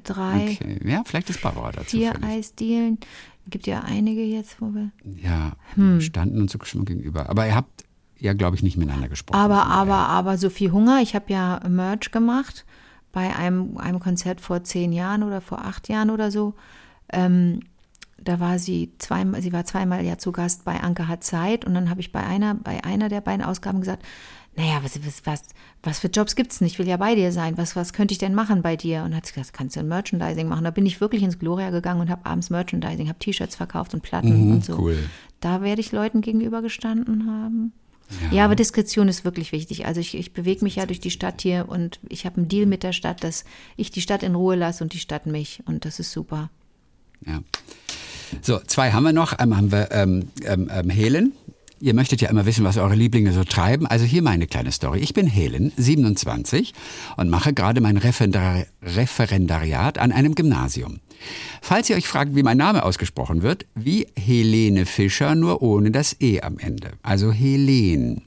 drei. 0.03 0.51
Okay. 0.51 0.79
Ja, 0.85 1.03
vielleicht 1.03 1.29
ist 1.31 1.41
Barbara 1.41 1.71
dazu. 1.71 1.97
Vier 1.97 2.13
Eisdielen. 2.23 2.99
Gibt 3.49 3.67
ja 3.67 3.81
einige 3.81 4.23
jetzt, 4.23 4.61
wo 4.61 4.73
wir. 4.73 4.91
Ja, 5.03 5.53
hm. 5.75 6.01
standen 6.01 6.41
uns 6.41 6.51
so 6.51 6.59
schon 6.63 6.85
gegenüber. 6.85 7.29
Aber 7.29 7.47
ihr 7.47 7.55
habt 7.55 7.85
ja, 8.19 8.33
glaube 8.33 8.55
ich, 8.55 8.63
nicht 8.63 8.77
miteinander 8.77 9.09
gesprochen. 9.09 9.39
Aber, 9.39 9.67
aber, 9.67 9.95
aber 9.95 10.37
Sophie 10.37 10.71
Hunger, 10.71 11.01
ich 11.01 11.15
habe 11.15 11.31
ja 11.31 11.59
Merch 11.67 12.11
gemacht 12.11 12.65
bei 13.11 13.35
einem, 13.35 13.77
einem 13.77 13.99
Konzert 13.99 14.41
vor 14.41 14.63
zehn 14.63 14.91
Jahren 14.91 15.23
oder 15.23 15.41
vor 15.41 15.63
acht 15.63 15.87
Jahren 15.87 16.09
oder 16.09 16.31
so. 16.31 16.55
Ähm, 17.11 17.61
da 18.19 18.39
war 18.39 18.59
sie 18.59 18.93
zweimal, 18.97 19.41
sie 19.41 19.53
war 19.53 19.65
zweimal 19.65 20.03
ja 20.03 20.17
zu 20.17 20.31
Gast 20.31 20.65
bei 20.65 20.81
Anke 20.81 21.07
hat 21.07 21.23
Zeit 21.23 21.65
und 21.65 21.73
dann 21.73 21.89
habe 21.89 22.01
ich 22.01 22.11
bei 22.11 22.23
einer, 22.23 22.55
bei 22.55 22.83
einer 22.83 23.09
der 23.09 23.21
beiden 23.21 23.45
Ausgaben 23.45 23.79
gesagt, 23.79 24.03
naja, 24.57 24.79
was, 24.83 24.99
was, 25.05 25.21
was, 25.25 25.41
was 25.83 25.99
für 25.99 26.07
Jobs 26.07 26.35
gibt 26.35 26.51
es 26.51 26.61
nicht? 26.61 26.73
Ich 26.73 26.79
will 26.79 26.87
ja 26.87 26.97
bei 26.97 27.13
dir 27.15 27.31
sein. 27.31 27.57
Was, 27.57 27.75
was 27.75 27.93
könnte 27.93 28.11
ich 28.11 28.17
denn 28.17 28.33
machen 28.33 28.61
bei 28.63 28.75
dir? 28.75 29.03
Und 29.03 29.15
hat 29.15 29.25
sie 29.27 29.33
gesagt, 29.33 29.53
kannst 29.53 29.75
du 29.75 29.79
ein 29.81 29.87
Merchandising 29.87 30.47
machen? 30.47 30.63
Da 30.63 30.71
bin 30.71 30.85
ich 30.85 30.99
wirklich 30.99 31.21
ins 31.23 31.37
Gloria 31.39 31.69
gegangen 31.69 32.01
und 32.01 32.09
habe 32.09 32.25
abends 32.25 32.49
Merchandising, 32.49 33.07
habe 33.07 33.19
T-Shirts 33.19 33.55
verkauft 33.55 33.93
und 33.93 34.01
Platten 34.01 34.47
Mhm, 34.47 34.51
und 34.55 34.65
so. 34.65 34.77
cool. 34.79 34.97
Da 35.39 35.61
werde 35.61 35.81
ich 35.81 35.91
Leuten 35.91 36.21
gegenüber 36.21 36.61
gestanden 36.61 37.29
haben. 37.31 37.71
Ja. 38.31 38.45
aber 38.45 38.55
Diskretion 38.55 39.09
ist 39.09 39.25
wirklich 39.25 39.51
wichtig. 39.51 39.85
Also 39.85 39.99
ich, 39.99 40.15
ich 40.15 40.31
bewege 40.31 40.63
mich 40.63 40.77
ja 40.77 40.85
durch 40.85 41.01
die 41.01 41.11
Stadt 41.11 41.41
hier 41.41 41.65
und 41.67 41.99
ich 42.07 42.25
habe 42.25 42.37
einen 42.37 42.47
Deal 42.47 42.65
mit 42.65 42.81
der 42.83 42.93
Stadt, 42.93 43.21
dass 43.21 43.43
ich 43.75 43.91
die 43.91 43.99
Stadt 43.99 44.23
in 44.23 44.33
Ruhe 44.33 44.55
lasse 44.55 44.81
und 44.81 44.93
die 44.93 44.99
Stadt 44.99 45.25
mich. 45.25 45.61
Und 45.65 45.83
das 45.83 45.99
ist 45.99 46.13
super. 46.13 46.49
Ja. 47.25 47.41
So, 48.41 48.59
zwei 48.65 48.91
haben 48.93 49.03
wir 49.03 49.11
noch. 49.11 49.33
Einmal 49.33 49.57
haben 49.57 49.71
wir 49.73 49.91
ähm, 49.91 50.29
ähm, 50.45 50.69
ähm, 50.73 50.89
Helen. 50.89 51.33
Ihr 51.79 51.93
möchtet 51.93 52.21
ja 52.21 52.29
immer 52.29 52.45
wissen, 52.45 52.63
was 52.63 52.77
eure 52.77 52.95
Lieblinge 52.95 53.31
so 53.33 53.43
treiben. 53.43 53.85
Also 53.85 54.05
hier 54.05 54.21
meine 54.21 54.47
kleine 54.47 54.71
Story. 54.71 54.99
Ich 54.99 55.13
bin 55.13 55.27
Helen, 55.27 55.71
27 55.77 56.73
und 57.17 57.29
mache 57.29 57.53
gerade 57.53 57.81
mein 57.81 57.97
Referendar 57.97 58.65
Referendariat 58.81 59.97
an 59.97 60.11
einem 60.11 60.33
Gymnasium. 60.33 60.99
Falls 61.61 61.89
ihr 61.89 61.95
euch 61.95 62.07
fragt, 62.07 62.35
wie 62.35 62.43
mein 62.43 62.57
Name 62.57 62.83
ausgesprochen 62.83 63.41
wird, 63.41 63.65
wie 63.75 64.07
Helene 64.15 64.85
Fischer, 64.85 65.35
nur 65.35 65.61
ohne 65.61 65.91
das 65.91 66.19
E 66.21 66.41
am 66.41 66.57
Ende. 66.59 66.91
Also 67.03 67.31
Helen. 67.31 68.21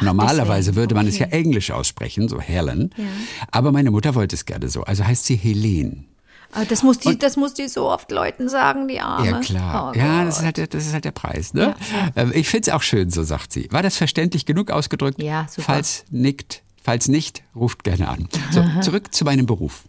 Normalerweise 0.00 0.70
deswegen, 0.70 0.76
würde 0.76 0.94
man 0.94 1.06
es 1.06 1.18
ja 1.18 1.26
okay. 1.26 1.36
englisch 1.36 1.70
aussprechen, 1.70 2.28
so 2.28 2.40
Helen. 2.40 2.94
Ja. 2.96 3.04
Aber 3.50 3.72
meine 3.72 3.90
Mutter 3.90 4.14
wollte 4.14 4.34
es 4.34 4.46
gerne 4.46 4.68
so. 4.68 4.84
Also 4.84 5.04
heißt 5.04 5.26
sie 5.26 5.36
Helen. 5.36 6.06
Aber 6.52 6.64
das 6.66 6.82
muss 6.82 6.98
die, 6.98 7.18
das 7.18 7.36
muss 7.36 7.54
die 7.54 7.66
so 7.68 7.88
oft 7.90 8.10
Leuten 8.12 8.48
sagen, 8.48 8.86
die 8.88 9.00
Arme. 9.00 9.26
Ja, 9.30 9.40
klar. 9.40 9.92
Oh 9.94 9.98
ja, 9.98 10.24
das 10.24 10.38
ist, 10.38 10.44
halt, 10.44 10.56
der- 10.58 10.66
das 10.68 10.86
ist 10.86 10.92
halt 10.92 11.04
der 11.04 11.10
Preis. 11.12 11.54
Ne? 11.54 11.74
Ähm, 12.14 12.30
Ich 12.34 12.48
finde 12.48 12.70
es 12.70 12.74
auch 12.74 12.82
schön, 12.82 13.10
so 13.10 13.22
sagt 13.22 13.52
sie. 13.52 13.68
War 13.72 13.82
das 13.82 13.96
verständlich 13.96 14.46
genug 14.46 14.70
ausgedrückt? 14.70 15.20
Ja, 15.22 15.46
super. 15.50 15.62
Falls 15.72 16.04
nickt, 16.10 16.62
falls 16.82 17.08
nicht, 17.08 17.42
ruft 17.56 17.84
gerne 17.84 18.08
an. 18.08 18.28
So, 18.50 18.64
zurück 18.82 19.14
zu 19.14 19.24
meinem 19.24 19.46
Beruf. 19.46 19.84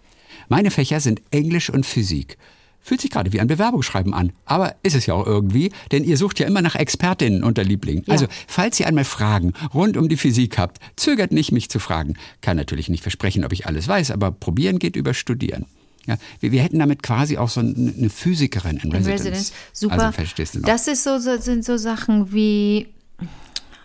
Meine 0.50 0.72
Fächer 0.72 1.00
sind 1.00 1.22
Englisch 1.32 1.70
und 1.70 1.86
Physik. 1.86 2.38
Fühlt 2.86 3.00
sich 3.00 3.12
gerade 3.12 3.32
wie 3.32 3.40
ein 3.40 3.48
Bewerbungsschreiben 3.48 4.14
an. 4.14 4.34
Aber 4.46 4.76
ist 4.84 4.94
es 4.96 5.06
ja 5.06 5.14
auch 5.14 5.26
irgendwie, 5.26 5.72
denn 5.94 6.04
ihr 6.04 6.18
sucht 6.18 6.40
ja 6.40 6.48
immer 6.48 6.62
nach 6.62 6.76
Expertinnen 6.76 7.42
unter 7.44 7.64
Lieblingen. 7.64 8.04
Ja. 8.08 8.12
Also, 8.12 8.26
falls 8.48 8.78
ihr 8.80 8.88
einmal 8.88 9.06
Fragen 9.06 9.54
rund 9.74 9.96
um 9.96 10.10
die 10.10 10.18
Physik 10.18 10.58
habt, 10.58 10.80
zögert 10.98 11.32
nicht, 11.32 11.54
mich 11.54 11.70
zu 11.70 11.80
fragen. 11.80 12.16
Kann 12.42 12.58
natürlich 12.58 12.90
nicht 12.90 13.02
versprechen, 13.02 13.46
ob 13.46 13.54
ich 13.54 13.68
alles 13.68 13.88
weiß, 13.88 14.12
aber 14.12 14.32
probieren 14.32 14.80
geht 14.80 14.98
über 14.98 15.14
Studieren. 15.14 15.66
Ja, 16.06 16.18
wir, 16.40 16.52
wir 16.52 16.62
hätten 16.62 16.80
damit 16.80 17.02
quasi 17.02 17.38
auch 17.38 17.50
so 17.50 17.62
eine 17.62 18.10
Physikerin 18.10 18.78
in, 18.78 18.92
In 18.92 18.92
Residence. 18.92 19.22
Residence. 19.22 19.54
Super. 19.72 19.94
Also, 19.94 20.12
verstehst 20.12 20.56
du 20.56 20.60
noch? 20.60 20.68
Das 20.68 20.88
ist 20.88 21.04
so, 21.04 21.18
sind 21.20 21.64
so 21.64 21.78
Sachen 21.78 22.34
wie, 22.34 22.88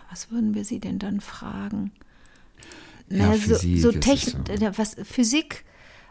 was 0.09 0.31
würden 0.31 0.53
wir 0.53 0.65
sie 0.65 0.79
denn 0.79 0.99
dann 0.99 1.21
fragen? 1.21 1.91
Ja, 3.09 3.29
Na, 3.29 3.31
Physik 3.33 3.81
so, 3.81 3.91
so 3.91 3.97
ist 3.97 4.03
Technik, 4.03 4.59
so. 4.59 4.77
was 4.77 4.95
Physik. 5.03 5.65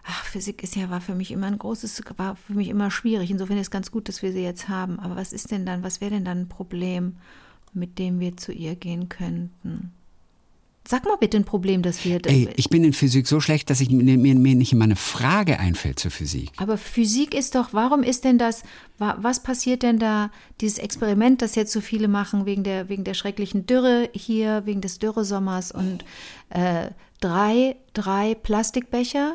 Ach, 0.05 0.25
Physik 0.25 0.63
ist 0.63 0.75
ja 0.75 0.89
war 0.89 1.03
für 1.03 1.15
mich 1.15 1.31
immer 1.31 1.47
ein 1.47 1.59
großes, 1.59 2.03
war 2.17 2.37
für 2.37 2.55
mich 2.55 2.69
immer 2.69 2.91
schwierig. 2.91 3.31
Insofern 3.31 3.59
ist 3.59 3.67
es 3.67 3.71
ganz 3.71 3.91
gut, 3.91 4.09
dass 4.09 4.23
wir 4.23 4.33
sie 4.33 4.43
jetzt 4.43 4.69
haben. 4.69 4.99
Aber 4.99 5.17
was 5.17 5.35
ist 5.35 5.51
denn 5.51 5.67
dann, 5.67 5.83
was 5.83 6.01
wäre 6.01 6.13
denn 6.13 6.25
dann 6.25 6.41
ein 6.43 6.49
Problem, 6.49 7.17
mit 7.75 7.99
dem 7.99 8.19
wir 8.19 8.37
zu 8.37 8.53
ihr 8.53 8.75
gehen 8.75 9.11
könnten? 9.11 9.93
Sag 10.91 11.05
mal 11.05 11.17
bitte 11.17 11.37
ein 11.37 11.45
Problem, 11.45 11.83
das 11.83 12.03
wir. 12.07 12.19
Ey, 12.25 12.49
ich 12.57 12.71
bin 12.71 12.83
in 12.83 12.95
Physik 12.95 13.27
so 13.27 13.41
schlecht, 13.41 13.69
dass 13.69 13.83
ich 13.83 13.91
mir, 13.91 14.17
mir, 14.17 14.35
mir 14.35 14.55
nicht 14.55 14.73
mal 14.73 14.85
eine 14.85 14.97
Frage 14.97 15.59
einfällt 15.61 15.99
zur 15.99 16.11
Physik. 16.11 16.51
Aber 16.57 16.79
Physik 16.79 17.35
ist 17.35 17.55
doch, 17.55 17.75
warum 17.75 18.03
ist 18.03 18.25
denn 18.25 18.39
das, 18.39 18.63
wa- 18.97 19.19
was 19.21 19.43
passiert 19.43 19.83
denn 19.83 19.99
da, 19.99 20.31
dieses 20.63 20.79
Experiment, 20.79 21.43
das 21.43 21.57
jetzt 21.57 21.73
so 21.75 21.83
viele 21.83 22.09
machen, 22.09 22.47
wegen 22.47 22.63
der, 22.65 22.89
wegen 22.89 23.05
der 23.05 23.13
schrecklichen 23.13 23.67
Dürre 23.67 24.09
hier, 24.15 24.63
wegen 24.65 24.81
des 24.81 24.99
Dürresommers 24.99 25.73
und 25.73 26.07
äh, 26.49 26.89
drei, 27.21 27.77
drei 27.93 28.35
Plastikbecher, 28.35 29.35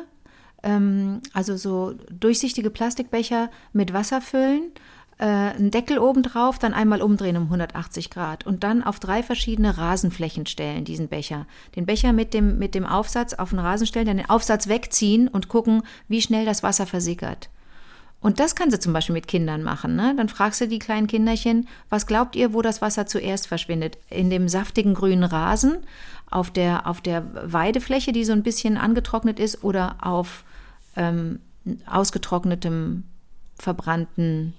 ähm, 0.64 1.20
also 1.34 1.56
so 1.56 1.94
durchsichtige 2.10 2.70
Plastikbecher 2.70 3.48
mit 3.72 3.92
Wasser 3.92 4.20
füllen, 4.20 4.72
äh, 5.18 5.24
einen 5.24 5.70
Deckel 5.70 5.98
oben 5.98 6.22
drauf, 6.22 6.58
dann 6.58 6.74
einmal 6.74 7.02
umdrehen 7.02 7.36
um 7.36 7.44
180 7.44 8.10
Grad 8.10 8.46
und 8.46 8.64
dann 8.64 8.82
auf 8.82 8.98
drei 8.98 9.22
verschiedene 9.22 9.78
Rasenflächen 9.78 10.46
stellen, 10.46 10.84
diesen 10.84 11.08
Becher. 11.08 11.46
Den 11.76 11.86
Becher 11.86 12.12
mit 12.12 12.34
dem, 12.34 12.58
mit 12.58 12.74
dem 12.74 12.86
Aufsatz 12.86 13.34
auf 13.34 13.50
den 13.50 13.58
Rasen 13.58 13.86
stellen, 13.86 14.06
dann 14.06 14.16
den 14.16 14.30
Aufsatz 14.30 14.68
wegziehen 14.68 15.28
und 15.28 15.48
gucken, 15.48 15.82
wie 16.08 16.22
schnell 16.22 16.44
das 16.44 16.62
Wasser 16.62 16.86
versickert. 16.86 17.48
Und 18.24 18.40
das 18.40 18.54
kannst 18.54 18.74
du 18.74 18.80
zum 18.80 18.94
Beispiel 18.94 19.12
mit 19.12 19.28
Kindern 19.28 19.62
machen. 19.62 19.96
Ne? 19.96 20.14
Dann 20.16 20.30
fragst 20.30 20.58
du 20.62 20.66
die 20.66 20.78
kleinen 20.78 21.08
Kinderchen, 21.08 21.68
was 21.90 22.06
glaubt 22.06 22.36
ihr, 22.36 22.54
wo 22.54 22.62
das 22.62 22.80
Wasser 22.80 23.06
zuerst 23.06 23.48
verschwindet? 23.48 23.98
In 24.08 24.30
dem 24.30 24.48
saftigen 24.48 24.94
grünen 24.94 25.24
Rasen, 25.24 25.76
auf 26.30 26.50
der, 26.50 26.86
auf 26.86 27.02
der 27.02 27.52
Weidefläche, 27.52 28.12
die 28.12 28.24
so 28.24 28.32
ein 28.32 28.42
bisschen 28.42 28.78
angetrocknet 28.78 29.38
ist, 29.38 29.62
oder 29.62 29.96
auf 30.00 30.44
ähm, 30.96 31.40
ausgetrocknetem, 31.86 33.04
verbrannten, 33.58 34.54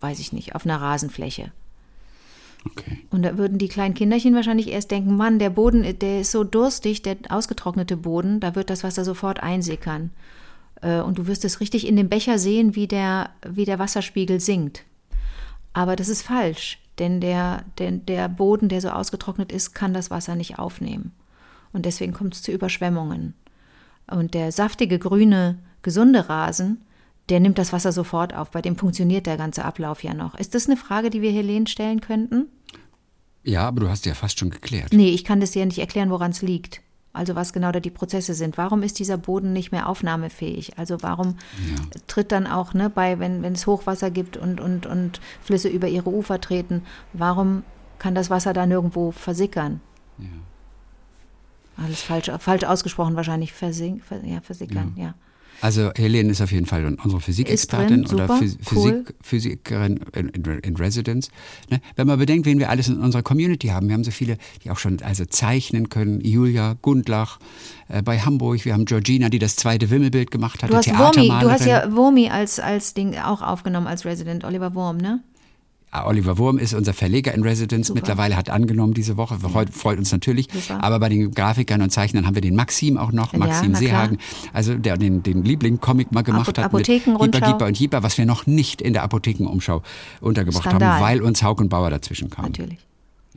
weiß 0.00 0.18
ich 0.20 0.32
nicht, 0.32 0.54
auf 0.54 0.64
einer 0.64 0.80
Rasenfläche. 0.80 1.52
Okay. 2.66 2.98
Und 3.10 3.22
da 3.22 3.38
würden 3.38 3.58
die 3.58 3.68
kleinen 3.68 3.94
Kinderchen 3.94 4.34
wahrscheinlich 4.34 4.68
erst 4.68 4.90
denken, 4.90 5.16
Mann, 5.16 5.38
der 5.38 5.50
Boden, 5.50 5.98
der 5.98 6.20
ist 6.20 6.32
so 6.32 6.44
durstig, 6.44 7.02
der 7.02 7.16
ausgetrocknete 7.28 7.96
Boden, 7.96 8.40
da 8.40 8.54
wird 8.54 8.70
das 8.70 8.84
Wasser 8.84 9.04
sofort 9.04 9.42
einsickern. 9.42 10.10
Äh, 10.82 11.00
Und 11.00 11.18
du 11.18 11.26
wirst 11.26 11.44
es 11.44 11.60
richtig 11.60 11.86
in 11.86 11.96
dem 11.96 12.08
Becher 12.08 12.38
sehen, 12.38 12.74
wie 12.74 12.88
der, 12.88 13.30
wie 13.46 13.64
der 13.64 13.78
Wasserspiegel 13.78 14.40
sinkt. 14.40 14.84
Aber 15.72 15.94
das 15.94 16.08
ist 16.08 16.22
falsch, 16.22 16.80
denn 16.98 17.20
der, 17.20 17.64
denn 17.78 18.04
der 18.06 18.28
Boden, 18.28 18.68
der 18.68 18.80
so 18.80 18.90
ausgetrocknet 18.90 19.52
ist, 19.52 19.74
kann 19.74 19.94
das 19.94 20.10
Wasser 20.10 20.34
nicht 20.34 20.58
aufnehmen. 20.58 21.12
Und 21.72 21.86
deswegen 21.86 22.12
kommt 22.12 22.34
es 22.34 22.42
zu 22.42 22.50
Überschwemmungen. 22.50 23.34
Und 24.10 24.34
der 24.34 24.52
saftige, 24.52 24.98
grüne, 24.98 25.58
gesunde 25.82 26.28
Rasen, 26.28 26.82
der 27.28 27.40
nimmt 27.40 27.58
das 27.58 27.72
Wasser 27.72 27.92
sofort 27.92 28.34
auf. 28.34 28.50
Bei 28.50 28.62
dem 28.62 28.76
funktioniert 28.76 29.26
der 29.26 29.36
ganze 29.36 29.64
Ablauf 29.64 30.02
ja 30.02 30.14
noch. 30.14 30.34
Ist 30.34 30.54
das 30.54 30.66
eine 30.66 30.76
Frage, 30.76 31.10
die 31.10 31.22
wir 31.22 31.30
Helene 31.30 31.66
stellen 31.66 32.00
könnten? 32.00 32.46
Ja, 33.44 33.66
aber 33.66 33.80
du 33.80 33.88
hast 33.88 34.06
ja 34.06 34.14
fast 34.14 34.38
schon 34.38 34.50
geklärt. 34.50 34.92
Nee, 34.92 35.10
ich 35.10 35.24
kann 35.24 35.40
das 35.40 35.52
dir 35.52 35.64
nicht 35.64 35.78
erklären, 35.78 36.10
woran 36.10 36.32
es 36.32 36.42
liegt. 36.42 36.82
Also 37.12 37.34
was 37.34 37.52
genau 37.52 37.72
da 37.72 37.80
die 37.80 37.90
Prozesse 37.90 38.34
sind. 38.34 38.58
Warum 38.58 38.82
ist 38.82 38.98
dieser 38.98 39.16
Boden 39.16 39.52
nicht 39.52 39.72
mehr 39.72 39.88
aufnahmefähig? 39.88 40.78
Also 40.78 41.02
warum 41.02 41.36
tritt 42.06 42.30
dann 42.32 42.46
auch, 42.46 42.74
ne, 42.74 42.90
bei, 42.90 43.18
wenn, 43.18 43.42
wenn 43.42 43.54
es 43.54 43.66
Hochwasser 43.66 44.10
gibt 44.10 44.36
und, 44.36 44.60
und, 44.60 44.86
und 44.86 45.20
Flüsse 45.42 45.68
über 45.68 45.88
ihre 45.88 46.10
Ufer 46.10 46.40
treten, 46.40 46.82
warum 47.12 47.64
kann 47.98 48.14
das 48.14 48.30
Wasser 48.30 48.52
da 48.52 48.66
nirgendwo 48.66 49.10
versickern? 49.10 49.80
Alles 51.76 52.02
falsch, 52.02 52.30
falsch 52.38 52.64
ausgesprochen 52.64 53.16
wahrscheinlich. 53.16 53.52
Versing, 53.52 54.00
ver, 54.00 54.24
ja, 54.24 54.40
versickern, 54.40 54.94
ja. 54.96 55.14
Also 55.60 55.90
Helene 55.96 56.30
ist 56.30 56.40
auf 56.40 56.52
jeden 56.52 56.66
Fall 56.66 56.84
unsere 56.84 57.20
Physikexpertin 57.20 58.06
oder 58.06 58.28
Phys 58.28 58.58
cool. 58.72 59.04
Physik, 59.04 59.14
Physikerin 59.20 60.00
in, 60.14 60.28
in, 60.28 60.76
Residence. 60.76 61.30
Ne? 61.68 61.80
Wenn 61.96 62.06
man 62.06 62.18
bedenkt, 62.18 62.46
wen 62.46 62.58
wir 62.58 62.70
alles 62.70 62.88
in 62.88 63.00
unserer 63.00 63.22
Community 63.22 63.68
haben, 63.68 63.88
wir 63.88 63.94
haben 63.94 64.04
so 64.04 64.10
viele, 64.10 64.38
die 64.62 64.70
auch 64.70 64.78
schon 64.78 65.02
also 65.02 65.24
zeichnen 65.24 65.88
können. 65.88 66.20
Julia 66.20 66.76
Gundlach 66.80 67.38
äh, 67.88 68.02
bei 68.02 68.20
Hamburg, 68.20 68.64
wir 68.64 68.72
haben 68.72 68.84
Georgina, 68.84 69.28
die 69.28 69.38
das 69.38 69.56
zweite 69.56 69.90
Wimmelbild 69.90 70.30
gemacht 70.30 70.62
hat, 70.62 70.70
Du 70.70 70.76
hast 70.76 70.84
Theatermalerin. 70.84 71.40
du 71.40 71.50
hast 71.50 71.66
ja 71.66 71.94
Wurmi 71.94 72.28
als, 72.28 72.60
als 72.60 72.94
Ding 72.94 73.16
auch 73.18 73.42
aufgenommen 73.42 73.86
als 73.86 74.04
Resident, 74.04 74.44
Oliver 74.44 74.74
Wurm, 74.74 74.98
ne? 74.98 75.20
Oliver 75.92 76.36
Wurm 76.38 76.58
ist 76.58 76.74
unser 76.74 76.92
Verleger 76.92 77.32
in 77.34 77.42
Residence. 77.42 77.88
Super. 77.88 78.00
Mittlerweile 78.00 78.36
hat 78.36 78.50
angenommen 78.50 78.92
diese 78.94 79.16
Woche. 79.16 79.38
Freut, 79.38 79.70
freut 79.70 79.98
uns 79.98 80.12
natürlich. 80.12 80.48
Super. 80.52 80.82
Aber 80.84 80.98
bei 81.00 81.08
den 81.08 81.30
Grafikern 81.32 81.80
und 81.82 81.90
Zeichnern 81.90 82.26
haben 82.26 82.34
wir 82.34 82.42
den 82.42 82.54
Maxim 82.54 82.98
auch 82.98 83.10
noch. 83.10 83.32
Ja, 83.32 83.38
Maxim 83.38 83.68
klar. 83.70 83.80
Seehagen. 83.80 84.18
Also 84.52 84.74
der 84.74 84.96
den, 84.98 85.22
den 85.22 85.42
Liebling-Comic 85.44 86.12
mal 86.12 86.22
gemacht 86.22 86.50
Apo- 86.58 86.62
hat. 86.62 86.72
Mit 86.72 86.82
Apothekenrundschau. 86.88 87.38
Jeeper, 87.38 87.48
Jeeper 87.52 87.66
und 87.66 87.78
Jeeper, 87.78 88.02
was 88.02 88.18
wir 88.18 88.26
noch 88.26 88.46
nicht 88.46 88.82
in 88.82 88.92
der 88.92 89.02
Apothekenumschau 89.02 89.82
untergebracht 90.20 90.62
Skandal. 90.64 90.90
haben, 90.94 91.02
weil 91.02 91.22
uns 91.22 91.42
Haug 91.42 91.56
und 91.60 91.68
Bauer 91.70 91.90
dazwischen 91.90 92.28
kamen. 92.30 92.48
Natürlich. 92.52 92.78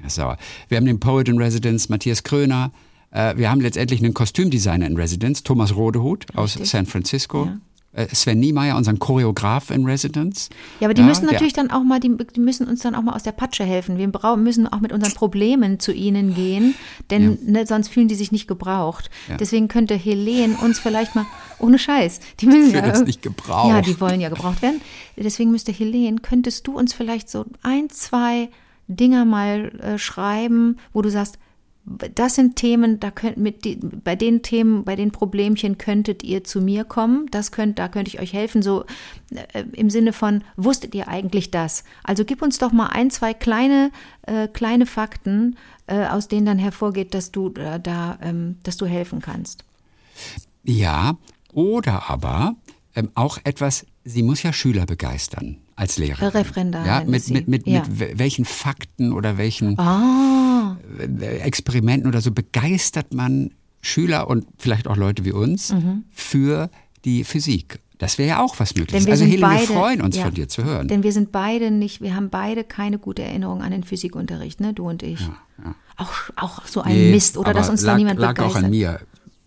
Ja, 0.04 0.10
sauer. 0.10 0.38
Wir 0.68 0.78
haben 0.78 0.86
den 0.86 0.99
Poet 0.99 1.30
in 1.30 1.38
Residence, 1.38 1.88
Matthias 1.89 2.24
Kröner. 2.24 2.72
Äh, 3.12 3.38
wir 3.38 3.49
haben 3.49 3.62
letztendlich 3.62 4.04
einen 4.04 4.14
Kostümdesigner 4.14 4.88
in 4.88 4.97
Residence, 4.97 5.43
Thomas 5.43 5.76
Rodehut 5.76 6.26
aus 6.36 6.56
Richtig. 6.56 6.70
San 6.70 6.86
Francisco. 6.86 7.45
Ja. 7.45 7.58
Äh, 7.94 8.08
Sven 8.16 8.39
Niemeyer, 8.39 8.78
unseren 8.78 9.00
Choreograf 9.00 9.70
in 9.70 9.84
Residence. 9.86 10.48
Ja, 10.80 10.88
aber 10.88 10.94
die 10.94 11.02
Ja, 11.02 11.08
müssen 11.08 11.24
der- 11.26 11.34
natürlich 11.34 11.52
dann 11.52 11.72
auch 11.72 11.84
mal, 11.84 12.00
die, 12.00 12.16
die 12.36 12.39
müssen 12.39 12.66
uns 12.68 12.80
dann 12.82 12.96
auch 12.96 13.02
mal 13.02 13.14
aus 13.14 13.24
der 13.24 13.34
Patsche 13.34 13.66
helfen. 13.66 13.98
Wir 13.98 14.08
brau- 14.10 14.38
müssen 14.38 14.66
auch 14.66 14.80
mit 14.80 14.94
unseren 14.94 15.14
Problemen 15.14 15.78
zu 15.80 15.92
ihnen 15.92 16.34
gehen, 16.34 16.74
denn 17.10 17.38
ne, 17.46 17.68
sonst 17.68 17.89
fühlen 17.89 18.08
die 18.08 18.16
sich 18.16 18.32
nicht 18.32 18.48
gebraucht. 18.48 19.10
Ja. 19.28 19.36
Deswegen 19.36 19.68
könnte 19.68 19.96
Helene 19.96 20.56
uns 20.62 20.80
vielleicht 20.80 21.16
mal, 21.16 21.26
ohne 21.60 21.78
Scheiß, 21.78 22.22
die 22.39 22.46
müssen 22.46 22.74
ja, 22.74 22.86
uns 22.88 23.02
nicht 23.02 23.22
gebraucht. 23.22 23.70
Ja, 23.70 23.82
die 23.82 24.00
wollen 24.00 24.22
ja 24.22 24.30
gebraucht 24.30 24.62
werden. 24.62 24.80
Deswegen 25.18 25.52
müsste 25.52 25.74
Helene, 25.74 26.20
könntest 26.22 26.68
du 26.68 26.78
uns 26.78 26.94
vielleicht 26.94 27.30
so 27.30 27.46
ein, 27.62 27.89
zwei 27.89 28.50
Dinger 28.88 29.26
mal 29.26 29.72
äh, 29.80 29.98
schreiben, 29.98 30.78
wo 30.94 31.02
du 31.02 31.10
sagst, 31.10 31.38
das 31.84 32.36
sind 32.36 32.56
Themen, 32.58 33.00
da 33.00 33.10
könnt 33.10 33.38
mit 33.38 33.66
die, 33.66 33.76
bei 33.76 34.16
den 34.16 34.44
Themen, 34.44 34.84
bei 34.84 34.96
den 34.96 35.12
Problemchen 35.12 35.78
könntet 35.78 36.24
ihr 36.24 36.44
zu 36.44 36.62
mir 36.62 36.84
kommen. 36.84 37.26
Das 37.32 37.52
könnt, 37.52 37.80
da 37.80 37.88
könnte 37.88 38.10
ich 38.10 38.20
euch 38.20 38.34
helfen. 38.34 38.62
So 38.62 38.86
äh, 39.32 39.64
im 39.74 39.90
Sinne 39.90 40.14
von, 40.14 40.44
wusstet 40.56 40.94
ihr 40.94 41.08
eigentlich 41.08 41.50
das? 41.50 41.84
Also 42.04 42.24
gib 42.24 42.42
uns 42.42 42.60
doch 42.60 42.72
mal 42.72 42.88
ein, 42.88 43.10
zwei 43.10 43.34
kleine, 43.34 43.92
äh, 44.24 44.48
kleine 44.48 44.86
Fakten, 44.86 45.58
äh, 45.88 46.06
aus 46.06 46.28
denen 46.28 46.46
dann 46.46 46.60
hervorgeht, 46.60 47.14
dass 47.14 47.32
du 47.32 47.50
da, 47.50 48.20
ähm, 48.22 48.58
dass 48.64 48.78
du 48.78 48.86
helfen 48.86 49.20
kannst. 49.22 49.64
Ja, 50.64 51.18
oder 51.52 52.10
aber 52.10 52.56
ähm, 52.96 53.10
auch 53.16 53.40
etwas, 53.44 53.88
sie 54.04 54.22
muss 54.22 54.44
ja 54.44 54.54
Schüler 54.54 54.86
begeistern 54.86 55.61
als 55.76 55.97
Lehrerin. 55.97 56.28
Referendarin. 56.30 56.88
Ja, 56.88 57.03
mit, 57.05 57.30
mit, 57.30 57.47
mit, 57.47 57.67
ja. 57.67 57.84
mit 57.97 58.19
welchen 58.19 58.45
Fakten 58.45 59.11
oder 59.13 59.38
welchen 59.38 59.78
ah. 59.80 60.78
Experimenten 61.19 62.07
oder 62.07 62.22
so 62.22 62.32
begeistert 62.32 63.13
man 63.13 63.51
Schüler 63.82 64.28
und 64.30 64.45
vielleicht 64.57 64.88
auch 64.88 64.97
Leute 64.97 65.26
wie 65.26 65.32
uns 65.32 65.74
Mhm. 65.74 66.03
für 66.11 66.69
die 67.05 67.24
Physik. 67.24 67.80
Das 67.97 68.17
wäre 68.17 68.30
ja 68.30 68.41
auch 68.43 68.59
was 68.59 68.76
Mögliches. 68.76 69.05
wir 69.05 69.11
Also 69.11 69.26
Helen, 69.26 69.41
wir 69.41 69.47
beide- 69.47 69.65
freuen 69.67 70.01
uns 70.01 70.17
ja. 70.17 70.24
von 70.24 70.34
dir 70.34 70.47
zu 70.47 70.63
hören. 70.63 70.88
Denn 70.88 71.03
wir 71.03 71.11
sind 71.11 71.32
beide 71.32 71.69
nicht, 71.72 72.01
wir 72.01 72.15
haben 72.15 72.30
beide 72.30 72.63
keine 72.63 72.97
gute 72.99 73.22
Erinnerung 73.24 73.61
an 73.61 73.72
den 73.72 73.84
Physikunterricht, 73.84 74.59
ne, 74.59 74.74
du 74.74 74.88
und 74.89 75.03
ich. 75.03 75.19
Auch, 75.97 76.11
auch 76.36 76.65
so 76.65 76.82
ein 76.82 76.95
Nee, 76.95 77.11
Mist, 77.11 77.38
oder 77.38 77.53
dass 77.53 77.69
uns 77.69 77.82
lag, 77.84 77.93
da 77.93 77.97
niemand 77.97 78.19
lag 78.19 78.30
begeistert. 78.34 78.61
auch 78.61 78.63
an 78.65 78.69
mir. 78.72 78.99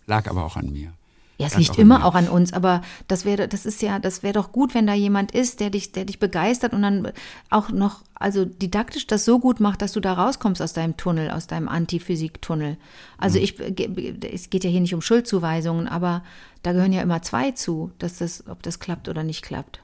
Lag 0.06 0.28
aber 0.30 0.44
auch 0.44 0.56
an 0.56 0.70
mir. 0.72 0.92
Ja, 1.36 1.48
es 1.48 1.56
liegt 1.56 1.78
immer 1.78 2.04
auch 2.04 2.14
an 2.14 2.28
uns, 2.28 2.52
aber 2.52 2.82
das 3.08 3.24
wäre, 3.24 3.48
das 3.48 3.66
ist 3.66 3.82
ja, 3.82 3.98
das 3.98 4.22
wäre 4.22 4.34
doch 4.34 4.52
gut, 4.52 4.72
wenn 4.72 4.86
da 4.86 4.94
jemand 4.94 5.32
ist, 5.32 5.58
der 5.58 5.70
dich, 5.70 5.90
der 5.90 6.04
dich 6.04 6.20
begeistert 6.20 6.72
und 6.72 6.82
dann 6.82 7.12
auch 7.50 7.70
noch, 7.70 8.02
also 8.14 8.44
didaktisch 8.44 9.08
das 9.08 9.24
so 9.24 9.40
gut 9.40 9.58
macht, 9.58 9.82
dass 9.82 9.92
du 9.92 10.00
da 10.00 10.12
rauskommst 10.12 10.62
aus 10.62 10.74
deinem 10.74 10.96
Tunnel, 10.96 11.30
aus 11.30 11.48
deinem 11.48 11.68
Antiphysik-Tunnel. 11.68 12.76
Also 13.18 13.40
ich, 13.40 13.58
es 13.58 14.48
geht 14.48 14.62
ja 14.62 14.70
hier 14.70 14.80
nicht 14.80 14.94
um 14.94 15.00
Schuldzuweisungen, 15.00 15.88
aber 15.88 16.22
da 16.62 16.72
gehören 16.72 16.92
ja 16.92 17.02
immer 17.02 17.20
zwei 17.22 17.50
zu, 17.50 17.90
dass 17.98 18.18
das, 18.18 18.46
ob 18.46 18.62
das 18.62 18.78
klappt 18.78 19.08
oder 19.08 19.24
nicht 19.24 19.42
klappt. 19.42 19.80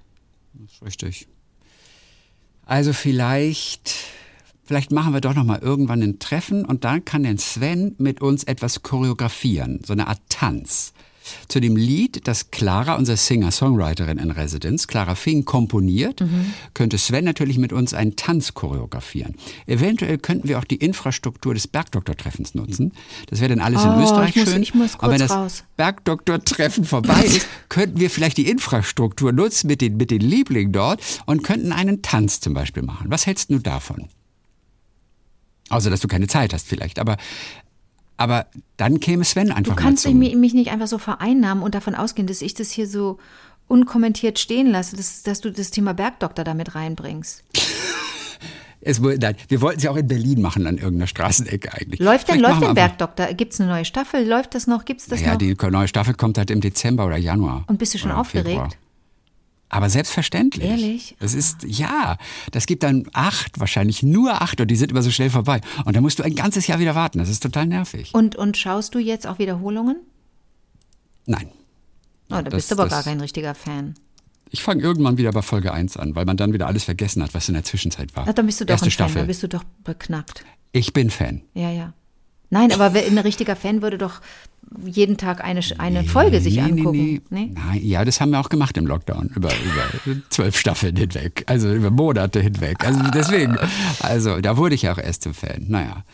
Das 0.54 0.72
ist 0.74 0.82
richtig. 0.84 1.28
Also 2.64 2.92
vielleicht, 2.92 3.92
vielleicht 4.62 4.92
machen 4.92 5.12
wir 5.12 5.20
doch 5.20 5.34
noch 5.34 5.42
mal 5.42 5.58
irgendwann 5.58 6.00
ein 6.00 6.20
Treffen 6.20 6.64
und 6.64 6.84
dann 6.84 7.04
kann 7.04 7.24
der 7.24 7.36
Sven 7.38 7.96
mit 7.98 8.20
uns 8.20 8.44
etwas 8.44 8.84
choreografieren, 8.84 9.80
so 9.84 9.92
eine 9.94 10.06
Art 10.06 10.20
Tanz. 10.28 10.92
Zu 11.48 11.60
dem 11.60 11.76
Lied, 11.76 12.26
das 12.28 12.50
Clara, 12.50 12.94
unsere 12.96 13.16
Singer-Songwriterin 13.16 14.18
in 14.18 14.30
Residenz, 14.30 14.86
Clara 14.86 15.14
Fing 15.14 15.44
komponiert, 15.44 16.20
Mhm. 16.20 16.52
könnte 16.74 16.98
Sven 16.98 17.24
natürlich 17.24 17.58
mit 17.58 17.72
uns 17.72 17.94
einen 17.94 18.16
Tanz 18.16 18.54
choreografieren. 18.54 19.34
Eventuell 19.66 20.18
könnten 20.18 20.48
wir 20.48 20.58
auch 20.58 20.64
die 20.64 20.76
Infrastruktur 20.76 21.54
des 21.54 21.66
Bergdoktor-Treffens 21.68 22.54
nutzen. 22.54 22.92
Das 23.28 23.40
wäre 23.40 23.50
dann 23.50 23.60
alles 23.60 23.82
in 23.82 23.90
Oh, 23.90 24.02
Österreich 24.02 24.30
ich 24.30 24.36
muss- 24.36 24.50
schön. 24.52 24.62
ich 24.62 24.74
muss 24.74 24.94
Und 24.96 25.10
wenn 25.10 25.18
das 25.20 25.30
raus. 25.30 25.64
Bergdoktor-Treffen 25.76 26.84
vorbei 26.84 27.20
ist, 27.24 27.46
könnten 27.68 28.00
wir 28.00 28.10
vielleicht 28.10 28.36
die 28.36 28.48
Infrastruktur 28.48 29.32
nutzen 29.32 29.66
mit 29.66 29.80
den, 29.80 29.96
mit 29.96 30.10
den 30.10 30.20
Lieblingen 30.20 30.72
dort 30.72 31.00
und 31.26 31.42
könnten 31.42 31.72
einen 31.72 32.02
Tanz 32.02 32.40
zum 32.40 32.54
Beispiel 32.54 32.82
machen. 32.82 33.06
Was 33.10 33.26
hältst 33.26 33.50
du 33.50 33.58
davon? 33.58 34.08
Außer, 35.68 35.88
dass 35.90 36.00
du 36.00 36.08
keine 36.08 36.26
Zeit 36.26 36.52
hast 36.52 36.66
vielleicht, 36.66 36.98
aber, 36.98 37.16
aber 38.20 38.46
dann 38.76 39.00
käme 39.00 39.24
Sven 39.24 39.50
einfach 39.50 39.74
Du 39.74 39.82
kannst 39.82 40.06
mich, 40.06 40.36
mich 40.36 40.52
nicht 40.52 40.70
einfach 40.70 40.86
so 40.86 40.98
vereinnahmen 40.98 41.64
und 41.64 41.74
davon 41.74 41.94
ausgehen, 41.94 42.26
dass 42.26 42.42
ich 42.42 42.52
das 42.52 42.70
hier 42.70 42.86
so 42.86 43.18
unkommentiert 43.66 44.38
stehen 44.38 44.66
lasse, 44.66 44.94
dass, 44.96 45.22
dass 45.22 45.40
du 45.40 45.50
das 45.50 45.70
Thema 45.70 45.94
Bergdoktor 45.94 46.44
damit 46.44 46.74
reinbringst. 46.74 47.42
es, 48.82 49.00
nein, 49.00 49.36
wir 49.48 49.62
wollten 49.62 49.78
es 49.78 49.84
ja 49.84 49.90
auch 49.90 49.96
in 49.96 50.06
Berlin 50.06 50.42
machen, 50.42 50.66
an 50.66 50.76
irgendeiner 50.76 51.06
Straßenecke 51.06 51.72
eigentlich. 51.72 51.98
Läuft 51.98 52.28
denn, 52.28 52.36
Vielleicht 52.36 52.60
läuft 52.60 52.66
denn 52.66 52.74
Bergdoktor? 52.74 53.26
Gibt 53.28 53.54
es 53.54 53.60
eine 53.60 53.70
neue 53.70 53.86
Staffel? 53.86 54.28
Läuft 54.28 54.54
das 54.54 54.66
noch? 54.66 54.84
Gibt 54.84 55.00
es 55.00 55.06
das 55.06 55.22
Ja, 55.22 55.30
noch? 55.32 55.38
die 55.38 55.56
neue 55.70 55.88
Staffel 55.88 56.12
kommt 56.12 56.36
halt 56.36 56.50
im 56.50 56.60
Dezember 56.60 57.06
oder 57.06 57.16
Januar. 57.16 57.64
Und 57.68 57.78
bist 57.78 57.94
du 57.94 57.98
schon 57.98 58.10
aufgeregt? 58.10 58.48
Februar. 58.50 58.68
Aber 59.72 59.88
selbstverständlich. 59.88 60.68
Ehrlich? 60.68 61.16
Das 61.20 61.32
ist, 61.32 61.62
ja, 61.64 62.18
das 62.50 62.66
gibt 62.66 62.82
dann 62.82 63.06
acht, 63.12 63.58
wahrscheinlich 63.60 64.02
nur 64.02 64.42
acht 64.42 64.60
und 64.60 64.68
die 64.68 64.76
sind 64.76 64.90
immer 64.90 65.02
so 65.02 65.10
schnell 65.12 65.30
vorbei. 65.30 65.60
Und 65.84 65.94
da 65.96 66.00
musst 66.00 66.18
du 66.18 66.24
ein 66.24 66.34
ganzes 66.34 66.66
Jahr 66.66 66.80
wieder 66.80 66.94
warten. 66.96 67.18
Das 67.18 67.28
ist 67.28 67.42
total 67.42 67.66
nervig. 67.66 68.12
Und, 68.12 68.34
und 68.36 68.56
schaust 68.56 68.94
du 68.94 68.98
jetzt 68.98 69.26
auch 69.28 69.38
Wiederholungen? 69.38 69.96
Nein. 71.26 71.48
Oh, 72.30 72.34
da 72.36 72.42
Das- 72.42 72.54
bist 72.54 72.70
du 72.70 72.74
aber 72.74 72.84
das- 72.84 72.92
gar 72.92 73.02
kein 73.04 73.20
richtiger 73.20 73.54
Fan. 73.54 73.94
Ich 74.50 74.62
fange 74.64 74.82
irgendwann 74.82 75.16
wieder 75.16 75.30
bei 75.30 75.42
Folge 75.42 75.72
1 75.72 75.96
an, 75.96 76.16
weil 76.16 76.24
man 76.24 76.36
dann 76.36 76.52
wieder 76.52 76.66
alles 76.66 76.82
vergessen 76.84 77.22
hat, 77.22 77.32
was 77.34 77.46
in 77.48 77.54
der 77.54 77.62
Zwischenzeit 77.62 78.16
war. 78.16 78.26
Ach, 78.28 78.32
dann 78.32 78.46
bist 78.46 78.60
du 78.60 78.64
doch 78.64 78.72
Erste 78.72 78.86
ein 78.86 78.90
Fan, 78.90 78.92
Staffel. 79.06 79.14
dann 79.20 79.26
bist 79.28 79.42
du 79.44 79.48
doch 79.48 79.62
beknackt. 79.84 80.44
ich 80.72 80.92
bin 80.92 81.10
Fan. 81.10 81.42
Ja, 81.54 81.70
ja. 81.70 81.92
Nein, 82.50 82.72
aber 82.72 82.94
wer- 82.94 83.06
ein 83.06 83.18
richtiger 83.18 83.56
Fan 83.56 83.80
würde 83.82 83.96
doch 83.98 84.20
jeden 84.84 85.16
Tag 85.16 85.42
eine, 85.42 85.60
eine 85.78 86.04
Folge 86.04 86.40
sich 86.40 86.54
nee, 86.56 86.60
angucken. 86.62 86.98
Nee, 86.98 87.20
nee. 87.30 87.50
Nein, 87.54 87.80
ja, 87.82 88.04
das 88.04 88.20
haben 88.20 88.30
wir 88.30 88.38
auch 88.40 88.48
gemacht 88.50 88.76
im 88.76 88.86
Lockdown, 88.86 89.30
über, 89.34 89.48
über 89.50 90.20
zwölf 90.30 90.56
Staffeln 90.56 90.94
hinweg, 90.96 91.44
also 91.46 91.72
über 91.72 91.90
Monate 91.90 92.40
hinweg. 92.40 92.84
Also 92.84 93.00
deswegen, 93.14 93.56
also 94.00 94.40
da 94.40 94.56
wurde 94.56 94.74
ich 94.74 94.82
ja 94.82 94.92
auch 94.92 94.98
erst 94.98 95.22
zum 95.22 95.34
Fan. 95.34 95.64
Naja. 95.68 96.04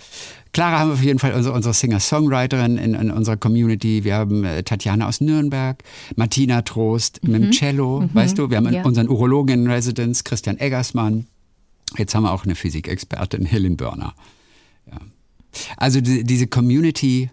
Clara 0.53 0.79
haben 0.79 0.89
wir 0.89 0.95
auf 0.95 1.03
jeden 1.03 1.19
Fall 1.19 1.35
unsere, 1.35 1.55
unsere 1.55 1.75
Singer-Songwriterin 1.75 2.79
in, 2.79 2.95
in 2.95 3.11
unserer 3.11 3.37
Community. 3.37 4.05
Wir 4.05 4.15
haben 4.15 4.43
äh, 4.45 4.63
Tatjana 4.63 5.07
aus 5.07 5.21
Nürnberg, 5.21 5.83
Martina 6.15 6.63
Trost 6.63 7.23
mit 7.25 7.43
dem 7.43 7.51
Cello, 7.51 8.09
weißt 8.15 8.39
du. 8.39 8.49
Wir 8.49 8.57
haben 8.57 8.67
Mhm. 8.69 8.73
Ja. 8.73 8.83
unseren 8.85 9.09
Urologen 9.11 9.65
in 9.67 9.71
Residence, 9.71 10.25
Christian 10.25 10.57
Eggersmann. 10.59 11.27
Jetzt 11.99 12.15
haben 12.15 12.23
wir 12.23 12.33
auch 12.33 12.45
eine 12.45 12.55
Physikexpertin, 12.55 13.45
Helen 13.45 13.77
Börner. 13.77 14.15
Ja. 14.91 14.99
Also 15.77 16.01
die, 16.01 16.25
diese 16.25 16.47
Community 16.47 17.31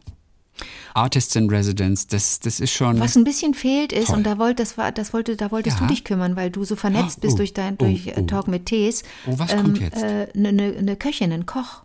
Artists 0.93 1.35
in 1.35 1.49
Residence, 1.49 2.07
das, 2.07 2.39
das 2.39 2.59
ist 2.59 2.71
schon. 2.71 2.99
Was 2.99 3.15
ein 3.17 3.23
bisschen 3.23 3.53
fehlt 3.53 3.91
ist, 3.91 4.07
Toll. 4.07 4.17
und 4.17 4.23
da, 4.25 4.37
wollt, 4.37 4.59
das 4.59 4.77
war, 4.77 4.91
das 4.91 5.11
wollte, 5.13 5.35
da 5.35 5.51
wolltest 5.51 5.79
Ja. 5.79 5.87
du 5.87 5.93
dich 5.93 6.03
kümmern, 6.03 6.35
weil 6.35 6.51
du 6.51 6.63
so 6.63 6.75
vernetzt 6.75 7.17
Oh, 7.19 7.21
bist 7.21 7.33
oh, 7.33 7.37
durch 7.37 7.53
dein 7.53 7.73
oh, 7.73 7.85
durch 7.85 8.07
äh, 8.07 8.13
oh. 8.17 8.21
Talk 8.23 8.47
mit 8.47 8.67
Tees. 8.67 9.03
Oh, 9.25 9.33
was 9.37 9.55
kommt 9.55 9.79
jetzt? 9.79 10.03
Eine 10.03 10.27
äh, 10.33 10.51
ne, 10.51 10.81
ne 10.81 10.95
Köchin, 10.95 11.31
ein 11.31 11.45
Koch. 11.45 11.81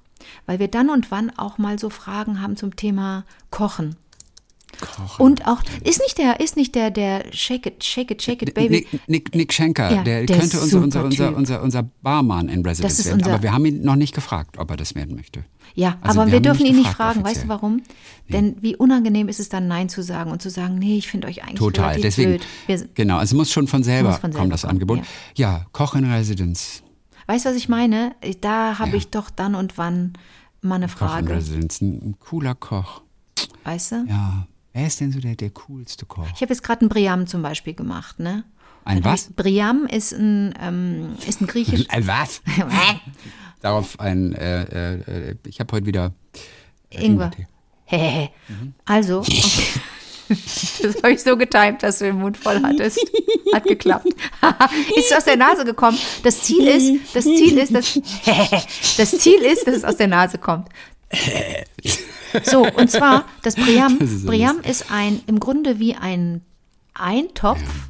Weil 0.47 0.59
wir 0.59 0.68
dann 0.68 0.91
und 0.91 1.11
wann 1.11 1.30
auch 1.39 1.59
mal 1.59 1.78
so 1.78 1.89
Fragen 1.91 2.43
haben 2.43 2.57
zum 2.57 2.76
Thema 2.76 3.24
Kochen. 3.51 3.97
Kochen. 4.81 5.22
Und 5.22 5.47
auch, 5.47 5.62
ist 5.85 6.01
nicht 6.01 6.18
der, 6.18 6.41
ist 6.41 6.57
nicht 6.57 6.74
der, 6.74 6.91
der 6.91 7.24
Shake 7.33 7.66
it, 7.66 7.85
Shake 7.85 8.11
it, 8.11 8.22
Shake 8.22 8.43
it, 8.43 8.55
Baby. 8.55 8.87
Nick, 8.93 9.09
Nick, 9.09 9.35
Nick 9.35 9.53
Schenker, 9.53 9.91
Ja, 9.95 10.03
der, 10.03 10.24
der 10.26 10.39
könnte 10.39 10.61
unser, 10.61 10.83
unser, 10.83 11.05
unser, 11.05 11.37
unser, 11.37 11.62
unser 11.62 11.83
Barmann 12.03 12.49
in 12.49 12.64
Residence 12.64 12.97
Das 12.99 13.07
werden. 13.07 13.22
Aber 13.24 13.43
wir 13.43 13.53
haben 13.53 13.64
ihn 13.66 13.83
noch 13.83 13.97
nicht 13.97 14.14
gefragt, 14.14 14.59
ob 14.59 14.70
er 14.70 14.76
das 14.76 14.95
werden 14.95 15.14
möchte. 15.16 15.45
Ja, 15.74 15.99
Also 16.01 16.20
aber 16.20 16.33
wir 16.33 16.41
dürfen 16.41 16.64
ihn 16.66 16.76
nicht 16.76 16.91
fragen. 16.91 17.20
Weißt 17.22 17.24
du 17.24 17.41
offiziell. 17.41 17.49
warum? 17.49 17.83
Denn 18.29 18.57
wie 18.61 18.74
unangenehm 18.74 19.29
ist 19.29 19.39
es 19.39 19.49
dann, 19.49 19.68
Nein 19.68 19.89
zu 19.89 20.03
sagen 20.03 20.31
und 20.31 20.41
zu 20.43 20.51
sagen, 20.51 20.79
nee, 20.79 20.97
ich 20.99 21.09
finde 21.09 21.29
euch 21.29 21.43
eigentlich 21.45 21.59
Total. 21.59 22.01
Deswegen, 22.01 22.41
blöd. 22.66 22.89
Genau, 22.95 23.18
also 23.18 23.33
es 23.35 23.37
muss 23.37 23.53
schon 23.53 23.66
von 23.68 23.83
selber 23.83 24.12
von 24.14 24.20
kommen, 24.22 24.33
selber 24.35 24.49
das 24.51 24.62
kommen, 24.62 24.70
Angebot. 24.72 24.99
ja. 24.99 25.05
Ja, 25.59 25.66
Koch 25.72 25.95
in 25.95 26.11
Residence. 26.11 26.83
weißt 27.26 27.45
du, 27.45 27.51
was 27.51 27.57
ich 27.57 27.68
meine? 27.68 28.14
Da 28.41 28.79
habe 28.79 28.91
Ja. 28.93 28.97
ich 28.97 29.09
doch 29.11 29.31
dann 29.31 29.55
und 29.55 29.76
wann 29.79 30.14
mal 30.62 30.76
eine 30.76 30.87
Koch 30.87 30.93
in 30.93 30.97
Frage. 31.09 31.35
Residence, 31.37 31.81
ein 31.83 32.16
cooler 32.18 32.55
Koch. 32.55 33.03
Weißt 33.64 33.93
du? 33.93 34.07
Ja. 34.09 34.47
Wer 34.79 34.87
ist 34.87 35.01
denn 35.01 35.11
so 35.11 35.18
der, 35.18 35.35
der 35.35 35.51
coolste 35.51 36.07
Koch? 36.07 36.29
Ich 36.37 36.41
habe 36.41 36.53
jetzt 36.53 36.62
gerade 36.62 36.83
einen 36.83 36.89
Briam 36.89 37.26
zum 37.26 37.43
Beispiel 37.43 37.74
gemacht, 37.74 38.20
ne? 38.20 38.45
Ein 38.85 39.03
was? 39.03 39.29
Briam 39.33 39.89
ist 39.91 40.12
ein, 40.12 40.55
ähm, 40.61 41.16
ist 41.26 41.41
ein 41.41 41.49
griechisch. 41.49 41.87
Ein 41.89 42.07
was? 42.07 42.41
Darauf 43.61 43.99
ein, 43.99 44.35
äh, 44.35 44.93
äh, 44.93 45.35
ich 45.49 45.59
habe 45.59 45.72
heute 45.72 45.87
wieder 45.87 46.12
äh, 46.91 47.05
Ingwer. 47.05 47.33
Ingwertee. 47.33 47.47
Hehehe. 47.87 48.31
Also, 48.85 49.22
das 50.29 51.03
habe 51.03 51.11
ich 51.11 51.24
so 51.24 51.37
getimt, 51.37 51.83
dass 51.83 51.99
du 51.99 52.05
den 52.05 52.20
Mund 52.20 52.37
voll 52.37 52.62
hattest. 52.62 53.01
Hat 53.53 53.64
geklappt. 53.64 54.07
ist 54.97 55.16
aus 55.16 55.24
der 55.24 55.39
Nase 55.39 55.64
gekommen. 55.64 55.99
Das 56.22 56.45
Ziel 56.45 56.68
ist, 56.68 57.16
das 57.16 57.24
Ziel 57.24 57.59
ist, 57.59 57.74
dass, 57.74 57.99
das 58.97 59.11
Ziel 59.18 59.41
ist, 59.43 59.66
dass 59.66 59.74
es 59.74 59.85
aus 59.85 59.97
der 59.97 60.07
Nase 60.07 60.39
kommt. 60.39 60.68
So, 62.43 62.66
und 62.66 62.91
zwar, 62.91 63.24
das 63.43 63.55
Briam, 63.55 63.99
Das 63.99 64.11
ist 64.11 64.22
so 64.22 64.29
Briam 64.29 64.61
ist 64.61 64.91
ein, 64.91 65.20
im 65.26 65.41
Grunde 65.41 65.79
wie 65.79 65.95
ein 65.95 66.43
Eintopf. 66.95 67.89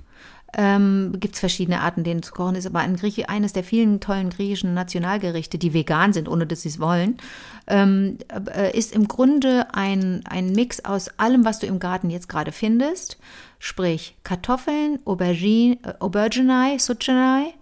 Ähm, 0.56 1.12
Gibt 1.20 1.34
es 1.34 1.40
verschiedene 1.40 1.82
Arten, 1.82 2.04
den 2.04 2.22
zu 2.22 2.32
kochen 2.32 2.54
ist, 2.54 2.66
aber 2.66 2.78
ein 2.78 2.96
Grieche, 2.96 3.28
eines 3.28 3.52
der 3.52 3.62
vielen 3.62 4.00
tollen 4.00 4.30
griechischen 4.30 4.72
Nationalgerichte, 4.72 5.58
die 5.58 5.74
vegan 5.74 6.14
sind, 6.14 6.26
ohne 6.26 6.46
dass 6.46 6.62
sie 6.62 6.70
es 6.70 6.80
wollen, 6.80 7.18
ähm, 7.66 8.16
äh, 8.56 8.76
ist 8.76 8.94
im 8.94 9.08
Grunde 9.08 9.66
ein, 9.74 10.22
ein 10.26 10.52
Mix 10.52 10.82
aus 10.84 11.10
allem, 11.18 11.44
was 11.44 11.58
du 11.58 11.66
im 11.66 11.78
Garten 11.78 12.08
jetzt 12.08 12.30
gerade 12.30 12.52
findest. 12.52 13.18
Sprich 13.58 14.16
Kartoffeln, 14.24 15.00
Aubergine, 15.04 15.78
äh, 15.82 15.92
Auberginei, 16.00 16.78
Zucchini, 16.78 17.52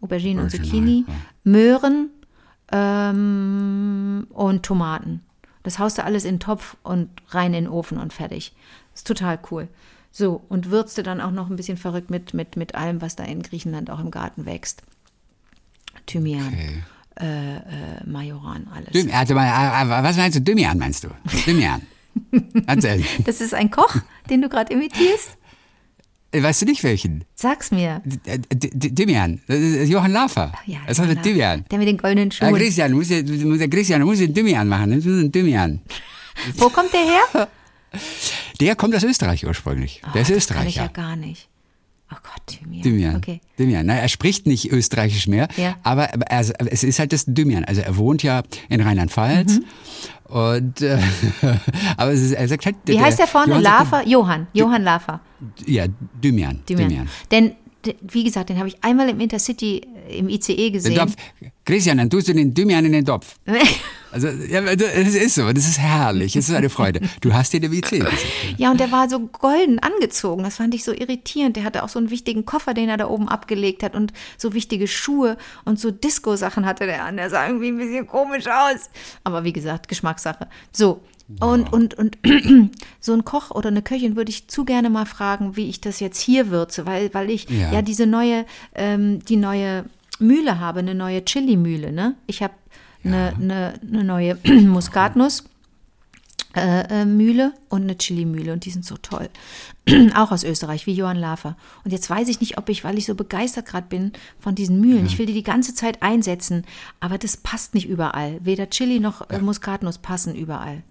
Aubergine 0.00 0.40
und 0.42 0.46
Auberginei, 0.46 0.48
Zucchini, 0.48 1.04
ja. 1.08 1.14
Möhren 1.42 2.10
ähm, 2.70 4.28
und 4.30 4.62
Tomaten. 4.62 5.25
Das 5.66 5.80
haust 5.80 5.98
du 5.98 6.04
alles 6.04 6.24
in 6.24 6.36
den 6.36 6.40
Topf 6.40 6.76
und 6.84 7.10
rein 7.30 7.52
in 7.52 7.64
den 7.64 7.68
Ofen 7.68 7.98
und 7.98 8.12
fertig. 8.12 8.54
Ist 8.94 9.04
total 9.04 9.36
cool. 9.50 9.66
So, 10.12 10.40
und 10.48 10.70
würzte 10.70 11.02
dann 11.02 11.20
auch 11.20 11.32
noch 11.32 11.50
ein 11.50 11.56
bisschen 11.56 11.76
verrückt 11.76 12.08
mit, 12.08 12.34
mit, 12.34 12.54
mit 12.54 12.76
allem, 12.76 13.02
was 13.02 13.16
da 13.16 13.24
in 13.24 13.42
Griechenland 13.42 13.90
auch 13.90 13.98
im 13.98 14.12
Garten 14.12 14.46
wächst. 14.46 14.84
Thymian. 16.06 16.46
Okay. 16.46 16.82
äh, 17.20 17.56
äh, 17.56 17.60
Majoran 18.06 18.68
alles. 18.72 18.92
Düm, 18.92 19.10
also, 19.12 19.34
was 19.34 20.16
meinst 20.16 20.36
du? 20.36 20.40
Dymian 20.40 20.78
meinst 20.78 21.02
du? 21.02 21.08
Dymian. 21.44 21.82
Das 23.24 23.40
ist 23.40 23.52
ein 23.52 23.72
Koch, 23.72 23.96
den 24.30 24.42
du 24.42 24.48
gerade 24.48 24.72
imitierst? 24.72 25.36
Weißt 26.42 26.62
du 26.62 26.66
nicht 26.66 26.82
welchen? 26.82 27.24
Sag's 27.34 27.70
mir. 27.70 28.02
Dimian. 28.04 29.40
Johann 29.48 30.12
Lafer. 30.12 30.52
Ja, 30.66 30.78
das 30.86 30.98
ist 30.98 31.24
Dimian. 31.24 31.64
Der 31.70 31.78
mit 31.78 31.88
den 31.88 31.96
goldenen 31.96 32.30
Schuhen. 32.30 32.50
Ja, 32.50 32.56
Christian, 32.56 32.92
muss 32.92 33.08
ja, 33.10 33.22
Christian, 33.68 34.02
muss 34.02 34.18
den 34.18 34.34
Dimian 34.34 34.68
machen. 34.68 34.90
Das 34.90 34.98
ist 35.06 35.06
ein 35.06 35.32
Dimian. 35.32 35.80
Wo 36.56 36.68
kommt 36.68 36.92
der 36.92 37.00
her? 37.00 37.48
Der 38.60 38.74
kommt 38.74 38.94
aus 38.94 39.04
Österreich 39.04 39.46
ursprünglich. 39.46 40.02
Oh, 40.06 40.10
der 40.12 40.22
ist 40.22 40.30
das 40.30 40.36
Österreicher. 40.38 40.60
Kann 40.60 40.68
ich 40.68 40.76
ja 40.76 40.86
gar 40.88 41.16
nicht. 41.16 41.48
Oh 42.12 42.16
Gott, 42.22 42.60
Dimian. 42.60 42.82
Dimian. 42.82 43.16
Okay. 43.16 43.40
Dimian. 43.58 43.86
Na, 43.86 43.94
er 43.94 44.08
spricht 44.08 44.46
nicht 44.46 44.70
Österreichisch 44.70 45.26
mehr, 45.26 45.48
ja. 45.56 45.76
aber 45.82 46.04
er, 46.04 46.40
es 46.70 46.84
ist 46.84 46.98
halt 46.98 47.12
das 47.12 47.24
Dimian. 47.26 47.64
Also 47.64 47.80
er 47.80 47.96
wohnt 47.96 48.22
ja 48.22 48.42
in 48.68 48.80
Rheinland-Pfalz. 48.80 49.54
Mhm. 49.54 49.64
Und 50.28 50.82
äh, 50.82 50.98
aber 51.96 52.10
ist, 52.12 52.32
er 52.32 52.48
sagt 52.48 52.66
halt. 52.66 52.76
Wie 52.84 52.92
der, 52.92 53.02
heißt 53.02 53.18
der 53.18 53.26
vorne? 53.26 53.58
Lafer? 53.60 54.06
Johann. 54.06 54.48
Johann 54.52 54.82
Lafer. 54.82 55.20
Ja, 55.66 55.86
Dymian. 56.22 56.62
Dymian. 56.68 56.88
Dymian. 56.88 57.08
Denn 57.30 57.52
wie 58.00 58.24
gesagt, 58.24 58.48
den 58.48 58.58
habe 58.58 58.68
ich 58.68 58.82
einmal 58.82 59.08
im 59.08 59.20
Intercity 59.20 59.82
im 60.08 60.28
ICE 60.28 60.70
gesehen. 60.70 60.94
Den 60.94 61.06
Topf. 61.06 61.16
Christian, 61.64 61.98
dann 61.98 62.08
tust 62.08 62.28
du 62.28 62.34
den 62.34 62.54
Dymian 62.54 62.84
in 62.84 62.92
den 62.92 63.04
Topf. 63.04 63.36
Also, 64.12 64.28
ja, 64.28 64.62
es 64.62 65.14
ist 65.14 65.34
so, 65.34 65.52
das 65.52 65.68
ist 65.68 65.78
herrlich, 65.78 66.36
es 66.36 66.48
ist 66.48 66.54
eine 66.54 66.70
Freude. 66.70 67.00
Du 67.20 67.34
hast 67.34 67.52
den 67.52 67.64
im 67.64 67.72
ICE 67.74 67.98
gesehen. 67.98 68.06
Ja, 68.56 68.70
und 68.70 68.80
der 68.80 68.90
war 68.90 69.10
so 69.10 69.20
golden 69.20 69.78
angezogen, 69.78 70.42
das 70.42 70.56
fand 70.56 70.74
ich 70.74 70.84
so 70.84 70.92
irritierend. 70.92 71.56
Der 71.56 71.64
hatte 71.64 71.82
auch 71.82 71.90
so 71.90 71.98
einen 71.98 72.08
wichtigen 72.08 72.46
Koffer, 72.46 72.72
den 72.72 72.88
er 72.88 72.96
da 72.96 73.08
oben 73.08 73.28
abgelegt 73.28 73.82
hat 73.82 73.94
und 73.94 74.14
so 74.38 74.54
wichtige 74.54 74.86
Schuhe 74.88 75.36
und 75.66 75.78
so 75.78 75.90
Disco-Sachen 75.90 76.64
hatte 76.64 76.86
der 76.86 77.04
an. 77.04 77.18
Der 77.18 77.28
sah 77.28 77.46
irgendwie 77.46 77.68
ein 77.68 77.76
bisschen 77.76 78.06
komisch 78.06 78.46
aus. 78.46 78.88
Aber 79.22 79.44
wie 79.44 79.52
gesagt, 79.52 79.88
Geschmackssache. 79.88 80.48
So, 80.72 81.02
und, 81.40 81.72
und, 81.72 81.94
und 81.94 82.18
so 83.00 83.12
ein 83.12 83.24
Koch 83.24 83.50
oder 83.50 83.68
eine 83.68 83.82
Köchin 83.82 84.16
würde 84.16 84.30
ich 84.30 84.46
zu 84.46 84.64
gerne 84.64 84.90
mal 84.90 85.06
fragen, 85.06 85.56
wie 85.56 85.68
ich 85.68 85.80
das 85.80 85.98
jetzt 85.98 86.20
hier 86.20 86.50
würze, 86.50 86.86
weil, 86.86 87.12
weil 87.14 87.30
ich 87.30 87.48
ja, 87.50 87.72
ja 87.72 87.82
diese 87.82 88.06
neue, 88.06 88.46
ähm, 88.74 89.24
die 89.24 89.36
neue 89.36 89.84
Mühle 90.20 90.60
habe, 90.60 90.80
eine 90.80 90.94
neue 90.94 91.24
Chili-Mühle. 91.24 91.92
Ne? 91.92 92.14
Ich 92.26 92.42
habe 92.42 92.54
eine, 93.02 93.16
ja. 93.16 93.34
eine, 93.34 93.74
eine 93.82 94.04
neue 94.04 94.38
Muskatnuss. 94.44 95.44
Äh, 96.54 97.02
äh, 97.02 97.04
Mühle 97.04 97.52
und 97.68 97.82
eine 97.82 97.98
Chili-Mühle 97.98 98.50
und 98.50 98.64
die 98.64 98.70
sind 98.70 98.82
so 98.82 98.96
toll. 98.96 99.28
auch 100.14 100.32
aus 100.32 100.42
Österreich, 100.42 100.86
wie 100.86 100.94
Johann 100.94 101.18
Lafer. 101.18 101.54
Und 101.84 101.90
jetzt 101.90 102.08
weiß 102.08 102.28
ich 102.28 102.40
nicht, 102.40 102.56
ob 102.56 102.70
ich, 102.70 102.82
weil 102.82 102.96
ich 102.96 103.04
so 103.04 103.14
begeistert 103.14 103.66
gerade 103.66 103.88
bin 103.88 104.12
von 104.40 104.54
diesen 104.54 104.80
Mühlen, 104.80 105.00
ja. 105.00 105.06
ich 105.06 105.18
will 105.18 105.26
die 105.26 105.34
die 105.34 105.42
ganze 105.42 105.74
Zeit 105.74 106.00
einsetzen, 106.00 106.64
aber 106.98 107.18
das 107.18 107.36
passt 107.36 107.74
nicht 107.74 107.86
überall. 107.86 108.38
Weder 108.42 108.70
Chili 108.70 109.00
noch 109.00 109.28
äh, 109.28 109.38
Muskatnuss 109.38 109.98
passen 109.98 110.34
überall. 110.34 110.82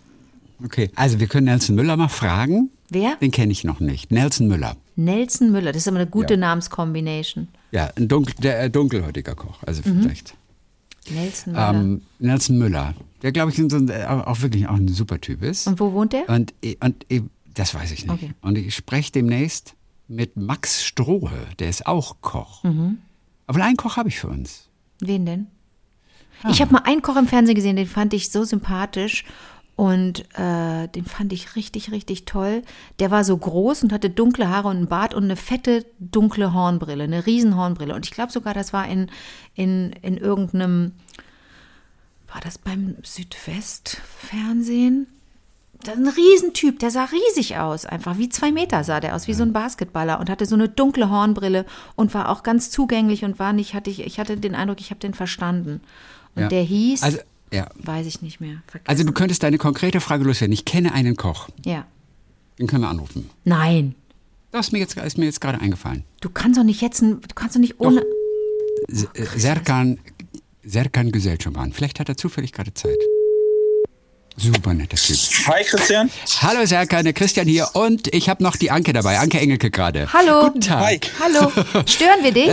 Okay, 0.64 0.89
also 0.95 1.20
wir 1.20 1.28
können 1.28 1.45
Nelson 1.45 1.76
Müller 1.76 1.97
mal 1.97 2.08
fragen. 2.08 2.70
Wer? 2.89 3.16
Den 3.18 3.32
kenne 3.32 3.51
ich 3.51 3.64
noch 3.64 3.80
nicht. 3.80 4.12
Nelson 4.12 4.47
Müller. 4.47 4.76
Nelson 4.95 5.51
Müller, 5.51 5.72
das 5.72 5.84
ist 5.84 5.88
aber 5.88 5.97
eine 5.97 6.10
gute 6.10 6.36
ja. 6.36 6.39
Namenskombination. 6.39 7.47
Ja, 7.72 7.89
ein 7.95 8.08
dunkel, 8.08 8.36
der 8.41 8.64
äh, 8.64 8.70
dunkelhäutiger 8.70 9.36
Koch, 9.36 9.64
also 9.66 9.82
mhm. 9.86 10.01
vielleicht. 10.01 10.36
Nelson 11.10 11.53
Müller. 11.53 11.70
Ähm, 11.74 12.01
Nelson 12.20 12.58
Müller, 12.58 12.93
der 13.22 13.32
glaube 13.32 13.51
ich 13.51 13.60
äh, 13.60 14.06
auch 14.06 14.41
wirklich 14.41 14.68
auch 14.68 14.76
ein 14.76 14.88
super 14.88 15.20
Typ 15.20 15.43
ist. 15.43 15.68
Und 15.68 15.80
wo 15.80 15.91
wohnt 15.93 16.14
der? 16.14 16.30
Und, 16.30 16.53
und 16.80 17.06
das 17.53 17.74
weiß 17.74 17.91
ich 17.91 18.06
nicht. 18.06 18.14
Okay. 18.14 18.32
Und 18.41 18.58
ich 18.58 18.76
spreche 18.76 19.12
demnächst 19.12 19.76
mit 20.08 20.38
Max 20.38 20.84
Strohe, 20.84 21.32
der 21.60 21.70
ist 21.70 21.88
auch 21.88 22.18
Koch. 22.22 22.64
Mhm. 22.64 22.99
Aber 23.47 23.64
einen 23.64 23.78
Koch 23.78 23.97
habe 23.97 24.10
ich 24.10 24.20
für 24.20 24.28
uns. 24.28 24.70
Wen 24.99 25.26
denn? 25.26 25.47
Ah. 26.43 26.49
Ich 26.51 26.62
habe 26.62 26.74
mal 26.74 26.84
einen 26.86 27.01
Koch 27.01 27.16
im 27.18 27.28
Fernsehen 27.28 27.56
gesehen, 27.56 27.76
den 27.76 27.88
fand 27.88 28.14
ich 28.14 28.30
so 28.30 28.43
sympathisch 28.43 29.26
und 29.76 30.21
äh, 30.38 30.88
den 30.88 31.05
fand 31.05 31.34
ich 31.34 31.57
richtig, 31.57 31.91
richtig 31.91 32.26
toll. 32.26 32.61
Der 32.99 33.11
war 33.11 33.26
so 33.26 33.36
groß 33.36 33.84
und 33.84 33.91
hatte 33.91 34.09
dunkle 34.09 34.49
Haare 34.49 34.69
und 34.69 34.78
einen 34.78 34.88
Bart 34.88 35.13
und 35.13 35.26
eine 35.26 35.36
fette, 35.36 35.86
dunkle 35.99 36.53
Hornbrille, 36.53 37.03
eine 37.03 37.26
Riesenhornbrille. 37.26 37.93
Und 37.93 38.05
ich 38.05 38.11
glaube 38.11 38.32
sogar, 38.32 38.53
das 38.53 38.71
war 38.71 38.88
in, 38.88 39.11
in, 39.53 39.91
in 40.01 40.15
irgendeinem, 40.15 40.93
war 42.32 42.39
das 42.41 42.57
beim 42.57 42.95
Südwestfernsehen? 43.03 45.07
Ein 45.88 46.07
Riesentyp, 46.07 46.80
der 46.80 46.89
sah 46.89 47.05
riesig 47.05 47.57
aus, 47.57 47.86
einfach 47.86 48.17
wie 48.17 48.30
zwei 48.30 48.51
Meter 48.51 48.84
sah 48.84 49.01
der 49.01 49.13
aus, 49.13 49.28
wie 49.28 49.34
so 49.34 49.43
ein 49.43 49.53
Basketballer 49.53 50.19
und 50.19 50.30
hatte 50.30 50.45
so 50.45 50.55
eine 50.55 50.69
dunkle 50.69 51.09
Hornbrille 51.09 51.65
und 51.95 52.13
war 52.13 52.30
auch 52.30 52.43
ganz 52.43 52.71
zugänglich 52.71 53.26
und 53.26 53.39
war 53.39 53.51
nicht, 53.51 53.73
hatte 53.73 53.89
ich, 53.89 53.99
ich 53.99 54.19
hatte 54.19 54.38
den 54.38 54.55
Eindruck, 54.55 54.80
ich 54.80 54.89
habe 54.89 55.01
den 55.01 55.13
verstanden. 55.13 55.82
Und 56.34 56.43
ja. 56.43 56.47
der 56.47 56.63
hieß. 56.63 57.03
Also 57.03 57.19
ja. 57.52 57.68
Weiß 57.76 58.06
ich 58.06 58.22
nicht 58.22 58.41
mehr. 58.41 58.62
Vergessen. 58.68 58.89
Also 58.89 59.04
du 59.04 59.12
könntest 59.12 59.43
deine 59.43 59.58
konkrete 59.58 60.02
Frage 60.02 60.24
loswerden. 60.24 60.54
Ich 60.54 60.66
kenne 60.66 60.93
einen 60.93 61.16
Koch. 61.16 61.50
Ja. 61.64 61.86
Den 62.60 62.68
können 62.68 62.82
wir 62.84 62.89
anrufen. 62.89 63.30
Nein. 63.43 63.96
Das 64.52 64.68
ist 64.68 64.72
mir 64.72 64.80
jetzt, 64.80 64.96
ist 64.98 65.18
mir 65.18 65.26
jetzt 65.26 65.41
gerade 65.41 65.60
eingefallen. 65.60 66.04
Du 66.22 66.30
kannst 66.30 66.58
doch 66.58 66.64
nicht 66.64 66.82
jetzt, 66.82 67.02
du 67.02 67.20
kannst 67.36 67.56
doch 67.56 67.60
nicht 67.60 67.80
ohne. 67.80 68.02
Doch. 68.02 69.10
Oh, 69.18 69.24
Serkan, 69.36 70.00
Serkan 70.64 71.12
Gesellschaft. 71.12 71.56
Vielleicht 71.74 72.00
hat 72.00 72.10
er 72.10 72.18
zufällig 72.18 72.52
gerade 72.54 72.74
Zeit. 72.74 72.98
Super 74.38 74.74
netter 74.74 74.98
Typ. 74.98 75.18
Hi 75.48 75.64
Christian. 75.64 76.10
Hallo 76.41 76.66
Serkan, 76.66 77.06
der 77.06 77.14
Christian 77.14 77.48
hier 77.48 77.70
und 77.74 78.14
ich 78.14 78.28
habe 78.28 78.43
noch 78.43 78.58
die 78.58 78.70
Anke 78.70 78.91
dabei, 78.91 79.20
Anke 79.20 79.39
Engelke 79.39 79.72
gerade. 79.72 80.12
Hallo. 80.12 80.41
Guten 80.41 80.62
Tag. 80.62 80.82
Hi. 80.84 81.00
Hallo. 81.22 81.52
Stören 81.86 82.22
wir 82.22 82.32
dich? 82.34 82.52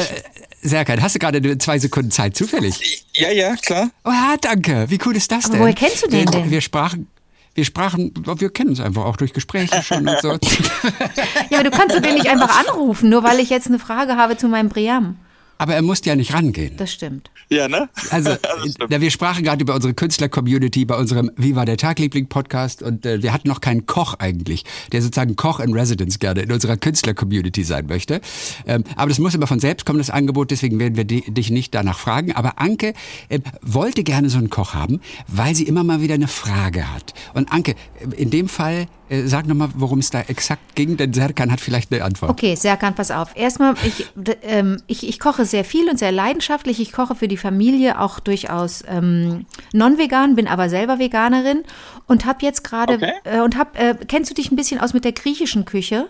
Serkan, 0.62 1.02
hast 1.02 1.16
du 1.16 1.18
gerade 1.18 1.58
zwei 1.58 1.78
Sekunden 1.78 2.12
Zeit 2.12 2.36
zufällig? 2.36 3.04
Ja, 3.14 3.30
ja, 3.30 3.56
klar. 3.56 3.90
Oh 4.04 4.10
ja, 4.10 4.36
danke. 4.40 4.86
Wie 4.88 4.98
cool 5.04 5.16
ist 5.16 5.30
das 5.32 5.44
denn? 5.44 5.54
Aber 5.54 5.64
woher 5.64 5.74
kennst 5.74 6.04
du 6.04 6.08
den 6.08 6.26
denn? 6.26 6.50
Wir 6.50 6.60
sprachen, 6.60 7.08
wir 7.54 7.64
sprachen, 7.64 8.14
wir 8.38 8.50
kennen 8.50 8.70
uns 8.70 8.80
einfach 8.80 9.04
auch 9.04 9.16
durch 9.16 9.32
Gespräche 9.32 9.82
schon 9.82 10.08
und 10.08 10.20
so. 10.20 10.28
ja, 11.50 11.58
aber 11.58 11.64
du 11.64 11.70
kannst 11.70 11.96
den 11.96 12.14
nicht 12.14 12.28
einfach 12.28 12.64
anrufen, 12.64 13.10
nur 13.10 13.24
weil 13.24 13.40
ich 13.40 13.50
jetzt 13.50 13.66
eine 13.66 13.80
Frage 13.80 14.16
habe 14.16 14.36
zu 14.36 14.48
meinem 14.48 14.68
Briam. 14.68 15.16
Aber 15.62 15.76
er 15.76 15.82
musste 15.82 16.08
ja 16.08 16.16
nicht 16.16 16.34
rangehen. 16.34 16.76
Das 16.76 16.92
stimmt. 16.92 17.30
Ja, 17.48 17.68
ne? 17.68 17.88
Also, 18.10 18.34
da 18.88 19.00
wir 19.00 19.12
sprachen 19.12 19.44
gerade 19.44 19.62
über 19.62 19.76
unsere 19.76 19.94
Künstler-Community 19.94 20.84
bei 20.84 20.96
unserem 20.96 21.30
Wie 21.36 21.54
war 21.54 21.64
der 21.66 21.76
Tagliebling-Podcast 21.76 22.82
und 22.82 23.06
äh, 23.06 23.22
wir 23.22 23.32
hatten 23.32 23.46
noch 23.46 23.60
keinen 23.60 23.86
Koch 23.86 24.14
eigentlich, 24.18 24.64
der 24.90 25.02
sozusagen 25.02 25.36
Koch 25.36 25.60
in 25.60 25.72
Residence 25.72 26.18
gerne 26.18 26.40
in 26.40 26.50
unserer 26.50 26.76
Künstler-Community 26.76 27.62
sein 27.62 27.86
möchte. 27.86 28.20
Ähm, 28.66 28.82
aber 28.96 29.10
das 29.10 29.20
muss 29.20 29.36
immer 29.36 29.46
von 29.46 29.60
selbst 29.60 29.86
kommen, 29.86 29.98
das 29.98 30.10
Angebot, 30.10 30.50
deswegen 30.50 30.80
werden 30.80 30.96
wir 30.96 31.04
dich 31.04 31.50
nicht 31.52 31.72
danach 31.76 31.96
fragen. 32.00 32.32
Aber 32.32 32.58
Anke 32.58 32.92
äh, 33.28 33.38
wollte 33.60 34.02
gerne 34.02 34.30
so 34.30 34.38
einen 34.38 34.50
Koch 34.50 34.74
haben, 34.74 35.00
weil 35.28 35.54
sie 35.54 35.62
immer 35.62 35.84
mal 35.84 36.00
wieder 36.00 36.14
eine 36.14 36.26
Frage 36.26 36.92
hat. 36.92 37.14
Und 37.34 37.52
Anke, 37.52 37.76
in 38.16 38.30
dem 38.30 38.48
Fall 38.48 38.88
äh, 39.12 39.26
sag 39.26 39.46
nochmal, 39.46 39.68
worum 39.74 39.98
es 39.98 40.08
da 40.08 40.22
exakt 40.22 40.74
ging, 40.74 40.96
denn 40.96 41.12
Serkan 41.12 41.52
hat 41.52 41.60
vielleicht 41.60 41.92
eine 41.92 42.02
Antwort. 42.02 42.30
Okay, 42.30 42.54
Serkan, 42.54 42.94
pass 42.94 43.10
auf. 43.10 43.36
Erstmal, 43.36 43.74
ich, 43.84 44.06
ähm, 44.42 44.78
ich, 44.86 45.06
ich 45.06 45.20
koche 45.20 45.44
sehr 45.44 45.64
viel 45.64 45.88
und 45.90 45.98
sehr 45.98 46.12
leidenschaftlich. 46.12 46.80
Ich 46.80 46.92
koche 46.92 47.14
für 47.14 47.28
die 47.28 47.36
Familie 47.36 48.00
auch 48.00 48.20
durchaus 48.20 48.82
ähm, 48.88 49.44
non-vegan, 49.74 50.34
bin 50.34 50.48
aber 50.48 50.70
selber 50.70 50.98
Veganerin 50.98 51.62
und 52.06 52.24
habe 52.24 52.38
jetzt 52.42 52.64
gerade 52.64 52.94
okay. 52.94 53.12
äh, 53.24 53.40
und 53.40 53.58
hab, 53.58 53.78
äh, 53.78 53.94
kennst 54.08 54.30
du 54.30 54.34
dich 54.34 54.50
ein 54.50 54.56
bisschen 54.56 54.80
aus 54.80 54.94
mit 54.94 55.04
der 55.04 55.12
griechischen 55.12 55.66
Küche? 55.66 56.06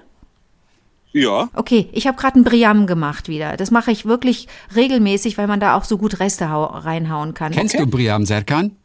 Ja. 1.12 1.50
Okay, 1.55 1.88
ich 1.92 2.07
habe 2.07 2.16
gerade 2.16 2.38
ein 2.38 2.44
Briam 2.44 2.86
gemacht 2.86 3.28
wieder. 3.28 3.57
Das 3.57 3.70
mache 3.70 3.90
ich 3.90 4.07
wirklich 4.07 4.48
regelmäßig, 4.76 5.36
weil 5.36 5.46
man 5.46 5.61
da 5.61 5.76
auch 5.76 5.84
so 5.84 5.98
gut 5.98 6.20
Reste 6.20 6.46
reinhauen 6.46 7.34
kann. 7.34 7.53
Kennst 7.53 7.74
okay. 7.74 7.84
du 7.84 7.90
Briam, 7.90 8.24
Serkan? 8.24 8.76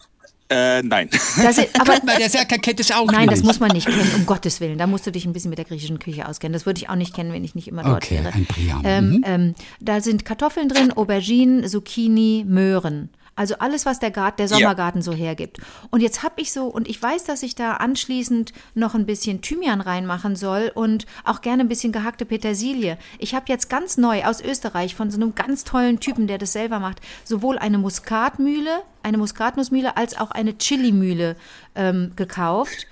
Äh, 0.50 0.82
nein. 0.82 1.10
Das 1.12 1.58
ist, 1.58 1.80
aber, 1.80 2.00
mal, 2.06 2.18
der 2.18 2.30
Serkan 2.30 2.62
kennt 2.62 2.80
es 2.80 2.91
auch 2.91 3.06
Nein, 3.06 3.22
nicht. 3.22 3.32
das 3.34 3.43
muss 3.43 3.60
man 3.60 3.72
nicht 3.72 3.88
kennen, 3.88 4.12
um 4.16 4.26
Gottes 4.26 4.62
Willen. 4.62 4.78
Da 4.78 4.88
musst 4.88 5.06
du 5.06 5.12
dich 5.12 5.26
ein 5.26 5.34
bisschen 5.34 5.50
mit 5.50 5.58
der 5.58 5.66
griechischen 5.66 6.00
Küche 6.00 6.28
auskennen. 6.28 6.54
Das 6.54 6.66
würde 6.66 6.80
ich 6.80 6.89
auch 6.89 6.95
nicht 6.95 7.14
kennen, 7.14 7.34
wenn 7.34 7.43
ich 7.43 7.56
nicht 7.56 7.68
immer 7.68 7.84
dort 7.84 8.06
okay, 8.06 8.24
wäre. 8.24 8.34
Ein 8.34 8.45
Priam. 8.45 8.82
Ähm, 8.86 9.10
mhm. 9.10 9.24
ähm, 9.26 9.56
da 9.82 10.00
sind 10.00 10.24
Kartoffeln 10.24 10.70
drin, 10.70 10.91
Auberginen, 10.91 11.68
Zucchini, 11.68 12.45
Möhren. 12.48 13.10
Also 13.38 13.56
alles, 13.60 13.86
was 13.86 14.00
der, 14.00 14.10
Garten, 14.10 14.38
der 14.38 14.48
Sommergarten 14.48 15.02
ja. 15.02 15.04
so 15.04 15.14
hergibt. 15.14 15.60
Und 15.92 16.02
jetzt 16.02 16.24
habe 16.24 16.42
ich 16.42 16.52
so, 16.52 16.66
und 16.66 16.88
ich 16.88 17.02
weiß, 17.02 17.24
dass 17.26 17.44
ich 17.44 17.54
da 17.54 17.76
anschließend 17.76 18.52
noch 18.74 18.96
ein 18.96 19.06
bisschen 19.06 19.42
Thymian 19.42 19.80
reinmachen 19.80 20.36
soll 20.36 20.72
und 20.74 21.06
auch 21.24 21.42
gerne 21.42 21.64
ein 21.64 21.70
bisschen 21.70 21.92
gehackte 21.92 22.26
Petersilie. 22.26 22.98
Ich 23.20 23.36
habe 23.36 23.46
jetzt 23.48 23.70
ganz 23.70 23.98
neu 23.98 24.26
aus 24.26 24.42
Österreich 24.42 24.96
von 24.96 25.12
so 25.12 25.18
einem 25.18 25.36
ganz 25.36 25.64
tollen 25.64 26.00
Typen, 26.00 26.26
der 26.26 26.40
das 26.40 26.52
selber 26.52 26.80
macht, 26.80 27.00
sowohl 27.24 27.60
eine 27.60 27.78
Muskatmühle, 27.78 28.82
eine 29.04 29.20
Muskatnussmühle, 29.20 29.96
als 29.98 30.18
auch 30.18 30.32
eine 30.32 30.58
Chilimühle 30.58 31.36
ähm, 31.76 32.14
gekauft. 32.16 32.88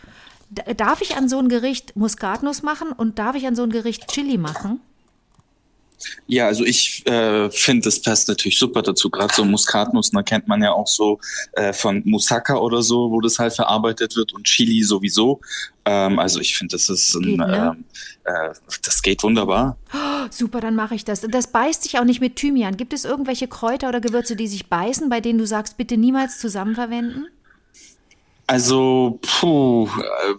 Darf 0.77 1.01
ich 1.01 1.17
an 1.17 1.27
so 1.27 1.39
ein 1.39 1.49
Gericht 1.49 1.95
Muskatnuss 1.95 2.61
machen 2.61 2.91
und 2.91 3.17
darf 3.17 3.35
ich 3.35 3.47
an 3.47 3.55
so 3.55 3.63
ein 3.63 3.71
Gericht 3.71 4.07
Chili 4.11 4.37
machen? 4.37 4.79
Ja, 6.27 6.47
also 6.47 6.63
ich 6.63 7.05
äh, 7.07 7.49
finde, 7.51 7.85
das 7.85 8.01
passt 8.01 8.27
natürlich 8.27 8.59
super 8.59 8.81
dazu. 8.81 9.09
Gerade 9.09 9.33
so 9.33 9.45
Muskatnuss, 9.45 10.11
da 10.11 10.23
kennt 10.23 10.47
man 10.47 10.61
ja 10.61 10.71
auch 10.71 10.87
so 10.87 11.19
äh, 11.53 11.73
von 11.73 12.01
Moussaka 12.05 12.57
oder 12.57 12.81
so, 12.81 13.11
wo 13.11 13.21
das 13.21 13.39
halt 13.39 13.53
verarbeitet 13.53 14.15
wird 14.15 14.33
und 14.33 14.45
Chili 14.45 14.83
sowieso. 14.83 15.41
Ähm, 15.85 16.19
also 16.19 16.39
ich 16.39 16.57
finde, 16.57 16.73
das 16.73 16.89
ist 16.89 17.15
ein, 17.15 17.21
geht, 17.21 17.37
ne? 17.37 17.75
ähm, 17.75 17.85
äh, 18.23 18.53
das 18.83 19.01
geht 19.01 19.23
wunderbar. 19.23 19.77
super, 20.31 20.59
dann 20.59 20.75
mache 20.75 20.95
ich 20.95 21.05
das. 21.05 21.21
Das 21.21 21.51
beißt 21.51 21.83
sich 21.83 21.99
auch 21.99 22.05
nicht 22.05 22.21
mit 22.21 22.35
Thymian. 22.35 22.77
Gibt 22.77 22.93
es 22.93 23.05
irgendwelche 23.05 23.47
Kräuter 23.47 23.89
oder 23.89 24.01
Gewürze, 24.01 24.35
die 24.35 24.47
sich 24.47 24.67
beißen, 24.67 25.09
bei 25.09 25.21
denen 25.21 25.39
du 25.39 25.45
sagst, 25.45 25.77
bitte 25.77 25.97
niemals 25.97 26.39
zusammen 26.39 26.75
verwenden? 26.75 27.27
Also, 28.47 29.19
puh, 29.23 29.89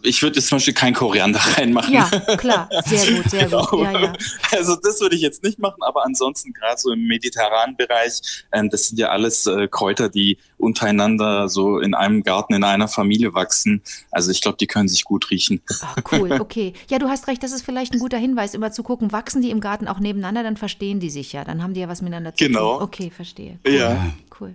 ich 0.02 0.22
würde 0.22 0.36
jetzt 0.36 0.48
zum 0.48 0.56
Beispiel 0.56 0.74
kein 0.74 0.94
Koriander 0.94 1.40
reinmachen. 1.56 1.92
Ja, 1.92 2.08
klar, 2.36 2.68
sehr 2.84 3.14
gut, 3.14 3.30
sehr 3.30 3.48
gut. 3.48 3.82
Ja, 3.82 4.00
ja. 4.00 4.12
Also 4.52 4.76
das 4.76 5.00
würde 5.00 5.16
ich 5.16 5.22
jetzt 5.22 5.42
nicht 5.42 5.58
machen, 5.58 5.82
aber 5.82 6.04
ansonsten 6.04 6.52
gerade 6.52 6.80
so 6.80 6.92
im 6.92 7.06
mediterranen 7.06 7.76
Bereich, 7.76 8.44
ähm, 8.52 8.70
das 8.70 8.88
sind 8.88 8.98
ja 8.98 9.08
alles 9.08 9.46
äh, 9.46 9.66
Kräuter, 9.66 10.08
die 10.08 10.38
untereinander 10.56 11.48
so 11.48 11.80
in 11.80 11.94
einem 11.94 12.22
Garten, 12.22 12.54
in 12.54 12.62
einer 12.62 12.86
Familie 12.86 13.34
wachsen. 13.34 13.82
Also 14.12 14.30
ich 14.30 14.40
glaube, 14.40 14.58
die 14.58 14.68
können 14.68 14.88
sich 14.88 15.02
gut 15.02 15.30
riechen. 15.32 15.60
Ach, 15.82 15.96
cool, 16.12 16.32
okay. 16.40 16.74
Ja, 16.88 17.00
du 17.00 17.08
hast 17.08 17.26
recht, 17.26 17.42
das 17.42 17.50
ist 17.50 17.64
vielleicht 17.64 17.92
ein 17.92 17.98
guter 17.98 18.18
Hinweis, 18.18 18.54
immer 18.54 18.70
zu 18.70 18.84
gucken, 18.84 19.10
wachsen 19.10 19.42
die 19.42 19.50
im 19.50 19.60
Garten 19.60 19.88
auch 19.88 19.98
nebeneinander, 19.98 20.44
dann 20.44 20.56
verstehen 20.56 21.00
die 21.00 21.10
sich 21.10 21.32
ja, 21.32 21.42
dann 21.42 21.60
haben 21.60 21.74
die 21.74 21.80
ja 21.80 21.88
was 21.88 22.02
miteinander 22.02 22.34
zu 22.34 22.44
genau. 22.44 22.60
tun. 22.60 22.72
Genau. 22.78 22.84
Okay, 22.84 23.10
verstehe. 23.10 23.58
Cool. 23.66 23.72
Ja. 23.74 24.06
Cool. 24.38 24.54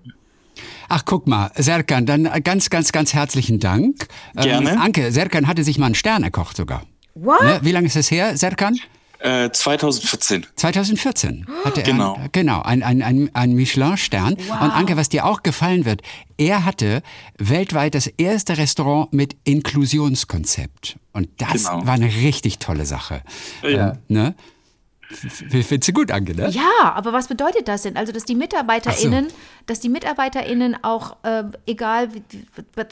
Ach, 0.89 1.03
guck 1.05 1.27
mal, 1.27 1.51
Serkan, 1.55 2.05
dann 2.05 2.23
ganz, 2.43 2.69
ganz, 2.69 2.91
ganz 2.91 3.13
herzlichen 3.13 3.59
Dank. 3.59 4.07
Gerne. 4.35 4.71
Ähm, 4.71 4.77
Anke, 4.81 5.11
Serkan 5.11 5.47
hatte 5.47 5.63
sich 5.63 5.77
mal 5.77 5.87
einen 5.87 5.95
Stern 5.95 6.23
erkocht 6.23 6.57
sogar. 6.57 6.83
What? 7.15 7.41
Ne? 7.41 7.59
Wie 7.63 7.71
lange 7.71 7.87
ist 7.87 7.95
das 7.95 8.09
her, 8.11 8.37
Serkan? 8.37 8.77
Äh, 9.19 9.51
2014. 9.51 10.47
2014 10.55 11.45
hatte 11.63 11.83
Genau. 11.83 12.15
er 12.19 12.29
genau 12.29 12.63
ein, 12.63 12.81
ein, 12.81 13.03
ein, 13.03 13.29
ein 13.33 13.53
Michelin-Stern. 13.53 14.33
Und 14.33 14.71
Anke, 14.71 14.97
was 14.97 15.09
dir 15.09 15.25
auch 15.25 15.43
gefallen 15.43 15.85
wird, 15.85 16.01
er 16.37 16.65
hatte 16.65 17.03
weltweit 17.37 17.93
das 17.93 18.07
erste 18.07 18.57
Restaurant 18.57 19.13
mit 19.13 19.35
Inklusionskonzept. 19.43 20.97
Und 21.13 21.29
das 21.37 21.65
Genau. 21.65 21.85
war 21.85 21.93
eine 21.93 22.07
richtig 22.07 22.57
tolle 22.59 22.85
Sache. 22.85 23.21
Ja. 23.61 23.91
Ähm, 23.91 23.97
ne? 24.07 24.35
Findest 25.13 25.87
du 25.87 25.93
gut, 25.93 26.11
Anke, 26.11 26.35
ne? 26.35 26.49
Ja, 26.49 26.93
aber 26.95 27.13
was 27.13 27.27
bedeutet 27.27 27.67
das 27.67 27.83
denn? 27.83 27.97
Also, 27.97 28.11
dass 28.11 28.25
die 28.25 28.35
MitarbeiterInnen, 28.35 29.27
dass 29.65 29.79
die 29.79 29.89
MitarbeiterInnen 29.89 30.83
auch, 30.83 31.17
äh, 31.23 31.43
egal 31.65 32.13
wie- 32.13 32.23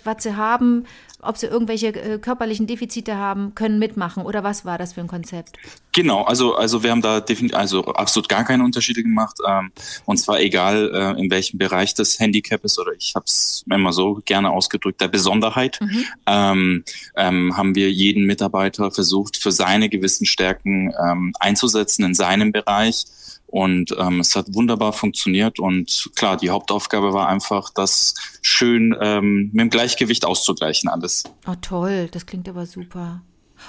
was 0.03 0.24
sie 0.24 0.36
haben, 0.36 0.86
ob 1.22 1.38
sie 1.38 1.47
irgendwelche 1.47 1.88
äh, 1.88 2.17
körperlichen 2.20 2.67
Defizite 2.67 3.17
haben, 3.17 3.55
können 3.55 3.80
mitmachen. 3.80 4.24
Oder 4.24 4.43
was 4.43 4.65
war 4.65 4.78
das 4.78 4.93
für 4.93 5.01
ein 5.01 5.07
Konzept? 5.07 5.57
Genau, 5.91 6.24
also 6.24 6.55
also 6.55 6.84
wir 6.84 6.91
haben 6.91 7.01
da 7.01 7.20
definitiv 7.20 7.57
also 7.57 7.84
absolut 7.86 8.30
gar 8.30 8.43
keine 8.43 8.63
Unterschiede 8.63 9.01
gemacht 9.01 9.38
ähm, 9.47 9.72
und 10.05 10.17
zwar 10.17 10.39
egal 10.39 10.91
äh, 10.93 11.20
in 11.20 11.32
welchem 11.32 11.57
Bereich 11.57 11.93
das 11.93 12.20
Handicap 12.20 12.63
ist 12.63 12.80
oder 12.80 12.91
ich 12.97 13.13
habe 13.15 13.26
es 13.26 13.65
immer 13.70 13.91
so 13.91 14.22
gerne 14.26 14.51
ausgedrückt 14.51 15.01
der 15.01 15.07
Besonderheit 15.07 15.80
ähm, 16.28 16.84
ähm, 17.15 17.57
haben 17.57 17.76
wir 17.76 17.91
jeden 17.91 18.26
Mitarbeiter 18.26 18.91
versucht 18.91 19.38
für 19.38 19.51
seine 19.51 19.89
gewissen 19.89 20.26
Stärken 20.26 20.93
ähm, 21.03 21.34
einzusetzen 21.39 22.03
in 22.03 22.13
seinem 22.13 22.51
Bereich 22.51 23.05
und 23.51 23.95
ähm, 23.97 24.19
es 24.19 24.35
hat 24.35 24.53
wunderbar 24.53 24.93
funktioniert 24.93 25.59
und 25.59 26.09
klar 26.15 26.37
die 26.37 26.49
Hauptaufgabe 26.49 27.13
war 27.13 27.27
einfach 27.27 27.69
das 27.73 28.13
schön 28.41 28.95
ähm, 29.01 29.49
mit 29.53 29.61
dem 29.61 29.69
Gleichgewicht 29.69 30.25
auszugleichen 30.25 30.89
alles. 30.89 31.23
Oh, 31.47 31.55
toll, 31.61 32.09
das 32.11 32.25
klingt 32.25 32.47
aber 32.47 32.65
super. 32.65 33.21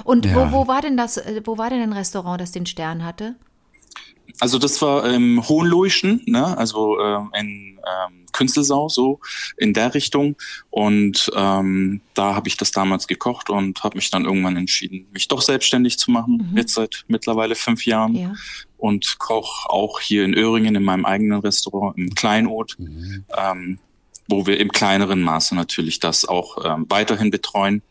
Und 0.05 0.27
Ja. 0.27 0.35
wo, 0.35 0.53
wo 0.53 0.69
war 0.69 0.83
denn 0.83 0.97
das, 0.97 1.17
äh, 1.17 1.41
wo 1.45 1.59
war 1.59 1.71
denn 1.71 1.81
ein 1.81 1.93
Restaurant, 1.93 2.41
das 2.41 2.53
den 2.53 2.67
Stern 2.67 3.05
hatte? 3.05 3.37
Also 4.39 4.59
das 4.59 4.81
war 4.81 5.11
im 5.13 5.47
Hohenloischen, 5.49 6.23
ne? 6.27 6.57
also 6.57 6.99
ähm, 7.01 7.31
in 7.39 7.49
ähm, 7.79 8.27
Künstelsau, 8.33 8.89
so 8.89 9.19
in 9.57 9.75
der 9.75 9.93
Richtung. 9.93 10.37
Und 10.71 11.31
ähm, 11.35 12.01
da 12.15 12.35
habe 12.37 12.49
ich 12.49 12.57
das 12.57 12.71
damals 12.71 13.09
gekocht 13.09 13.51
und 13.51 13.83
habe 13.83 13.97
mich 13.97 14.11
dann 14.11 14.25
irgendwann 14.25 14.57
entschieden, 14.57 15.09
mich 15.13 15.27
doch 15.27 15.43
selbstständig 15.43 15.99
zu 15.99 16.11
machen, 16.13 16.53
jetzt 16.55 16.75
seit 16.75 17.05
mittlerweile 17.09 17.55
fünf 17.57 17.85
Jahren. 17.87 18.15
Ja. 18.15 18.35
Und 18.81 19.19
koche 19.19 19.69
auch 19.71 20.01
hier 20.01 20.25
in 20.25 20.35
Öhringen 20.35 20.75
in 20.75 20.83
meinem 20.83 21.05
eigenen 21.05 21.41
Restaurant 21.41 21.97
im 21.99 22.15
Kleinod, 22.15 22.77
ähm, 23.37 23.79
wo 24.29 24.47
wir 24.47 24.59
im 24.59 24.73
kleineren 24.73 25.21
Maße 25.21 25.55
natürlich 25.55 26.01
das 26.01 26.25
auch 26.25 26.65
ähm, 26.65 26.87
weiterhin 26.89 27.31
betreuen. 27.31 27.83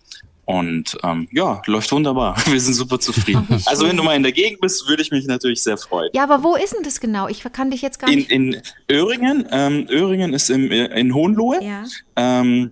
Und 0.46 0.98
ähm, 1.04 1.28
ja, 1.32 1.62
läuft 1.68 1.92
wunderbar. 1.92 2.36
Wir 2.48 2.60
sind 2.60 2.74
super 2.74 3.00
zufrieden. 3.00 3.46
Also 3.68 3.88
wenn 3.88 3.96
du 3.96 4.02
mal 4.02 4.16
in 4.16 4.24
der 4.24 4.32
Gegend 4.32 4.60
bist, 4.62 4.88
würde 4.90 5.04
ich 5.04 5.12
mich 5.12 5.28
natürlich 5.28 5.62
sehr 5.62 5.78
freuen. 5.78 6.10
Ja, 6.14 6.24
aber 6.24 6.42
wo 6.42 6.56
ist 6.56 6.74
denn 6.74 6.82
das 6.82 7.00
genau? 7.00 7.28
Ich 7.28 7.44
kann 7.54 7.70
dich 7.70 7.84
jetzt 7.84 8.00
gar 8.00 8.10
In, 8.10 8.18
nicht. 8.18 8.32
in 8.32 8.60
Öhringen, 8.92 9.48
ähm, 9.52 9.86
Öhringen 9.92 10.34
ist 10.34 10.50
im, 10.50 10.72
äh, 10.72 10.86
in 11.00 11.14
Hohenlohe. 11.14 11.64
ja. 11.64 11.84
Ähm, 12.16 12.72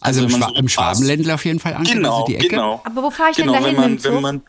Also, 0.00 0.22
im, 0.24 0.32
wenn 0.32 0.40
man 0.40 0.48
Schwa 0.48 0.54
so 0.54 0.60
im 0.60 0.68
Schwabenländler 0.70 1.34
auf 1.34 1.44
jeden 1.44 1.58
Fall, 1.60 1.74
Anke, 1.74 1.92
Genau, 1.92 2.14
also 2.14 2.26
die 2.28 2.36
Ecke. 2.36 2.48
genau. 2.48 2.80
Aber 2.84 3.02
wo 3.02 3.10
fahre 3.10 3.32
ich 3.32 3.36
Genau, 3.36 3.52
denn 3.52 3.64
wenn 3.64 3.76
man, 3.76 4.02
wenn 4.04 4.22
man 4.22 4.42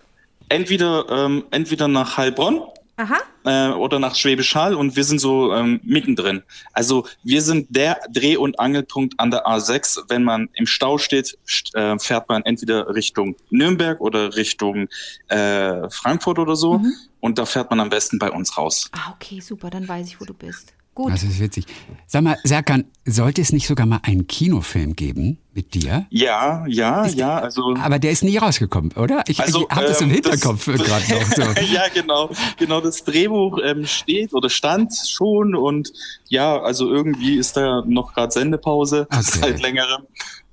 entweder, 0.48 1.06
ähm, 1.10 1.44
entweder 1.52 1.90
nach 1.90 2.16
Heilbronn 2.16 2.62
Aha. 3.00 3.18
äh, 3.46 3.70
oder 3.74 3.98
nach 3.98 4.14
Schwäbisch 4.16 4.54
Hall 4.56 4.74
und 4.76 4.96
wir 4.98 5.06
sind 5.06 5.20
so 5.20 5.54
ähm, 5.54 5.80
mittendrin. 5.84 6.44
Also 6.74 7.06
wir 7.24 7.42
sind 7.42 7.68
der 7.70 7.98
Dreh- 8.12 8.36
und 8.36 8.60
Angelpunkt 8.60 9.18
an 9.20 9.32
der 9.32 9.46
A6. 9.48 10.02
Wenn 10.10 10.24
man 10.26 10.50
im 10.54 10.68
Stau 10.68 10.98
steht, 10.98 11.38
st- 11.48 11.74
äh, 11.76 11.98
fährt 11.98 12.28
man 12.28 12.44
entweder 12.44 12.94
Richtung 12.94 13.38
Nürnberg 13.52 14.02
oder 14.02 14.36
Richtung 14.36 14.90
äh, 15.30 15.90
Frankfurt 15.90 16.40
oder 16.40 16.56
so. 16.58 16.80
Mhm. 16.80 16.94
Und 17.22 17.38
da 17.38 17.46
fährt 17.46 17.70
man 17.70 17.80
am 17.80 17.90
besten 17.90 18.20
bei 18.20 18.30
uns 18.32 18.58
raus. 18.58 18.90
Ah, 18.92 19.14
okay, 19.14 19.40
super, 19.40 19.70
dann 19.70 19.88
weiß 19.88 20.08
ich, 20.08 20.20
wo 20.20 20.26
du 20.26 20.34
bist. 20.34 20.74
Gut. 20.96 21.14
Das 21.14 21.24
ist 21.24 21.40
witzig. 21.40 21.66
Sag 22.08 22.24
mal, 22.24 22.38
Serkan, 22.44 22.84
sollte 23.06 23.42
es 23.42 23.54
nicht 23.54 23.68
sogar 23.68 23.86
mal 23.86 24.00
einen 24.04 24.28
Kinofilm 24.28 24.98
geben 24.98 25.38
mit 25.60 25.74
dir? 25.74 26.06
Ja, 26.10 26.66
ja, 26.68 27.06
ja. 27.08 27.40
Also 27.40 27.76
Aber 27.82 28.00
der 28.00 28.12
ist 28.12 28.24
nie 28.24 28.38
rausgekommen, 28.38 28.92
oder? 28.94 29.24
Ich, 29.28 29.40
Also, 29.40 29.68
ich 29.70 29.76
habe 29.76 29.88
das 29.88 30.00
im 30.02 30.08
ähm, 30.10 30.16
Hinterkopf 30.16 30.66
das- 30.66 30.82
gerade 30.82 31.14
noch 31.14 31.32
so. 31.36 31.42
ja, 31.74 31.84
genau. 31.94 32.30
Genau, 32.58 32.80
das 32.82 33.04
Drehbuch 33.04 33.60
ähm, 33.64 33.86
steht 33.86 34.34
oder 34.34 34.50
stand 34.50 34.94
schon 35.08 35.56
und 35.56 35.92
ja, 36.30 36.60
also 36.62 36.90
irgendwie 36.90 37.36
ist 37.38 37.58
da 37.58 37.84
noch 37.86 38.14
gerade 38.14 38.32
Sendepause 38.32 39.08
Okay. 39.12 39.22
seit 39.42 39.62
längerem. 39.62 40.04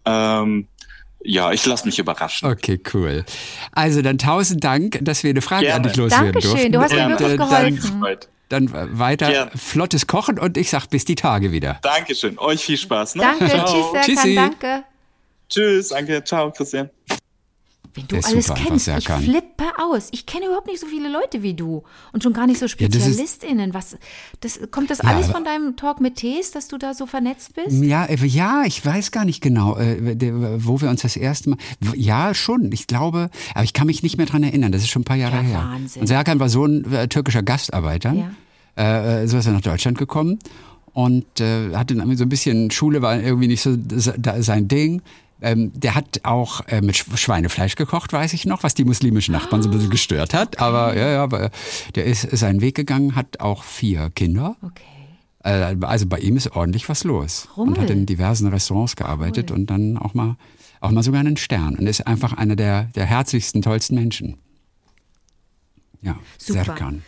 Ähm, 0.05 0.67
ja, 1.23 1.53
ich 1.53 1.65
lasse 1.67 1.87
mich 1.87 1.99
überraschen. 1.99 2.49
Okay, 2.51 2.81
cool. 2.95 3.25
Also 3.73 4.03
dann 4.03 4.19
tausend 4.19 4.63
Dank, 4.63 4.99
dass 5.03 5.23
wir 5.23 5.31
eine 5.31 5.43
Frage 5.43 5.67
an 5.75 5.83
Gerne. 5.83 5.89
dich 5.89 5.97
loswerden 5.97 6.33
Dankeschön, 6.33 6.73
durften. 6.73 6.73
du 6.73 6.81
hast 6.81 6.93
mir 6.93 7.09
wirklich 7.09 7.33
äh, 7.33 7.37
geholfen. 7.37 8.01
Dann, 8.49 8.67
dann 8.69 8.99
weiter 8.99 9.29
Gerne. 9.31 9.51
flottes 9.57 10.07
Kochen 10.07 10.39
und 10.39 10.57
ich 10.57 10.71
sag 10.71 10.87
bis 10.87 11.05
die 11.05 11.17
Tage 11.17 11.51
wieder. 11.51 11.79
Dankeschön. 11.83 12.39
Euch 12.39 12.65
viel 12.65 12.77
Spaß. 12.77 13.17
Ne? 13.17 13.23
Danke, 13.23 13.49
Ciao. 13.49 13.65
tschüss, 13.67 13.87
Serkan, 13.93 14.03
Tschüssi. 14.05 14.35
danke. 14.37 14.85
Tschüss, 15.49 15.89
danke. 15.89 16.23
Ciao, 16.25 16.51
Christian. 16.51 16.91
Wenn 17.95 18.07
du 18.09 18.17
alles 18.17 18.47
super 18.47 18.61
kennst, 18.61 18.89
ich 18.89 18.95
Serkan. 18.95 19.23
flippe 19.23 19.65
aus. 19.79 20.09
Ich 20.11 20.27
kenne 20.27 20.47
überhaupt 20.47 20.67
nicht 20.67 20.81
so 20.81 20.87
viele 20.87 21.09
Leute 21.09 21.43
wie 21.43 21.55
du 21.55 21.83
und 22.13 22.23
schon 22.23 22.35
gar 22.35 22.47
nicht 22.47 22.59
so 22.59 22.67
das 22.67 22.73
ist- 22.75 22.79
SpezialistInnen. 22.79 23.73
Was, 23.73 23.97
das, 24.41 24.61
kommt 24.71 24.91
das 24.91 24.99
Ja, 24.99 25.05
alles 25.05 25.29
von 25.29 25.45
deinem 25.45 25.77
Talk 25.77 26.03
mit 26.03 26.17
Tees, 26.17 26.51
dass 26.51 26.69
du 26.69 26.77
da 26.77 26.93
so 26.93 27.07
vernetzt 27.07 27.55
bist? 27.55 27.83
Ja, 27.83 28.05
äh, 28.05 28.17
ja, 28.27 28.65
ich 28.67 28.85
weiß 28.85 29.13
gar 29.13 29.25
nicht 29.25 29.41
genau, 29.41 29.79
äh, 29.79 29.97
wo 30.59 30.79
wir 30.83 30.91
uns 30.91 31.01
das 31.03 31.17
erste 31.17 31.49
Mal. 31.51 31.59
Ja, 31.95 32.35
schon, 32.35 32.71
ich 32.71 32.87
glaube, 32.87 33.31
aber 33.55 33.65
ich 33.65 33.73
kann 33.73 33.87
mich 33.87 34.03
nicht 34.03 34.19
mehr 34.19 34.27
dran 34.27 34.43
erinnern. 34.43 34.73
Das 34.73 34.83
ist 34.83 34.91
schon 34.91 35.01
ein 35.01 35.07
paar 35.07 35.17
Jahre 35.17 35.37
Ja, 35.37 35.43
her. 35.43 35.59
Wahnsinn. 35.73 36.03
Und 36.03 36.07
Serkan 36.09 36.39
war 36.39 36.51
so 36.51 36.67
ein 36.67 36.93
äh, 36.93 37.09
türkischer 37.09 37.43
Gastarbeiter. 37.43 38.13
Ja. 38.77 39.21
Äh, 39.23 39.27
so 39.27 39.39
ist 39.39 39.47
er 39.47 39.53
nach 39.53 39.63
Deutschland 39.63 39.97
gekommen 39.97 40.39
und 40.93 41.41
äh, 41.41 41.75
hatte 41.75 41.95
so 41.95 42.25
ein 42.25 42.29
bisschen 42.29 42.71
Schule 42.71 43.01
war 43.01 43.19
irgendwie 43.19 43.49
nicht 43.49 43.63
so 43.63 43.75
sein 44.41 44.69
Ding. 44.69 45.01
Ähm, 45.43 45.71
der 45.75 45.95
hat 45.95 46.21
auch 46.25 46.63
äh, 46.69 46.81
mit 46.81 46.95
Sch- 46.97 47.17
Schweinefleisch 47.17 47.75
gekocht, 47.77 48.13
weiß 48.13 48.33
ich 48.33 48.47
noch, 48.47 48.63
was 48.63 48.75
die 48.75 48.85
muslimischen 48.85 49.33
Nachbarn 49.33 49.63
so 49.63 49.69
ein 49.69 49.73
bisschen 49.73 49.91
gestört 49.91 50.33
hat. 50.33 50.59
Aber 50.61 50.97
ja, 50.97 51.11
ja, 51.11 51.23
aber 51.23 51.51
der 51.95 52.05
ist 52.07 52.23
seinen 52.37 52.61
Weg 52.63 52.75
gegangen, 52.75 53.15
hat 53.17 53.41
auch 53.41 53.63
vier 53.63 54.11
Kinder. 54.15 54.57
Okay. 54.63 54.83
Äh, 55.45 55.77
Also 55.83 56.07
bei 56.07 56.19
ihm 56.21 56.37
ist 56.39 56.53
ordentlich 56.53 56.89
was 56.89 57.05
los. 57.05 57.49
Und 57.55 57.69
Rummel. 57.71 57.81
hat 57.83 57.91
in 57.91 58.07
diversen 58.07 58.49
Restaurants 58.49 58.97
gearbeitet 58.97 59.51
und 59.51 59.67
dann 59.67 59.99
auch 59.99 60.15
mal, 60.15 60.37
auch 60.81 60.91
mal 60.91 61.03
sogar 61.03 61.21
einen 61.21 61.37
Stern. 61.37 61.77
Und 61.77 61.87
ist 61.87 62.07
einfach 62.07 62.33
einer 62.33 62.57
der, 62.57 62.85
der 62.95 63.05
herzlichsten, 63.05 63.61
tollsten 63.61 63.95
Menschen. 63.97 64.39
Ja, 66.03 66.19
Super. 66.39 66.65
Serkan. 66.65 67.03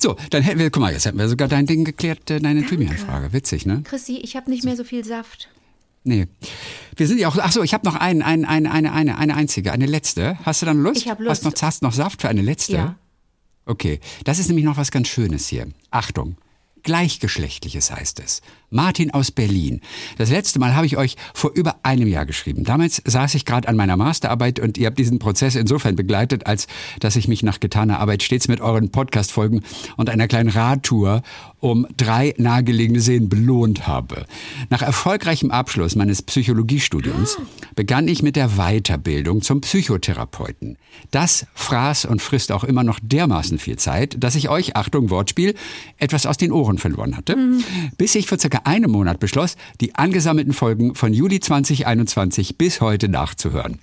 So, 0.00 0.16
dann 0.30 0.42
hätten 0.42 0.58
wir, 0.58 0.70
guck 0.70 0.80
mal, 0.80 0.92
jetzt 0.92 1.04
hätten 1.06 1.18
wir 1.18 1.28
sogar 1.28 1.48
dein 1.48 1.66
Ding 1.66 1.84
geklärt, 1.84 2.30
äh, 2.30 2.40
deine 2.40 2.64
Thymian-Frage. 2.64 3.32
Witzig, 3.32 3.66
ne? 3.66 3.82
Chrissy, 3.84 4.16
ich 4.22 4.36
habe 4.36 4.48
nicht 4.50 4.64
mehr 4.64 4.76
so 4.76 4.84
viel 4.84 5.04
Saft. 5.04 5.48
Nee. 6.08 6.26
Wir 6.96 7.06
sind 7.06 7.18
ja 7.18 7.28
auch, 7.28 7.36
ach 7.38 7.52
so, 7.52 7.62
ich 7.62 7.74
habe 7.74 7.86
noch 7.86 7.94
einen, 7.94 8.22
einen, 8.22 8.44
eine, 8.44 8.72
eine, 8.72 8.92
eine, 8.92 9.18
eine 9.18 9.34
einzige, 9.36 9.72
eine 9.72 9.86
letzte. 9.86 10.38
Hast 10.44 10.62
du 10.62 10.66
dann 10.66 10.82
Lust? 10.82 10.96
Ich 11.02 11.08
hab 11.08 11.20
Lust. 11.20 11.30
Hast 11.30 11.44
noch, 11.44 11.62
hast 11.62 11.82
noch 11.82 11.92
Saft 11.92 12.22
für 12.22 12.28
eine 12.28 12.42
letzte? 12.42 12.72
Ja. 12.72 12.96
Okay, 13.66 14.00
das 14.24 14.38
ist 14.38 14.48
nämlich 14.48 14.64
noch 14.64 14.78
was 14.78 14.90
ganz 14.90 15.08
Schönes 15.08 15.46
hier. 15.46 15.68
Achtung, 15.90 16.36
Gleichgeschlechtliches 16.82 17.90
heißt 17.90 18.20
es. 18.20 18.40
Martin 18.70 19.12
aus 19.12 19.30
Berlin. 19.30 19.80
Das 20.18 20.30
letzte 20.30 20.58
Mal 20.58 20.74
habe 20.74 20.86
ich 20.86 20.96
euch 20.96 21.16
vor 21.34 21.52
über 21.54 21.76
einem 21.82 22.08
Jahr 22.08 22.26
geschrieben. 22.26 22.64
Damals 22.64 23.02
saß 23.04 23.34
ich 23.34 23.44
gerade 23.44 23.68
an 23.68 23.76
meiner 23.76 23.96
Masterarbeit 23.96 24.60
und 24.60 24.78
ihr 24.78 24.86
habt 24.86 24.98
diesen 24.98 25.18
Prozess 25.18 25.54
insofern 25.54 25.96
begleitet, 25.96 26.46
als 26.46 26.66
dass 27.00 27.16
ich 27.16 27.28
mich 27.28 27.42
nach 27.42 27.60
getaner 27.60 28.00
Arbeit 28.00 28.22
stets 28.22 28.48
mit 28.48 28.60
euren 28.60 28.90
Podcast-Folgen 28.90 29.62
und 29.96 30.10
einer 30.10 30.28
kleinen 30.28 30.50
Radtour 30.50 31.22
um 31.60 31.86
drei 31.96 32.34
nahegelegene 32.36 33.00
Seen 33.00 33.28
belohnt 33.28 33.86
habe. 33.86 34.26
Nach 34.70 34.82
erfolgreichem 34.82 35.50
Abschluss 35.50 35.96
meines 35.96 36.22
Psychologiestudiums 36.22 37.38
begann 37.74 38.06
ich 38.06 38.22
mit 38.22 38.36
der 38.36 38.50
Weiterbildung 38.50 39.42
zum 39.42 39.60
Psychotherapeuten. 39.60 40.76
Das 41.10 41.46
fraß 41.54 42.04
und 42.04 42.22
frisst 42.22 42.52
auch 42.52 42.64
immer 42.64 42.84
noch 42.84 43.00
dermaßen 43.02 43.58
viel 43.58 43.76
Zeit, 43.76 44.16
dass 44.22 44.34
ich 44.34 44.48
euch, 44.48 44.76
Achtung, 44.76 45.10
Wortspiel, 45.10 45.54
etwas 45.96 46.26
aus 46.26 46.36
den 46.36 46.52
Ohren 46.52 46.78
verloren 46.78 47.16
hatte, 47.16 47.36
mhm. 47.36 47.64
bis 47.96 48.14
ich 48.14 48.26
vor 48.26 48.38
circa 48.38 48.57
einem 48.66 48.90
Monat 48.90 49.20
beschloss, 49.20 49.56
die 49.80 49.94
angesammelten 49.94 50.52
Folgen 50.52 50.94
von 50.94 51.12
Juli 51.12 51.40
2021 51.40 52.58
bis 52.58 52.80
heute 52.80 53.08
nachzuhören. 53.08 53.78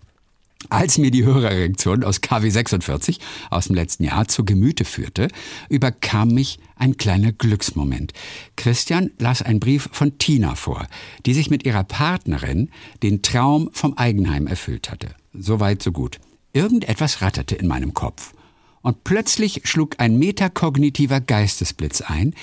Als 0.69 0.97
mir 0.97 1.11
die 1.11 1.23
Hörererektion 1.23 2.03
aus 2.03 2.21
KW 2.21 2.49
46 2.49 3.19
aus 3.49 3.67
dem 3.67 3.75
letzten 3.75 4.03
Jahr 4.03 4.27
zu 4.27 4.45
Gemüte 4.45 4.83
führte, 4.83 5.27
überkam 5.69 6.29
mich 6.29 6.59
ein 6.75 6.97
kleiner 6.97 7.31
Glücksmoment. 7.31 8.13
Christian 8.55 9.11
las 9.19 9.41
einen 9.41 9.59
Brief 9.59 9.89
von 9.91 10.17
Tina 10.17 10.55
vor, 10.55 10.87
die 11.25 11.33
sich 11.33 11.49
mit 11.49 11.65
ihrer 11.65 11.83
Partnerin 11.83 12.69
den 13.03 13.21
Traum 13.21 13.69
vom 13.73 13.95
Eigenheim 13.97 14.47
erfüllt 14.47 14.89
hatte. 14.89 15.09
So 15.33 15.59
weit, 15.59 15.83
so 15.83 15.91
gut. 15.91 16.19
Irgendetwas 16.53 17.21
ratterte 17.21 17.55
in 17.55 17.67
meinem 17.67 17.93
Kopf. 17.93 18.33
Und 18.81 19.03
plötzlich 19.03 19.61
schlug 19.65 19.95
ein 19.99 20.17
metakognitiver 20.17 21.19
Geistesblitz 21.19 22.01
ein. 22.01 22.33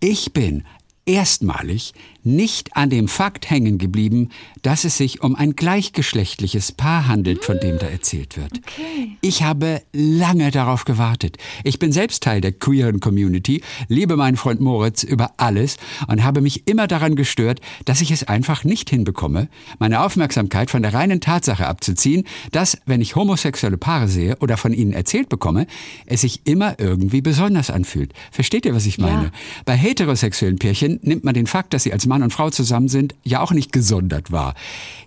Ich 0.00 0.32
bin 0.32 0.64
erstmalig 1.06 1.92
nicht 2.24 2.76
an 2.76 2.90
dem 2.90 3.08
Fakt 3.08 3.50
hängen 3.50 3.78
geblieben, 3.78 4.30
dass 4.62 4.84
es 4.84 4.96
sich 4.96 5.22
um 5.22 5.36
ein 5.36 5.54
gleichgeschlechtliches 5.54 6.72
Paar 6.72 7.06
handelt, 7.06 7.44
von 7.44 7.60
dem 7.60 7.78
da 7.78 7.86
erzählt 7.86 8.36
wird. 8.36 8.52
Okay. 8.58 9.16
Ich 9.20 9.42
habe 9.42 9.82
lange 9.92 10.50
darauf 10.50 10.84
gewartet. 10.84 11.36
Ich 11.62 11.78
bin 11.78 11.92
selbst 11.92 12.22
Teil 12.22 12.40
der 12.40 12.52
queeren 12.52 13.00
Community, 13.00 13.62
liebe 13.88 14.16
meinen 14.16 14.36
Freund 14.36 14.60
Moritz 14.60 15.02
über 15.02 15.32
alles 15.36 15.76
und 16.08 16.24
habe 16.24 16.40
mich 16.40 16.66
immer 16.66 16.86
daran 16.86 17.16
gestört, 17.16 17.60
dass 17.84 18.00
ich 18.00 18.10
es 18.10 18.24
einfach 18.24 18.64
nicht 18.64 18.90
hinbekomme, 18.90 19.48
meine 19.78 20.02
Aufmerksamkeit 20.02 20.70
von 20.70 20.82
der 20.82 20.94
reinen 20.94 21.20
Tatsache 21.20 21.66
abzuziehen, 21.66 22.24
dass, 22.52 22.78
wenn 22.86 23.00
ich 23.00 23.16
homosexuelle 23.16 23.76
Paare 23.76 24.08
sehe 24.08 24.36
oder 24.40 24.56
von 24.56 24.72
ihnen 24.72 24.92
erzählt 24.92 25.28
bekomme, 25.28 25.66
es 26.06 26.22
sich 26.22 26.46
immer 26.46 26.78
irgendwie 26.78 27.20
besonders 27.20 27.70
anfühlt. 27.70 28.12
Versteht 28.30 28.64
ihr, 28.64 28.74
was 28.74 28.86
ich 28.86 28.98
meine? 28.98 29.24
Ja. 29.24 29.30
Bei 29.64 29.74
heterosexuellen 29.74 30.58
Pärchen 30.58 31.00
nimmt 31.02 31.24
man 31.24 31.34
den 31.34 31.46
Fakt, 31.46 31.74
dass 31.74 31.82
sie 31.82 31.92
als 31.92 32.06
Mann 32.06 32.13
und 32.22 32.32
Frau 32.32 32.50
zusammen 32.50 32.88
sind, 32.88 33.14
ja 33.24 33.40
auch 33.40 33.52
nicht 33.52 33.72
gesondert 33.72 34.30
war. 34.30 34.54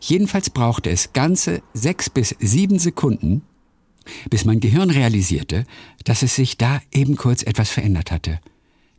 Jedenfalls 0.02 0.50
brauchte 0.50 0.90
es 0.90 1.14
ganze 1.14 1.62
sechs 1.74 2.10
bis 2.10 2.36
sieben 2.40 2.80
Sekunden, 2.80 3.44
bis 4.30 4.46
mein 4.46 4.60
Gehirn 4.60 4.90
realisierte, 4.90 5.66
dass 6.04 6.24
es 6.24 6.36
sich 6.36 6.58
da 6.58 6.82
eben 6.92 7.16
kurz 7.16 7.44
etwas 7.44 7.70
verändert 7.70 8.12
hatte. 8.12 8.40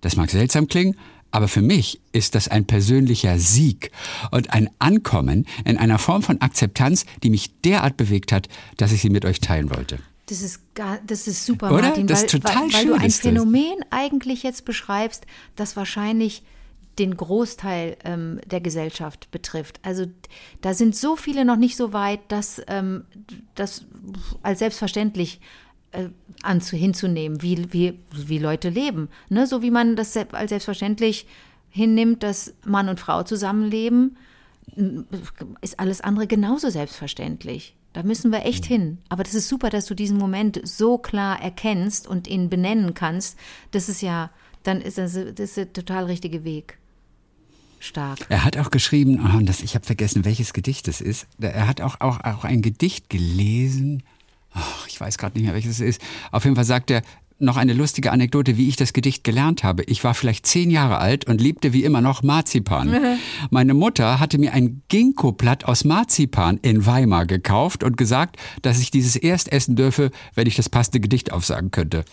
Das 0.01 0.17
mag 0.17 0.31
seltsam 0.31 0.69
klingen, 0.69 0.97
aber 1.31 1.49
für 1.49 1.63
mich 1.63 2.01
ist 2.13 2.35
das 2.35 2.49
ein 2.49 2.67
persönlicher 2.67 3.39
Sieg 3.39 3.91
und 4.31 4.51
ein 4.51 4.71
Ankommen 4.79 5.47
in 5.65 5.77
einer 5.77 5.99
Form 5.99 6.23
von 6.23 6.41
Akzeptanz, 6.41 7.05
die 7.23 7.31
mich 7.31 7.61
derart 7.61 7.97
bewegt 7.97 8.33
hat, 8.33 8.49
dass 8.77 8.93
ich 8.93 9.03
sie 9.03 9.11
mit 9.11 9.25
euch 9.25 9.41
teilen 9.41 9.71
wollte. 9.71 9.99
Das 10.27 10.43
ist, 10.43 10.75
gar, 10.75 10.99
das 11.07 11.27
ist 11.27 11.45
super, 11.45 11.71
Oder? 11.73 11.83
Martin, 11.83 12.07
das 12.07 12.21
weil, 12.21 12.27
ist 12.27 12.33
total 12.33 12.55
weil, 12.55 12.73
weil 12.73 12.87
du 12.87 12.95
ein 12.95 13.11
Phänomen 13.11 13.77
eigentlich 13.91 14.43
jetzt 14.43 14.65
beschreibst, 14.65 15.27
das 15.57 15.77
wahrscheinlich 15.77 16.43
den 16.99 17.17
Großteil 17.17 17.97
ähm, 18.05 18.41
der 18.47 18.61
Gesellschaft 18.61 19.31
betrifft. 19.31 19.81
Also 19.83 20.07
da 20.61 20.75
sind 20.75 20.97
so 20.97 21.17
viele 21.17 21.45
noch 21.45 21.57
nicht 21.57 21.77
so 21.77 21.93
weit, 21.93 22.21
dass 22.29 22.61
ähm, 22.67 23.05
das 23.55 23.85
als 24.43 24.59
selbstverständlich 24.59 25.41
äh, 25.93 26.09
anzu, 26.43 26.77
hinzunehmen, 26.77 27.43
wie, 27.43 27.73
wie, 27.73 27.99
wie 28.13 28.39
Leute 28.39 28.69
leben. 28.69 29.09
Ne? 29.29 29.47
So 29.47 29.63
wie 29.63 29.71
man 29.71 29.97
das 29.97 30.17
als 30.17 30.51
selbstverständlich 30.51 31.27
hinnimmt, 31.71 32.23
dass 32.23 32.55
Mann 32.65 32.89
und 32.89 33.01
Frau 33.01 33.23
zusammenleben, 33.23 34.17
ist 35.61 35.81
alles 35.81 36.01
andere 36.01 36.27
genauso 36.27 36.71
selbstverständlich. 36.71 37.75
Da 37.93 38.03
müssen 38.03 38.31
wir 38.31 38.45
echt 38.45 38.65
hin. 38.65 38.99
Aber 39.09 39.23
das 39.23 39.35
ist 39.35 39.49
super, 39.49 39.71
dass 39.71 39.87
du 39.87 39.95
diesen 39.95 40.19
Moment 40.19 40.61
so 40.65 40.99
klar 40.99 41.41
erkennst 41.41 42.07
und 42.07 42.29
ihn 42.29 42.49
benennen 42.49 42.95
kannst. 42.95 43.39
Das 43.71 43.89
ist 43.89 44.03
ja, 44.03 44.31
dann 44.63 44.81
ist 44.81 44.99
das, 44.99 45.15
das 45.15 45.41
ist 45.41 45.57
der 45.57 45.73
total 45.73 46.05
richtige 46.05 46.45
Weg 46.45 46.79
stark. 47.81 48.27
Er 48.29 48.45
hat 48.45 48.57
auch 48.57 48.71
geschrieben, 48.71 49.21
oh, 49.25 49.41
das, 49.43 49.61
ich 49.61 49.75
habe 49.75 49.85
vergessen, 49.87 50.25
welches 50.25 50.53
Gedicht 50.53 50.89
es 50.89 51.01
ist. 51.01 51.27
Er 51.41 51.67
hat 51.67 51.81
auch, 51.81 52.01
auch, 52.01 52.21
auch 52.21 52.45
ein 52.45 52.63
Gedicht 52.63 53.11
gelesen. 53.11 54.03
Oh, 54.55 54.85
ich 54.89 55.01
weiß 55.01 55.19
gerade 55.19 55.37
nicht 55.37 55.45
mehr, 55.45 55.55
welches 55.55 55.73
es 55.73 55.81
ist. 55.81 56.03
Auf 56.33 56.45
jeden 56.45 56.57
Fall 56.57 56.65
sagt 56.65 56.91
er, 56.91 57.03
noch 57.39 57.57
eine 57.57 57.73
lustige 57.73 58.11
Anekdote, 58.11 58.57
wie 58.57 58.69
ich 58.69 58.77
das 58.77 58.93
Gedicht 58.93 59.23
gelernt 59.23 59.63
habe. 59.63 59.85
Ich 59.85 60.03
war 60.03 60.15
vielleicht 60.15 60.47
zehn 60.47 60.71
Jahre 60.71 60.99
alt 60.99 61.27
und 61.27 61.41
liebte 61.41 61.73
wie 61.73 61.85
immer 61.85 62.01
noch 62.01 62.23
Marzipan. 62.23 63.19
Meine 63.51 63.75
Mutter 63.75 64.19
hatte 64.19 64.39
mir 64.39 64.53
ein 64.53 64.83
Ginkgo-Blatt 64.89 65.65
aus 65.65 65.85
Marzipan 65.85 66.59
in 66.63 66.85
Weimar 66.85 67.27
gekauft 67.27 67.85
und 67.85 67.97
gesagt, 67.97 68.37
dass 68.63 68.81
ich 68.81 68.91
dieses 68.91 69.17
erst 69.17 69.53
essen 69.53 69.77
dürfe, 69.77 70.11
wenn 70.35 70.47
ich 70.47 70.57
das 70.57 70.69
passende 70.69 71.01
Gedicht 71.01 71.33
aufsagen 71.33 71.71
könnte. 71.71 72.05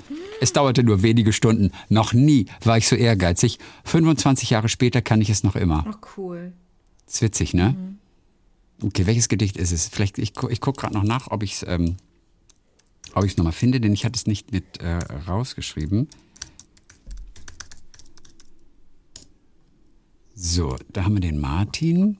Es 0.41 0.53
dauerte 0.53 0.83
nur 0.83 1.01
wenige 1.01 1.33
Stunden. 1.33 1.71
Noch 1.89 2.13
nie 2.13 2.45
war 2.63 2.77
ich 2.77 2.87
so 2.87 2.95
ehrgeizig. 2.95 3.59
25 3.85 4.51
Jahre 4.51 4.69
später 4.69 5.01
kann 5.01 5.21
ich 5.21 5.29
es 5.29 5.43
noch 5.43 5.55
immer. 5.55 5.85
Ach, 5.87 5.97
cool. 6.17 6.53
ist 7.07 7.21
witzig, 7.21 7.53
ne? 7.53 7.75
Mhm. 7.77 8.87
Okay, 8.87 9.07
welches 9.07 9.29
Gedicht 9.29 9.57
ist 9.57 9.71
es? 9.71 9.87
Vielleicht, 9.87 10.17
ich, 10.17 10.33
ich 10.49 10.61
gucke 10.61 10.81
gerade 10.81 10.93
noch 10.93 11.03
nach, 11.03 11.31
ob 11.31 11.43
ich 11.43 11.53
es 11.53 11.65
ähm, 11.67 11.95
ob 13.13 13.23
ich 13.23 13.31
es 13.31 13.37
nochmal 13.37 13.53
finde, 13.53 13.79
denn 13.79 13.93
ich 13.93 14.05
hatte 14.05 14.17
es 14.17 14.27
nicht 14.27 14.51
mit 14.51 14.81
äh, 14.81 14.97
rausgeschrieben. 15.27 16.07
So, 20.33 20.75
da 20.91 21.05
haben 21.05 21.13
wir 21.13 21.21
den 21.21 21.39
Martin. 21.39 22.17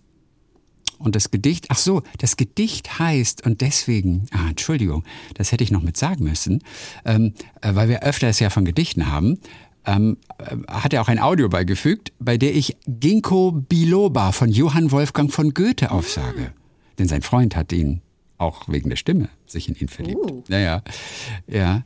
Und 0.97 1.15
das 1.15 1.29
Gedicht, 1.29 1.65
ach 1.69 1.77
so, 1.77 2.03
das 2.19 2.38
Gedicht 2.38 2.99
heißt, 2.99 3.45
und 3.45 3.59
deswegen, 3.59 4.27
ah, 4.31 4.47
Entschuldigung, 4.49 5.03
das 5.33 5.51
hätte 5.51 5.63
ich 5.63 5.71
noch 5.71 5.81
mit 5.81 5.97
sagen 5.97 6.23
müssen, 6.23 6.63
ähm, 7.03 7.33
äh, 7.61 7.75
weil 7.75 7.89
wir 7.89 8.03
öfter 8.03 8.29
es 8.29 8.39
ja 8.39 8.49
von 8.49 8.63
Gedichten 8.63 9.11
haben, 9.11 9.38
ähm, 9.86 10.17
äh, 10.38 10.55
hat 10.71 10.93
er 10.93 11.01
auch 11.01 11.09
ein 11.09 11.19
Audio 11.19 11.49
beigefügt, 11.49 12.13
bei 12.19 12.38
der 12.38 12.55
ich 12.55 12.77
Ginkgo 12.88 13.51
biloba 13.51 14.31
von 14.31 14.49
Johann 14.49 14.91
Wolfgang 14.91 15.31
von 15.31 15.53
Goethe 15.53 15.91
aufsage. 15.91 16.53
Denn 16.97 17.09
sein 17.09 17.21
Freund 17.21 17.57
hat 17.57 17.73
ihn 17.73 18.01
auch 18.38 18.67
wegen 18.67 18.89
der 18.89 18.97
Stimme 18.97 19.29
sich 19.45 19.69
in 19.69 19.75
ihn 19.75 19.88
verliebt. 19.88 20.31
Uh. 20.31 20.43
Naja, 20.47 20.83
ja. 21.47 21.83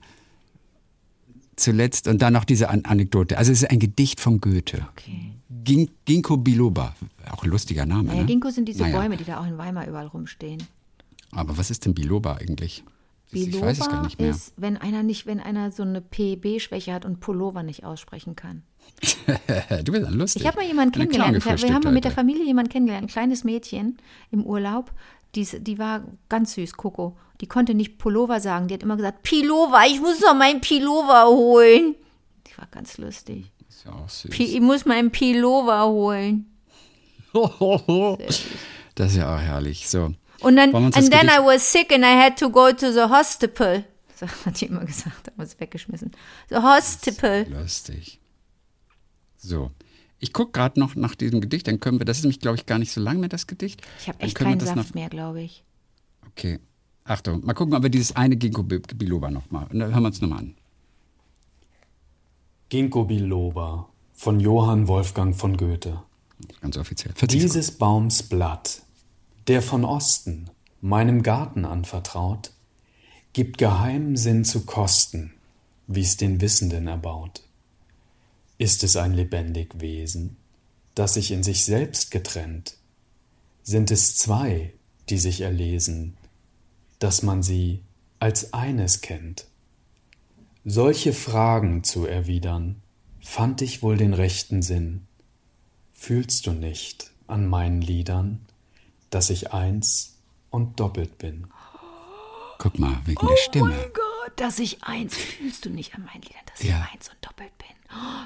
Zuletzt 1.55 2.07
und 2.07 2.21
dann 2.21 2.33
noch 2.33 2.45
diese 2.45 2.69
An 2.69 2.85
Anekdote. 2.85 3.37
Also 3.37 3.51
es 3.51 3.63
ist 3.63 3.69
ein 3.69 3.79
Gedicht 3.79 4.19
von 4.19 4.39
Goethe. 4.39 4.87
Okay. 4.91 5.33
Gin 5.63 5.89
Ginkgo 6.05 6.37
biloba, 6.37 6.95
auch 7.31 7.43
ein 7.43 7.49
lustiger 7.49 7.85
Name. 7.85 8.03
Naja, 8.05 8.21
ne? 8.21 8.27
Ginkgo 8.27 8.49
sind 8.49 8.67
diese 8.69 8.83
naja. 8.83 8.97
Bäume, 8.97 9.17
die 9.17 9.25
da 9.25 9.41
auch 9.41 9.47
in 9.47 9.57
Weimar 9.57 9.87
überall 9.87 10.07
rumstehen. 10.07 10.63
Aber 11.31 11.57
was 11.57 11.69
ist 11.69 11.85
denn 11.85 11.93
biloba 11.93 12.35
eigentlich? 12.35 12.83
Biloba 13.31 13.57
ich 13.57 13.61
weiß 13.61 13.79
es 13.79 13.89
gar 13.89 14.03
nicht 14.03 14.19
mehr. 14.19 14.31
ist, 14.31 14.53
wenn 14.57 14.77
einer 14.77 15.03
nicht, 15.03 15.27
wenn 15.27 15.39
einer 15.39 15.71
so 15.71 15.83
eine 15.83 16.01
PB-Schwäche 16.01 16.93
hat 16.93 17.05
und 17.05 17.19
Pullover 17.19 17.61
nicht 17.61 17.83
aussprechen 17.83 18.35
kann. 18.35 18.63
du 19.83 19.91
bist 19.91 20.05
dann 20.05 20.13
lustig. 20.13 20.41
Ich 20.41 20.47
habe 20.47 20.57
mal 20.57 20.65
jemanden 20.65 20.93
kennengelernt. 20.93 21.45
Wir 21.45 21.73
haben 21.73 21.83
mal 21.83 21.93
mit 21.93 22.05
der 22.05 22.11
Familie 22.11 22.43
jemanden 22.43 22.71
kennengelernt, 22.71 23.05
ein 23.05 23.11
kleines 23.11 23.43
Mädchen 23.43 23.97
im 24.31 24.43
Urlaub. 24.43 24.91
Die, 25.36 25.45
die 25.45 25.77
war 25.77 26.03
ganz 26.27 26.53
süß, 26.53 26.73
Coco. 26.73 27.17
Die 27.41 27.47
konnte 27.47 27.73
nicht 27.73 27.97
Pullover 27.97 28.39
sagen. 28.39 28.67
Die 28.67 28.73
hat 28.73 28.84
immer 28.84 28.97
gesagt, 28.97 29.23
Pilova, 29.23 29.86
ich 29.86 30.01
muss 30.01 30.19
noch 30.19 30.36
meinen 30.36 30.61
Pilova 30.61 31.25
holen. 31.27 31.95
Die 32.47 32.57
war 32.57 32.67
ganz 32.71 32.97
lustig. 32.97 33.51
Ist 33.69 33.86
ja 33.86 33.93
auch 33.93 34.09
süß. 34.09 34.32
ich 34.38 34.59
muss 34.59 34.86
meinen 34.86 35.11
Pilova 35.11 35.86
holen. 35.86 36.45
das 38.95 39.11
ist 39.11 39.17
ja 39.17 39.36
auch 39.36 39.39
herrlich. 39.39 39.88
So. 39.88 40.13
Und 40.41 40.55
dann, 40.55 40.73
and 40.73 41.11
then 41.11 41.27
I 41.27 41.39
was 41.43 41.71
sick 41.71 41.91
and 41.91 42.03
I 42.03 42.15
had 42.15 42.38
to 42.39 42.49
go 42.49 42.71
to 42.71 42.91
the 42.91 43.09
hospital. 43.09 43.84
So 44.15 44.27
hat 44.45 44.59
die 44.59 44.65
immer 44.65 44.84
gesagt, 44.84 45.27
haben 45.27 45.38
wir 45.38 45.43
es 45.43 45.59
weggeschmissen. 45.59 46.11
The 46.49 46.57
hospital. 46.57 47.45
Lustig. 47.49 48.19
So. 49.38 49.71
Ich 50.20 50.34
gucke 50.34 50.51
gerade 50.51 50.80
noch 50.80 50.95
nach 50.95 51.15
diesem 51.15 51.41
Gedicht, 51.41 51.67
dann 51.67 51.80
können 51.80 51.99
wir, 51.99 52.05
das 52.05 52.17
ist 52.17 52.24
nämlich, 52.24 52.39
glaube 52.39 52.57
ich, 52.57 52.65
gar 52.65 52.78
nicht 52.78 52.91
so 52.91 53.01
lang 53.01 53.20
mehr, 53.20 53.30
das 53.30 53.47
Gedicht. 53.47 53.82
Ich 53.99 54.09
habe 54.09 54.20
echt 54.20 54.36
keinen 54.36 54.59
Saft 54.59 54.76
noch, 54.76 54.93
mehr, 54.93 55.09
glaube 55.09 55.41
ich. 55.41 55.63
Okay. 56.32 56.59
Achtung, 57.05 57.43
mal 57.45 57.53
gucken, 57.53 57.74
ob 57.74 57.82
wir 57.82 57.89
dieses 57.89 58.15
eine 58.15 58.36
Ginkgo 58.36 58.63
biloba 58.63 59.32
nochmal, 59.32 59.67
hören 59.72 60.01
wir 60.01 60.07
uns 60.07 60.22
nochmal 60.22 60.39
an. 60.39 60.55
Ginkgo 62.70 63.05
biloba 63.05 63.89
von 64.13 64.39
Johann 64.39 64.88
Wolfgang 64.88 65.36
von 65.36 65.57
Goethe. 65.57 66.03
Ganz 66.61 66.78
offiziell. 66.78 67.13
Dieses. 67.28 67.72
Baums 67.72 68.24
Blatt, 68.24 68.84
der 69.47 69.61
von 69.61 69.86
Osten 69.86 70.49
meinem 70.82 71.24
Garten 71.24 71.65
anvertraut, 71.65 72.51
gibt 73.34 73.57
geheimen 73.57 74.15
Sinn 74.15 74.45
zu 74.45 74.65
kosten, 74.65 75.34
wie's 75.88 76.17
den 76.17 76.41
Wissenden 76.41 76.88
erbaut. 76.88 77.41
Ist 78.60 78.84
es 78.84 78.97
ein 78.97 79.14
lebendig 79.14 79.80
Wesen, 79.80 80.36
das 80.93 81.14
sich 81.14 81.32
in 81.32 81.43
sich 81.43 81.64
selbst 81.64 82.12
getrennt? 82.12 82.76
Sind 83.64 83.89
es 83.89 84.18
zwei, 84.18 84.74
die 85.07 85.18
sich 85.18 85.41
erlesen, 85.41 86.18
dass 86.99 87.24
man 87.24 87.41
sie 87.41 87.84
als 88.20 88.53
eines 88.53 88.99
kennt? 88.99 89.47
Solche 90.66 91.14
Fragen 91.14 91.86
zu 91.86 92.05
erwidern, 92.05 92.82
fand 93.22 93.62
ich 93.62 93.82
wohl 93.82 93.95
den 93.95 94.14
rechten 94.14 94.62
Sinn. 94.62 95.07
Fühlst 95.93 96.45
du 96.45 96.51
nicht 96.51 97.12
an 97.28 97.47
meinen 97.47 97.82
Liedern, 97.82 98.45
dass 99.10 99.30
ich 99.30 99.53
eins 99.53 100.18
und 100.49 100.82
doppelt 100.82 101.18
bin? 101.18 101.47
Guck 102.57 102.78
mal, 102.78 103.01
wegen 103.05 103.26
der 103.26 103.38
Stimme. 103.38 103.72
Oh 103.72 103.82
mein 103.84 103.93
Gott, 103.93 104.34
dass 104.36 104.60
ich 104.60 104.84
eins, 104.84 105.16
fühlst 105.16 105.64
du 105.64 105.70
nicht 105.70 105.95
an 105.95 106.03
meinen 106.03 106.24
Liedern, 106.24 106.43
dass 106.45 106.62
ja. 106.62 106.84
ich 106.84 106.93
eins 106.93 107.07
und 107.07 107.26
doppelt 107.26 107.57
bin. 107.57 107.78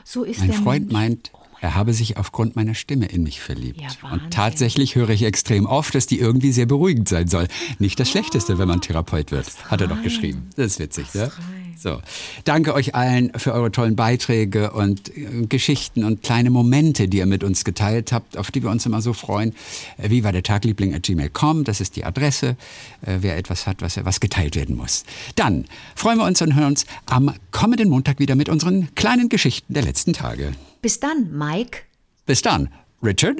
So 0.03 0.23
ist 0.23 0.39
mein 0.39 0.49
der 0.49 0.57
Freund 0.57 0.91
meint, 0.91 1.31
er 1.63 1.75
habe 1.75 1.93
sich 1.93 2.17
aufgrund 2.17 2.57
meiner 2.57 2.75
Stimme 2.75 3.05
in 3.05 3.23
mich 3.23 3.39
verliebt. 3.39 3.79
Ja, 3.79 3.87
und 4.11 4.31
tatsächlich 4.31 4.95
höre 4.95 5.11
ich 5.11 5.23
extrem 5.23 5.65
oft, 5.65 5.95
dass 5.95 6.05
die 6.05 6.19
irgendwie 6.19 6.51
sehr 6.51 6.65
beruhigend 6.65 7.07
sein 7.07 7.29
soll. 7.29 7.47
Nicht 7.79 7.97
das 8.01 8.09
Schlechteste, 8.09 8.57
wenn 8.57 8.67
man 8.67 8.81
Therapeut 8.81 9.31
wird, 9.31 9.47
hat 9.71 9.79
er 9.79 9.87
doch 9.87 10.03
geschrieben. 10.03 10.49
Das 10.57 10.65
ist 10.65 10.79
witzig, 10.79 11.13
ne? 11.13 11.31
So. 11.77 12.01
Danke 12.43 12.73
euch 12.73 12.95
allen 12.95 13.31
für 13.37 13.53
eure 13.53 13.71
tollen 13.71 13.95
Beiträge 13.95 14.71
und 14.71 15.17
äh, 15.17 15.45
Geschichten 15.47 16.03
und 16.03 16.21
kleine 16.21 16.49
Momente, 16.49 17.07
die 17.07 17.17
ihr 17.17 17.25
mit 17.25 17.43
uns 17.43 17.63
geteilt 17.63 18.11
habt, 18.11 18.37
auf 18.37 18.51
die 18.51 18.61
wir 18.61 18.69
uns 18.69 18.85
immer 18.85 19.01
so 19.01 19.13
freuen. 19.13 19.53
Äh, 19.97 20.09
wie 20.09 20.23
war 20.23 20.33
der 20.33 20.43
Tagliebling 20.43 20.93
at 20.93 21.03
gmail.com? 21.03 21.63
Das 21.63 21.79
ist 21.81 21.95
die 21.95 22.03
Adresse, 22.03 22.57
äh, 23.01 23.19
wer 23.21 23.37
etwas 23.37 23.67
hat, 23.67 23.81
was, 23.81 24.03
was 24.03 24.19
geteilt 24.19 24.55
werden 24.55 24.75
muss. 24.75 25.03
Dann 25.35 25.65
freuen 25.95 26.17
wir 26.19 26.25
uns 26.25 26.41
und 26.41 26.55
hören 26.55 26.67
uns 26.67 26.85
am 27.05 27.33
kommenden 27.51 27.89
Montag 27.89 28.19
wieder 28.19 28.35
mit 28.35 28.49
unseren 28.49 28.93
kleinen 28.95 29.29
Geschichten 29.29 29.73
der 29.73 29.83
letzten 29.83 30.13
Tage. 30.13 30.53
Bis 30.83 30.99
dann, 30.99 31.31
Mike. 31.31 31.83
Bis 32.25 32.41
dann, 32.41 32.67
Richard. 33.01 33.37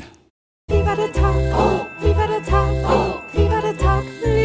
Wie 0.69 0.85
war 0.85 0.95
der 0.95 1.11
Tag? 1.11 1.35
Oh, 1.53 1.85
wie 1.99 2.15
war 2.15 2.25
der 2.25 2.41
Tag? 2.41 2.71
Oh, 2.85 3.19
wie 3.33 3.49
war 3.49 3.61
der 3.61 3.77
Tag? 3.77 4.05
Wie 4.23 4.42